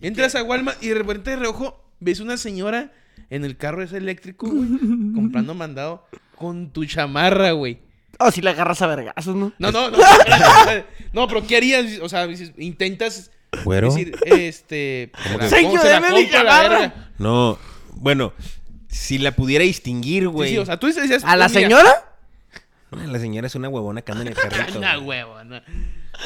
[0.00, 2.92] Entras a Walmart y de repente de reojo ves una señora
[3.30, 4.68] en el carro ese eléctrico, güey,
[5.14, 6.06] comprando mandado
[6.36, 7.78] con tu chamarra, güey.
[8.18, 9.52] Oh, si la agarras a vergazos, ¿no?
[9.58, 9.98] No, no, no.
[11.12, 12.00] no, pero ¿qué harías?
[12.02, 12.28] O sea,
[12.58, 13.30] intentas
[13.64, 13.88] Güero.
[13.88, 15.10] decir, este...
[15.38, 16.94] la Señor, se la mi la verga.
[17.18, 17.58] No,
[17.94, 18.32] bueno,
[18.88, 20.50] si la pudiera distinguir, güey.
[20.50, 21.24] sí, o sea, tú dices...
[21.24, 22.12] ¿A la mira, señora?
[22.90, 24.78] La señora es una huevona que anda en el carrito.
[24.78, 25.22] Una güey.
[25.22, 25.64] huevona.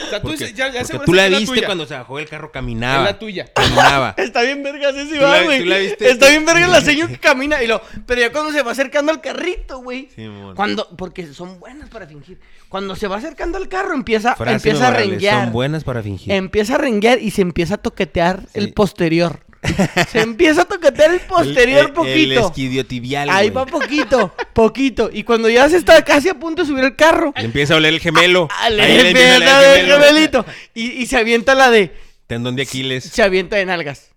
[0.04, 1.66] O sea, tú Porque, dices, ya, ya porque seguro tú sé la es viste tuya.
[1.66, 3.04] cuando se bajó del carro, Es caminaba.
[3.04, 3.46] la tuya.
[3.52, 4.14] Caminaba.
[4.18, 5.92] Está bien vergas ese ¿Tú la- va, güey.
[6.00, 7.80] Está bien vergas la señora que camina y lo...
[8.06, 10.08] Pero ya cuando se va acercando al carrito, güey.
[10.14, 10.28] Sí.
[10.54, 10.88] Cuando...
[10.96, 12.38] Porque son buenas para fingir.
[12.68, 15.44] Cuando se va acercando al carro empieza, Frase empieza a renguear.
[15.44, 16.32] Son buenas para fingir.
[16.32, 18.58] Empieza a renguear y se empieza a toquetear Sí.
[18.58, 19.40] el posterior.
[20.12, 22.46] se empieza a toquetear el posterior El- el- El poquito.
[22.46, 23.64] esquidiotibial, Ahí güey.
[23.64, 25.10] va poquito, poquito.
[25.12, 27.76] Y cuando ya se está casi a punto de subir el carro, Le empieza a
[27.78, 28.48] oler el gemelo.
[28.60, 30.46] ah, le Ahí le empieza a oler el gemelito.
[30.74, 31.92] Y, y se avienta la de.
[32.26, 33.04] Tendón de Aquiles.
[33.04, 34.10] Se avienta de nalgas.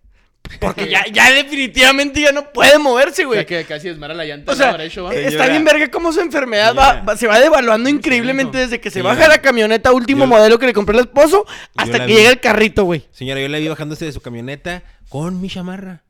[0.59, 3.39] Porque ya, ya definitivamente ya no puede moverse, O güey.
[3.39, 5.13] sea, que casi desmara la llanta O la sea, ¿va?
[5.13, 9.01] eh, está bien verga cómo su enfermedad va, se va devaluando increíblemente desde que se
[9.01, 11.45] baja la camioneta último Yo- modelo que le compró el esposo
[11.75, 12.13] hasta que vi.
[12.13, 13.05] llega el carrito, güey.
[13.11, 16.01] Señora, yo la vi bajándose de su camioneta con mi chamarra.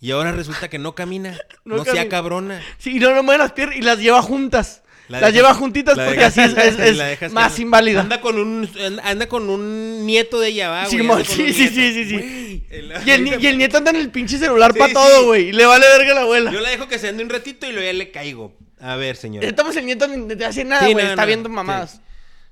[0.00, 1.36] Y ahora resulta que no camina.
[1.64, 2.08] No No, sea camina.
[2.10, 2.60] cabrona.
[2.78, 4.82] Sí, y no, no mueve las piernas y las lleva juntas.
[5.12, 8.00] La las lleva juntitas la porque así es, es- es la dejas más que- inválida.
[8.00, 8.68] Anda con un
[9.04, 12.66] anda- con un nieto de ella, va, güey, sí, sí, sí, sí, sí.
[13.06, 14.94] Y el, ni- y el nieto anda en el pinche celular Sí, para sí.
[14.94, 15.48] todo, güey.
[15.48, 16.50] Y le vale verga a la abuela.
[16.50, 18.54] Yo la dejo que se ande un ratito y luego ya le caigo.
[18.80, 19.46] A ver, señora.
[19.46, 21.04] Estamos el nieto ni te hace nada, Sí, güey.
[21.04, 21.54] no, está no, viendo sí.
[21.54, 22.00] mamadas.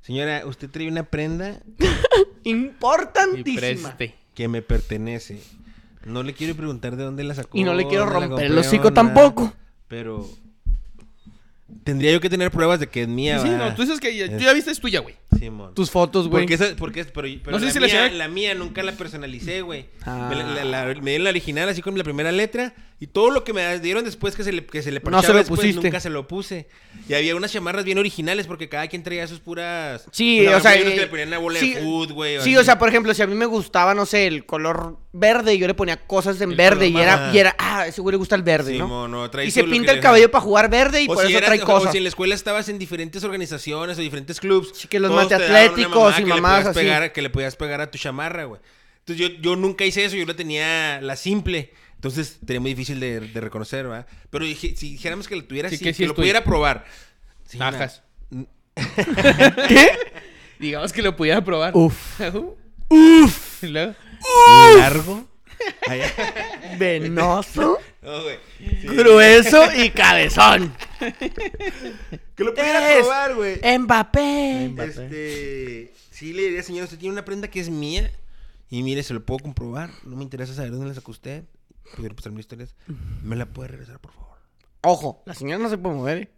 [0.02, 1.60] Señora, usted trae una prenda
[2.44, 3.94] Y Importantísima.
[3.96, 4.14] preste.
[4.34, 5.40] que me pertenece.
[6.04, 7.58] No le quiero preguntar de dónde la sacó.
[7.58, 9.52] Y no le quiero romper el hocico tampoco.
[9.88, 10.28] Pero
[11.84, 13.56] tendría yo que tener pruebas de que es mía, Sí, va.
[13.56, 15.14] no, tú dices que ya, tú Es- ya viste es tuya, güey.
[15.38, 15.74] Simón.
[15.74, 16.42] Tus fotos, güey.
[16.42, 18.54] Porque esa, porque es, pero, pero No sé la, si la mía, señora- la mía
[18.54, 19.86] nunca la personalicé, güey.
[20.04, 20.26] Ah.
[20.28, 23.30] Me, la, la- la- me dieron la original así con la primera letra y todo
[23.30, 25.38] lo que me dieron después que se le, que se le No parchaba se lo
[25.38, 25.82] después, pusiste.
[25.82, 26.68] nunca se lo puse.
[27.08, 30.04] Y había unas chamarras bien originales porque cada quien traía sus puras...
[30.12, 32.34] Sí, o sea, unos que eh, le ponían una bola sí, de food, güey.
[32.36, 32.56] Sí, así.
[32.58, 35.66] o sea, por ejemplo, si a mí me gustaba, no sé, el color verde, yo
[35.66, 38.16] le ponía cosas en El verde y era, más- y era, ah, ese güey le
[38.18, 38.86] gusta el verde, Sí, ¿no?
[38.86, 41.30] mono, trae y se lo pinta el cabello para jugar verde y O por si
[41.30, 41.88] eso eras- trae o- cosas.
[41.88, 44.70] O si en la escuela estabas en diferentes organizaciones o diferentes clubs.
[44.74, 46.78] Sí, que los una mateatléticos y podías así.
[46.78, 48.60] pegar- que le podías pegar a tu chamarra, güey.
[49.00, 51.72] Entonces yo, yo nunca hice eso, yo la tenía la simple.
[51.96, 54.06] Entonces sería muy difícil de, de reconocer, ¿verdad?
[54.30, 56.44] Pero dije- si dijéramos que la tuviera Sí, así, que que, sí es lo pudiera
[56.44, 56.84] probar.
[57.58, 58.02] Tajas.
[58.30, 58.42] mm,
[59.68, 59.88] ¿Qué?
[60.58, 61.72] Digamos que lo pudiera probar.
[61.74, 62.20] Uf.
[62.88, 63.49] Uf.
[63.68, 63.94] Luego,
[64.78, 65.26] Largo.
[66.78, 68.38] Venoso, no, güey.
[68.58, 68.86] Sí.
[68.88, 70.74] grueso y cabezón.
[72.34, 73.60] Que lo pudiera Es probar, güey.
[73.78, 74.74] Mbappé.
[74.78, 75.92] Este.
[76.10, 78.10] Sí, le diría, señor, usted tiene una prenda que es mía.
[78.70, 79.90] Y mire, se lo puedo comprobar.
[80.04, 81.44] No me interesa saber dónde la sacó usted.
[81.96, 82.74] Pudiera pasar mis historias.
[83.22, 84.38] ¿Me la puede regresar, por favor?
[84.82, 86.30] Ojo, la señora no se puede mover, eh.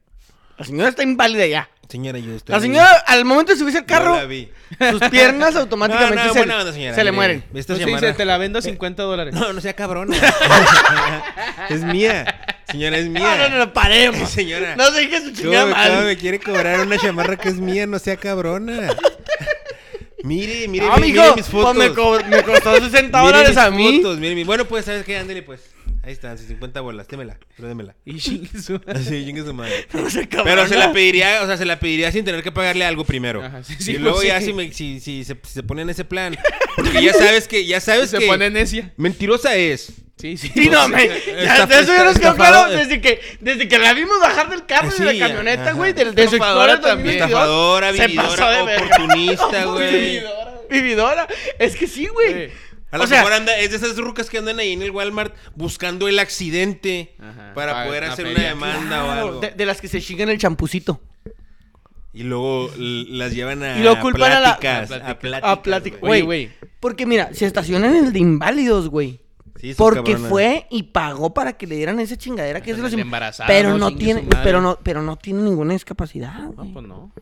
[0.59, 1.69] La señora está inválida ya.
[1.89, 2.55] Señora, yo estoy.
[2.55, 4.49] La señora, al momento de subirse al carro, Yo la vi.
[4.91, 6.95] sus piernas automáticamente No, no, se, buena onda, señora.
[6.95, 7.45] se le Mire, mueren.
[7.53, 9.35] Esta llamada- dice, te la vendo a 50 dólares.
[9.35, 10.17] No, no sea cabrona.
[11.69, 12.47] es mía.
[12.71, 13.37] Señora, es mía.
[13.37, 14.31] no, no, no, paremos.
[14.31, 14.75] Señora.
[14.77, 15.91] No se dije su ¿Cómo, chingada madre.
[15.95, 17.87] cómo me quiere cobrar una chamarra que es mía?
[17.87, 18.95] No sea cabrona.
[20.25, 21.75] Mire, mire, No, mire, mijo, mire mis fotos.
[21.77, 23.97] pues me, co- me costó 60 Mire dólares mis a mí.
[23.99, 25.19] fotos, mire mi- Bueno, pues, ¿sabes qué?
[25.19, 25.61] Ándele, pues.
[26.05, 27.07] Ahí están, sus 50 bolas.
[27.07, 27.95] Démela, pero démela.
[28.05, 29.87] Y chingue su- Así, chingue su madre.
[29.93, 32.85] No se Pero se la pediría, o sea, se la pediría sin tener que pagarle
[32.85, 33.43] algo primero.
[33.45, 34.47] Ajá, sí, sí, y luego pues, ya sí.
[34.47, 36.37] si, me- si, si se, si se pone en ese plan.
[36.77, 38.93] Porque ya sabes que, ya sabes Se que pone necia.
[38.97, 39.93] mentirosa es.
[40.19, 40.51] Sí, sí.
[40.55, 43.93] Sí, no, me, ya, de eso ya nos quedó claro desde que, desde que la
[43.93, 47.19] vimos bajar del carro y de Sí, la camioneta, güey, del de su Explorer también.
[47.19, 47.31] 2022.
[47.31, 49.91] Estafadora, Se de vividora, oportunista, güey.
[49.91, 51.29] Vividora, Vividora.
[51.59, 52.51] Es que sí, güey.
[52.93, 54.91] A lo O sea- mejor anda, es de esas rucas que andan ahí en el
[54.93, 59.41] Walmart buscando el accidente Ajá, para poder hacer una demanda o algo.
[59.41, 61.01] de, de las que se chingan el champucito.
[62.13, 64.85] Y luego las llevan a Y lo culpan a la- pláticas.
[64.85, 65.17] a pláticas.
[65.21, 65.51] pláticas.
[65.51, 65.97] A plática.
[66.03, 66.51] Oye, Güey, güey.
[66.79, 69.21] Porque mira, se estacionan en el de inválidos, güey.
[69.59, 70.31] Sí, Porque cabronas.
[70.31, 72.93] fue y pagó para que le dieran esa chingadera que es de los
[73.47, 76.35] Pero no tiene, pero no, pero no tiene ninguna discapacidad.
[76.41, 76.73] No, güey.
[76.73, 77.13] pues no.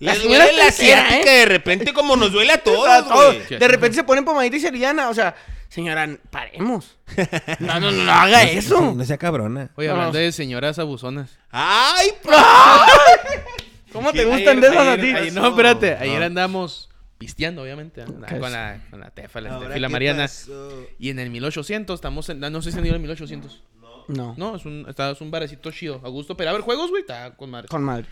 [0.00, 1.38] La duele la asiática ¿eh?
[1.40, 3.58] de repente como nos duele a A todos, güey.
[3.58, 5.08] De repente se ponen pomadita y se aliviana.
[5.10, 5.34] O sea,
[5.68, 6.96] señora, paremos.
[7.60, 8.94] No, no, no, no haga eso.
[8.94, 9.70] No sea cabrona.
[9.76, 11.38] Oye, No, hablando de señoras abusonas.
[11.50, 12.08] ¡Ay,
[13.92, 15.12] ¿Cómo te gustan de esas a ti?
[15.32, 15.96] no, espérate.
[15.96, 16.00] No.
[16.02, 16.88] Ayer andamos
[17.18, 18.04] pisteando, obviamente.
[18.06, 18.26] ¿no?
[18.26, 20.22] ¿Qué Con la, con la tefa, la Ahora, Estefi, la ¿qué Mariana.
[20.22, 20.86] pasó?
[20.98, 22.40] Y en el 1800 estamos en...
[22.40, 23.62] No sé si han ido al 1800.
[24.08, 26.00] No, No, es un, está, es un barecito chido.
[26.04, 26.36] A gusto.
[26.36, 27.02] Pero a ver, juegos, güey.
[27.02, 27.68] Está con madre.
[27.68, 28.06] con madre.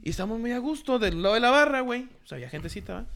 [0.00, 2.08] Y estamos muy a gusto del lado de la barra, güey.
[2.24, 3.06] O sea, había gentecita, ¿va?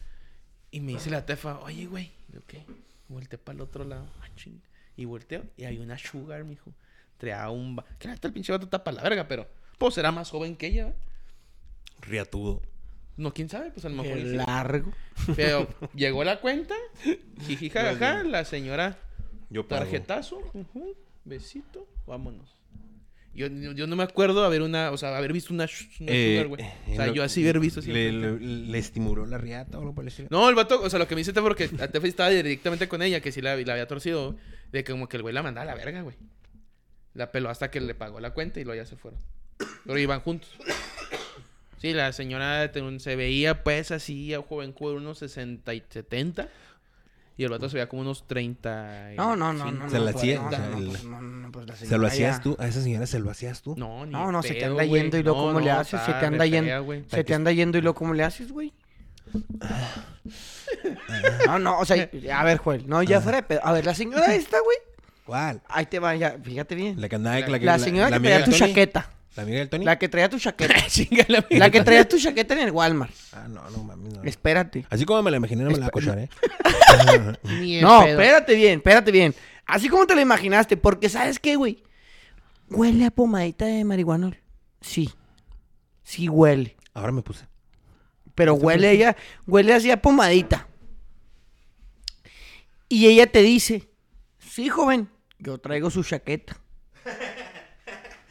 [0.71, 2.11] Y me dice la tefa, oye, güey.
[2.33, 2.63] Yo, ¿qué?
[3.07, 4.07] Volteé para el otro lado.
[4.21, 4.61] Ah, ching.
[4.95, 5.43] Y volteo.
[5.57, 6.71] Y hay una sugar, mijo.
[7.17, 7.75] Traía un...
[7.77, 9.47] ba- Que neta el pinche vato tapa la verga, pero...
[9.77, 10.93] Pues era más joven que ella, ¿va?
[12.01, 12.61] Riatudo.
[13.15, 14.17] No, quién sabe, pues a lo mejor.
[14.17, 14.91] Y largo.
[15.35, 16.75] Pero llegó la cuenta.
[17.45, 18.97] Jiji, jajaja, la señora
[19.49, 19.81] Yo pago.
[19.83, 20.37] tarjetazo.
[20.53, 22.55] ujú, besito, vámonos.
[23.37, 25.65] Yo, yo, no me acuerdo haber una, o sea, haber visto una,
[25.99, 26.63] una Eh, sugar, güey.
[26.91, 27.91] O sea, yo así haber visto así.
[27.91, 30.11] Le, le, le estimuló la riata o algo por el.
[30.31, 32.87] No, el vato, o sea, lo que me dice fue porque a Tefa estaba directamente
[32.87, 34.35] con ella, que sí la, la había torcido,
[34.71, 36.15] de que como que el güey la mandaba a la verga, güey.
[37.13, 39.19] La peló hasta que le pagó la cuenta y luego ya se fueron.
[39.85, 40.49] Pero iban juntos.
[41.77, 46.49] Sí, la señora se veía pues así, a joven unos 60 y 70.
[47.39, 49.13] Y el vato se veía como unos 30.
[49.13, 49.89] y No, no, no, no.
[49.89, 52.07] Se no, la pues, hacía, no, o sea, no, el- no, no, la ¿Se lo
[52.07, 52.55] hacías tú?
[52.59, 53.75] A esa señora se lo hacías tú.
[53.77, 55.01] No, ni No, no, se te anda güey.
[55.01, 56.93] yendo y luego No, cómo le no, haces, se te anda yendo.
[57.09, 58.73] Se te anda yendo y luego cómo le haces, güey.
[61.45, 63.59] No, no, o sea, a ver, Joel, no, ya fuera de pedo.
[63.63, 64.77] A ver, la señora esta, güey.
[65.25, 65.61] ¿Cuál?
[65.67, 66.99] Ahí te va, ya, fíjate bien.
[67.01, 69.09] La que andaba la, que- La señora que traía tu chaqueta.
[69.37, 69.85] ¿La amiga del Tony?
[69.85, 70.73] La que traía tu chaqueta.
[71.51, 73.13] La que traía tu chaqueta en el Walmart.
[73.33, 74.15] Ah, no, no mames.
[74.15, 74.23] No.
[74.23, 74.87] Espérate.
[74.89, 76.29] Así como me la imaginé, no me la va a cochar, ¿eh?
[77.81, 78.07] No, pedo.
[78.07, 79.35] espérate bien, espérate bien.
[79.67, 81.83] Así como te lo imaginaste, porque ¿sabes qué, güey?
[82.71, 84.39] Huele a pomadita de marihuanol.
[84.81, 85.11] Sí.
[86.01, 86.75] Sí huele.
[86.95, 87.45] Ahora me puse.
[88.33, 89.15] Pero huele ella,
[89.45, 90.67] huele así a pomadita.
[92.89, 93.87] Y ella te dice,
[94.39, 96.59] sí, joven, yo traigo su chaqueta.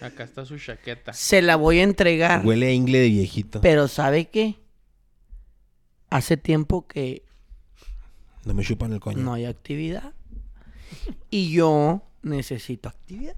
[0.00, 1.12] Acá está su chaqueta.
[1.12, 2.44] Se la voy a entregar.
[2.44, 3.60] Huele a ingle de viejito.
[3.60, 4.56] Pero ¿sabe qué?
[6.10, 7.24] Hace tiempo que
[8.44, 9.18] No me chupan el coño.
[9.18, 10.12] no hay actividad.
[11.30, 13.36] Y yo necesito actividad.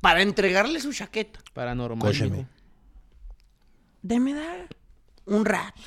[0.00, 1.40] Para entregarle su chaqueta.
[1.52, 2.06] Paranormal.
[2.08, 2.46] Cócheme.
[4.02, 4.68] Deme dar
[5.26, 5.80] un rato.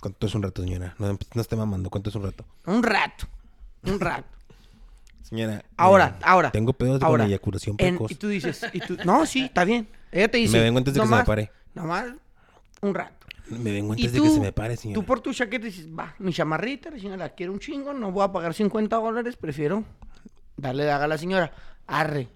[0.00, 0.94] ¿Cuánto es un rato, señora?
[0.98, 1.88] No, no esté mamando.
[1.90, 2.44] ¿Cuánto es un rato?
[2.66, 3.26] Un rato.
[3.84, 4.37] Un rato.
[5.28, 5.62] Señora.
[5.76, 6.50] Ahora, eh, ahora.
[6.50, 8.10] Tengo pedos ahora, con eyaculación en- precoz.
[8.10, 9.88] y tú dices, y tú- no, sí, está bien.
[10.10, 10.56] Ella te dice.
[10.56, 11.50] Me vengo antes de que se me "Nomás- pare".
[11.74, 12.06] Nomás
[12.80, 13.26] un rato.
[13.50, 15.00] Me vengo antes de que se me pare, señora.
[15.00, 18.10] tú por tu chaqueta dices, va, mi chamarrita, la señora la quiero un chingo, no
[18.12, 19.84] voy a pagar 50 dólares, prefiero
[20.56, 21.52] darle daga a la señora.
[21.86, 22.28] Arre,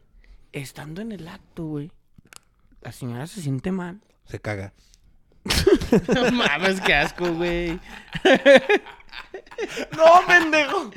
[0.53, 1.93] estando en el acto, güey,
[2.81, 4.01] la señora se siente mal.
[4.25, 4.73] Se caga.
[6.15, 7.79] No mames, qué asco, güey.
[9.97, 10.91] ¡No, pendejo!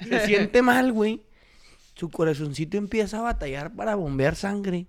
[0.00, 1.22] Se siente mal, güey.
[1.94, 4.86] Su corazoncito empieza a batallar para bombear sangre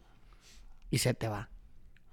[0.92, 1.50] y se te va.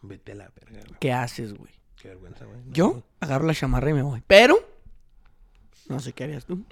[0.03, 0.99] Vete a la verga, güey.
[1.01, 1.73] ¿Qué haces, güey?
[2.01, 2.59] Qué vergüenza, güey.
[2.65, 4.23] No, Yo agarro la chamarra y me voy.
[4.27, 4.57] Pero,
[5.89, 6.63] no sé qué harías tú.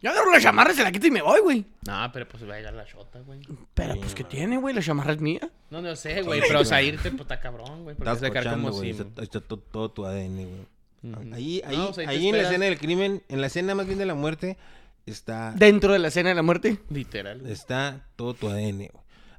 [0.00, 1.64] Yo agarro la chamarra, se la quito y me voy, güey.
[1.86, 3.40] No, pero pues va a llegar la shota, güey.
[3.72, 4.74] Pero, pues, ¿qué tiene, güey?
[4.74, 5.48] La chamarra es mía.
[5.70, 6.40] No, no sé, güey.
[6.40, 7.94] Pero, o sea, irte, pues, está cabrón, güey.
[7.96, 8.94] Porque Estás se quedar cochando, como güey.
[8.94, 9.00] si...
[9.00, 10.66] Está, está todo, todo tu ADN, güey.
[11.04, 11.34] Ujú.
[11.34, 12.50] Ahí, ahí, No, o sea, ahí te ahí en la esperas.
[12.50, 14.56] escena del crimen, en la escena más bien de la muerte,
[15.06, 16.78] está, Dentro de la escena de la muerte.
[16.90, 17.40] Literal.
[17.40, 17.52] güey.
[17.52, 18.90] está todo tu ADN, güey.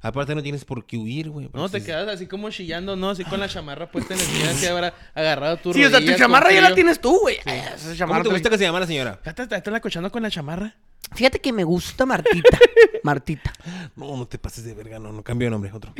[0.02, 1.48] Aparte no tienes por qué huir, güey.
[1.54, 3.08] No, te quedas así como chillando, ¿no?
[3.10, 5.98] Así con la chamarra puesta en el esquina, así habrá agarrado tu Sí, o sea,
[6.04, 7.36] tu chamarra ya la tienes tú, güey.
[7.46, 9.18] Esa ¿Cómo chamarra te te- gusta que se llama la señora?
[9.24, 10.76] ¿Ya te estás la cochando con la chamarra?
[11.14, 12.58] Fíjate que me gusta Martita.
[13.02, 13.50] Martita.
[13.96, 15.94] No, no te pases de verga, no, no cambio de nombre, otro.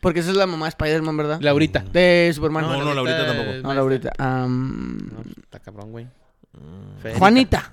[0.00, 1.40] Porque esa es la mamá de Spider-Man, ¿verdad?
[1.40, 1.80] Laurita.
[1.80, 2.66] De Superman.
[2.66, 3.50] No, no, Laurita tampoco.
[3.62, 4.12] No, Laurita.
[4.18, 6.04] No, está cabrón, güey.
[6.04, 6.98] Mm.
[7.02, 7.18] Férica.
[7.18, 7.72] Juanita.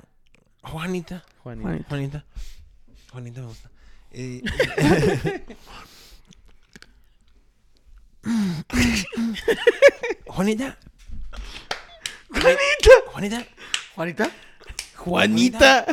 [0.71, 1.23] Juanita.
[1.43, 1.67] Juanita.
[1.69, 1.87] Juanita.
[1.89, 2.25] Juanita.
[3.11, 3.69] Juanita me gusta.
[4.11, 4.41] Eh,
[10.27, 10.77] Juanita.
[12.29, 12.57] Juanita.
[13.13, 13.45] Juanita.
[13.95, 14.31] Juanita.
[14.95, 15.85] Juanita.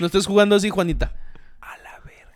[0.00, 1.12] No estés jugando así, Juanita.
[1.60, 2.34] A la verga.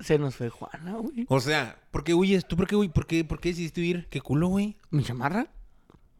[0.00, 1.26] Se nos fue Juana, güey.
[1.28, 2.46] O sea, ¿por qué huyes?
[2.46, 4.06] ¿Tú por qué, huy- por qué, por qué decidiste huir?
[4.10, 4.76] ¿Qué culo, güey?
[4.90, 5.48] ¿Mi chamarra?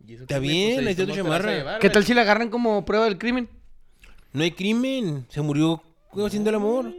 [0.06, 1.78] Está bien, ahí está tu chamarra.
[1.78, 3.48] ¿Qué tal si la agarran como prueba del crimen?
[4.32, 5.26] No hay crimen.
[5.28, 5.82] Se murió
[6.26, 6.92] haciendo el amor.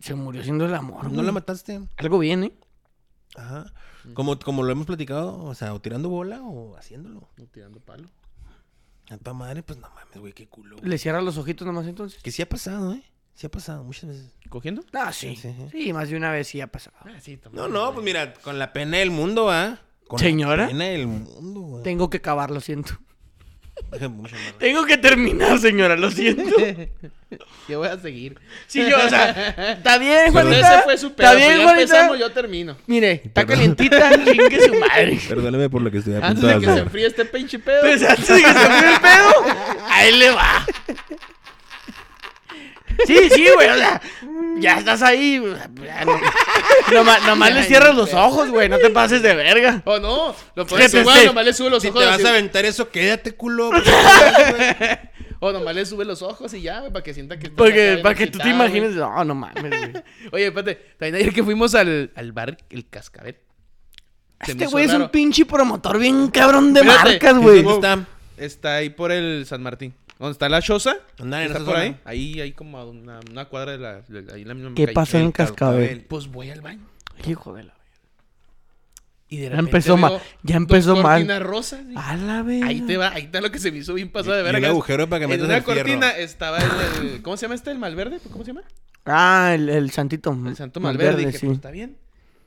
[0.00, 1.04] Se murió haciendo el amor.
[1.04, 1.26] No güey.
[1.26, 1.80] la mataste.
[1.96, 2.52] Algo bien, ¿eh?
[3.36, 3.72] Ajá.
[4.14, 7.28] Como, como lo hemos platicado, o sea, o tirando bola o haciéndolo.
[7.52, 8.08] Tirando palo.
[9.10, 10.76] A tu madre, pues no mames, güey, qué culo.
[10.76, 10.88] güey.
[10.88, 12.22] Le cierra los ojitos nomás entonces.
[12.22, 13.02] Que sí ha pasado, ¿eh?
[13.34, 14.32] Sí ha pasado muchas veces.
[14.48, 14.84] ¿Cogiendo?
[14.92, 15.36] Ah, sí.
[15.36, 15.68] Sí, sí.
[15.72, 16.96] Sí, más de una vez sí ha pasado.
[17.00, 19.78] Ah, sí, No, no, pues mira, con la pena del mundo, ¿ah?
[20.08, 20.64] Con ¿Señora?
[20.64, 21.82] La pena del mundo, güey.
[21.82, 22.92] Tengo que cavar, lo siento.
[24.58, 26.42] Tengo que terminar, señora, lo siento.
[27.68, 28.36] Yo voy a seguir.
[28.66, 30.74] Sí, yo, o sea, está bien, Pero Juanita.
[30.74, 31.28] ese fue su pedo.
[31.28, 31.82] Está bien, pues ya Juanita.
[31.82, 32.76] empezamos, yo termino.
[32.88, 35.20] Mire, está calientita, chingue su madre.
[35.28, 37.82] Perdóname por lo que estoy a Antes de que se enfríe este pinche pedo.
[37.82, 39.44] Pues antes de que se fue el pedo,
[39.88, 40.66] ahí le va.
[43.06, 44.00] Sí, sí, güey, o sea,
[44.58, 45.38] ya estás ahí.
[45.38, 46.20] o sea, ya no-
[46.92, 49.82] Nomás, nomás le cierras los ojos, güey, no te pases de verga.
[49.84, 50.34] Oh, no.
[50.54, 52.00] Lo pones te- igual, te- nomás le sube los Si ojos.
[52.00, 52.26] te vas así.
[52.26, 53.70] a aventar eso, quédate, culo.
[55.42, 57.48] O nomás le sube los ojos y ya, güey, para que sienta que...
[57.48, 58.76] Porque, para que tú te excitado, güey.
[58.78, 59.92] imagines, no, no mames, güey.
[60.32, 60.74] Oye, espérate.
[60.98, 63.36] También ayer que fuimos al, al bar El Cascabel.
[64.42, 67.62] Se me Este hizo güey es un pinche promotor bien cabrón de marcas, ¿y güey.
[67.62, 68.04] dónde está?
[68.36, 69.94] Está ahí por el San Martín.
[70.20, 70.94] ¿Dónde está la choza?
[71.18, 71.84] Andar en ¿Está esa por zona.
[71.86, 71.96] ahí?
[72.04, 74.02] Ahí, ahí como a una, una cuadra de la...
[74.02, 74.94] de ahí la misma ¿Qué calle.
[74.94, 75.80] pasó en el El cascabel?
[75.80, 76.04] cascabel.
[76.06, 76.86] Pues voy al baño.
[77.26, 77.74] Hijo de la...
[79.28, 80.12] Y de Ya repente empezó veo mal.
[80.42, 81.02] Ya dos empezó mal.
[81.20, 81.84] cortinas rosas.
[81.84, 81.96] güey.
[81.96, 82.62] A la vez.
[82.64, 84.52] Ahí te va, ahí está lo que se me hizo bien pasado de Y un
[84.52, 84.68] verga.
[84.68, 85.78] agujero para que En metas una el fierro.
[85.80, 86.70] cortina estaba el,
[87.12, 87.70] el- ¿Cómo se llama este?
[87.70, 88.18] ¿El Malverde?
[88.30, 88.62] ¿Cómo se llama?
[89.06, 90.36] Ah, el, el santito.
[90.46, 91.12] El Santo Malverde.
[91.12, 91.46] Malverde, que sí.
[91.46, 91.96] pues está bien.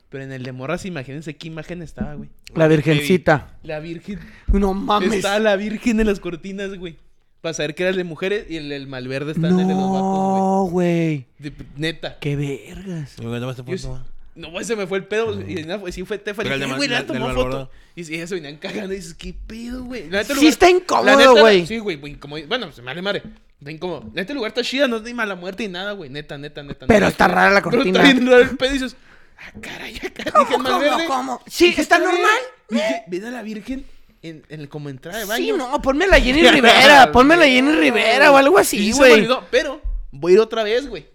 [0.09, 2.29] Pero en el de morras, imagínense qué imagen estaba, güey.
[2.53, 3.57] La virgencita.
[3.63, 4.19] La Virgen.
[4.49, 5.11] No mames.
[5.13, 6.97] Estaba la Virgen en las cortinas, güey.
[7.44, 9.74] Para saber que era el de mujeres y el, el Malverde está en el de
[9.74, 11.26] los vatos, No, güey.
[11.40, 11.52] güey.
[11.52, 12.18] De- Neta.
[12.20, 13.15] Qué vergas.
[13.20, 14.02] Y me tomaste Yo foto.
[14.36, 15.40] No, güey, se me fue el pedo.
[15.48, 16.41] Y nada, pues sí fue Tefa.
[16.41, 17.52] Pero Dije, el de "Eh, güey, Ma- la del tomó Malboro.
[17.52, 17.72] foto.
[17.98, 18.94] Y sí, ellas se venían cagando.
[18.94, 20.10] Y dices, ¿qué pedo, güey?
[20.10, 21.68] La neta, el Sí está incómodo, la neta, güey.
[21.68, 22.38] Sí, güey, güey, como...
[22.48, 23.24] Bueno, se me vale madre.
[23.60, 24.10] Está incómodo.
[24.14, 24.88] Neta, el lugar está chida.
[24.88, 26.10] No es ni mala muerte ni nada, güey.
[26.10, 26.88] Neta, neta, neta.
[26.88, 27.10] Pero neta.
[27.10, 27.99] está rara la Pero cortina.
[28.02, 28.70] está bien raro el pedo.
[28.70, 28.95] Y dices,
[29.38, 30.24] ah, caray, acá.
[30.24, 30.90] Dije, ¿Cómo, Malverde.
[30.91, 31.41] cómo, cómo?
[31.45, 32.10] Sí, está bien.
[32.10, 32.38] normal.
[32.70, 33.86] Dije, ven a la Virgen
[34.23, 35.43] en, en el, como entrada de baño.
[35.45, 37.11] Sí, no, ponme la Jenny Rivera.
[37.11, 39.27] Ponme la Jenny Rivera o algo así, güey.
[39.51, 39.81] pero
[40.11, 41.05] voy a ir otra vez, güey.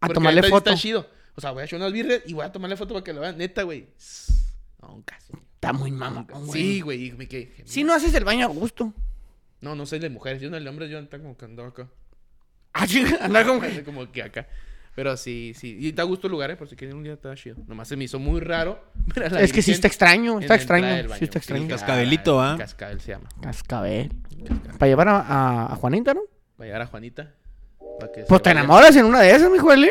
[0.00, 0.70] A tomarle sí foto.
[0.70, 1.08] Está chido.
[1.34, 3.20] O sea, voy a echar unas birres y voy a tomarle foto para que lo
[3.20, 3.36] vean.
[3.38, 3.86] Neta, güey.
[4.80, 5.32] No, un caso.
[5.54, 6.50] Está muy mamón, güey.
[6.52, 7.12] Sí, güey.
[7.12, 7.52] me quedé.
[7.64, 8.92] Si no haces el baño a gusto.
[9.60, 10.42] No, no soy de mujeres.
[10.42, 10.90] Yo no de hombres.
[10.90, 11.88] Yo ando como que ando acá.
[12.72, 14.48] Ah, chinga, anda como que- como que acá.
[14.94, 15.78] Pero sí, sí.
[15.80, 16.56] Y está a gusto el lugar, ¿eh?
[16.56, 17.56] Por si quieren un día está chido.
[17.66, 18.78] Nomás se me hizo muy raro.
[19.14, 20.86] ver a la Es que sí está extraño, está extraño.
[21.18, 21.62] Sí está extraño.
[21.62, 22.56] Sí, Cascabelito, ah.
[22.58, 23.28] Cascabel se llama.
[23.40, 24.12] Cascabel.
[24.78, 26.20] Para llevar a, a- a Juanita, ¿no?
[26.60, 27.32] Va a llegar a Juanita.
[27.98, 28.60] para que Pues te vaya.
[28.60, 29.90] enamoras en una de esas, mi Eli.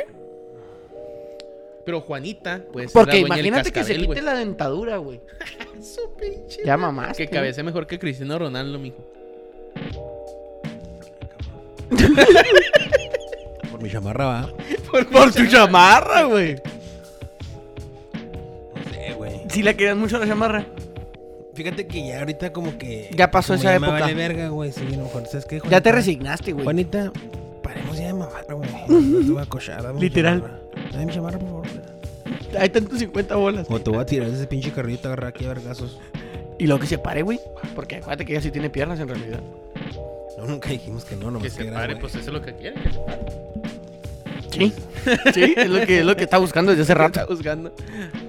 [1.84, 2.92] Pero Juanita, pues.
[2.92, 5.20] Porque es la dueña del imagínate que se quite la dentadura, güey.
[5.82, 7.26] Su pinche Ya mamaste.
[7.26, 9.04] Que cabece mejor que Cristiano Ronaldo, mijo.
[13.82, 14.50] Por mi chamarra va.
[15.12, 16.56] Por tu chamarra, güey.
[18.76, 19.42] No sé, güey.
[19.50, 20.66] Si la querías mucho la chamarra.
[21.54, 23.10] Fíjate que ya ahorita como que...
[23.16, 24.02] Ya pasó como esa ya me época.
[24.02, 24.72] vale verga, güey.
[24.72, 25.92] Sí, a lo mejor, ¿sabes qué, Ya te Juanita?
[25.92, 26.64] resignaste, güey.
[26.64, 27.12] Juanita,
[27.62, 28.70] paremos ya de mamar, güey.
[28.88, 30.42] No te voy a cochar, dame Literal.
[30.42, 30.60] chamarra.
[30.92, 31.68] Dame mi chamarra, por favor.
[31.68, 32.62] güey.
[32.62, 33.68] Hay tantos 50 bolas.
[33.70, 36.00] O te voy a tirar ese pinche carrillo y te agarrar aquí a vergazos.
[36.60, 37.40] Y luego que se pare, güey.
[37.76, 39.40] Porque acuérdate que ella sí tiene piernas en realidad.
[40.38, 42.02] No, nunca dijimos que no, nomás Que que se era, pare, güey.
[42.02, 42.82] pues eso es lo que quiere.
[42.82, 43.20] Que se pare.
[44.52, 44.74] Sí.
[45.34, 47.34] Sí, es lo que, es lo que está buscando desde hace Está rato.
[47.34, 47.74] buscando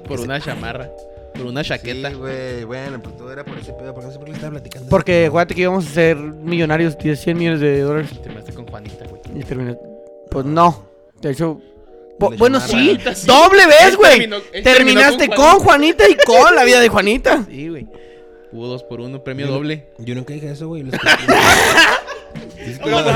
[0.07, 0.89] por una chamarra,
[1.35, 2.11] por una chaqueta.
[2.11, 2.65] Sí, güey.
[2.65, 3.93] Bueno, pues todo era por ese pedo.
[3.95, 4.89] Porque no sé por qué le estaba platicando.
[4.89, 8.11] Porque acuérdate que íbamos a ser millonarios de 100 millones de dólares.
[8.23, 9.21] Te metes con Juanita, güey.
[9.35, 9.77] Y terminé.
[10.31, 10.87] Pues no.
[11.21, 11.61] De hecho.
[12.31, 12.71] Le bueno, sí.
[12.73, 13.27] Juanita, sí.
[13.27, 14.11] Doble vez, Él güey.
[14.21, 17.45] terminó- él Terminaste terminó con con Juanita y con la vida de Juanita.
[17.51, 17.87] Sí, güey.
[18.53, 19.87] Hubo dos por uno, premio doble.
[19.99, 20.83] Yo nunca dije eso, güey.
[20.83, 21.09] Los que,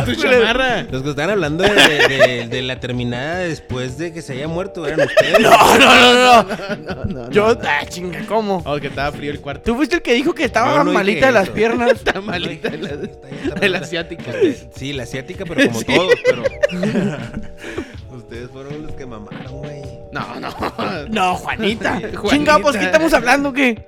[0.05, 0.83] Tu chamarra.
[0.91, 1.71] los que estaban hablando de,
[2.09, 5.41] de- de la terminada después de que se haya muerto eran ustedes.
[5.41, 6.75] No, no, no, no.
[6.77, 8.63] No, no, Yo, ah, chinga, ¿cómo?
[8.65, 9.63] Oh, que estaba frío el cuarto.
[9.65, 11.93] Tú fuiste el que dijo que estaba no malita de las piernas.
[11.93, 13.79] Está malita la, Está- ya está de la malita.
[13.87, 14.25] asiática.
[14.31, 15.85] Usted- sí, la asiática, pero como Sí.
[15.87, 16.43] todos, pero.
[18.17, 19.83] Ustedes fueron los que mamaron, güey.
[20.13, 20.49] No, no.
[21.11, 21.95] No, Juanita.
[22.01, 22.29] Juanita.
[22.29, 23.53] Chinga, pues, ¿qué estamos hablando?
[23.53, 23.87] ¿Qué?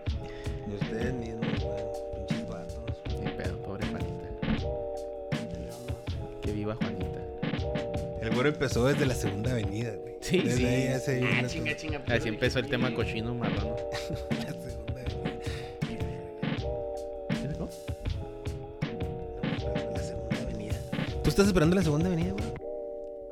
[8.28, 10.14] El güero empezó desde la segunda avenida, güey.
[10.20, 10.66] Sí, Desde sí.
[10.66, 12.02] ahí ya se vino Ah, chinga, chinga.
[12.08, 13.74] Así empezó el tema cochino marrano.
[14.30, 15.98] la segunda avenida.
[17.58, 17.68] ¿no?
[19.94, 20.74] La segunda avenida.
[21.22, 22.44] ¿Tú estás esperando la segunda avenida, güey?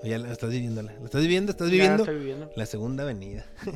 [0.03, 0.95] ¿O ya la estás viviéndola?
[0.99, 1.51] ¿La estás viviendo?
[1.53, 2.03] ¿Estás Ya viviendo?
[2.05, 2.51] estoy viviendo.
[2.57, 3.45] La segunda avenida.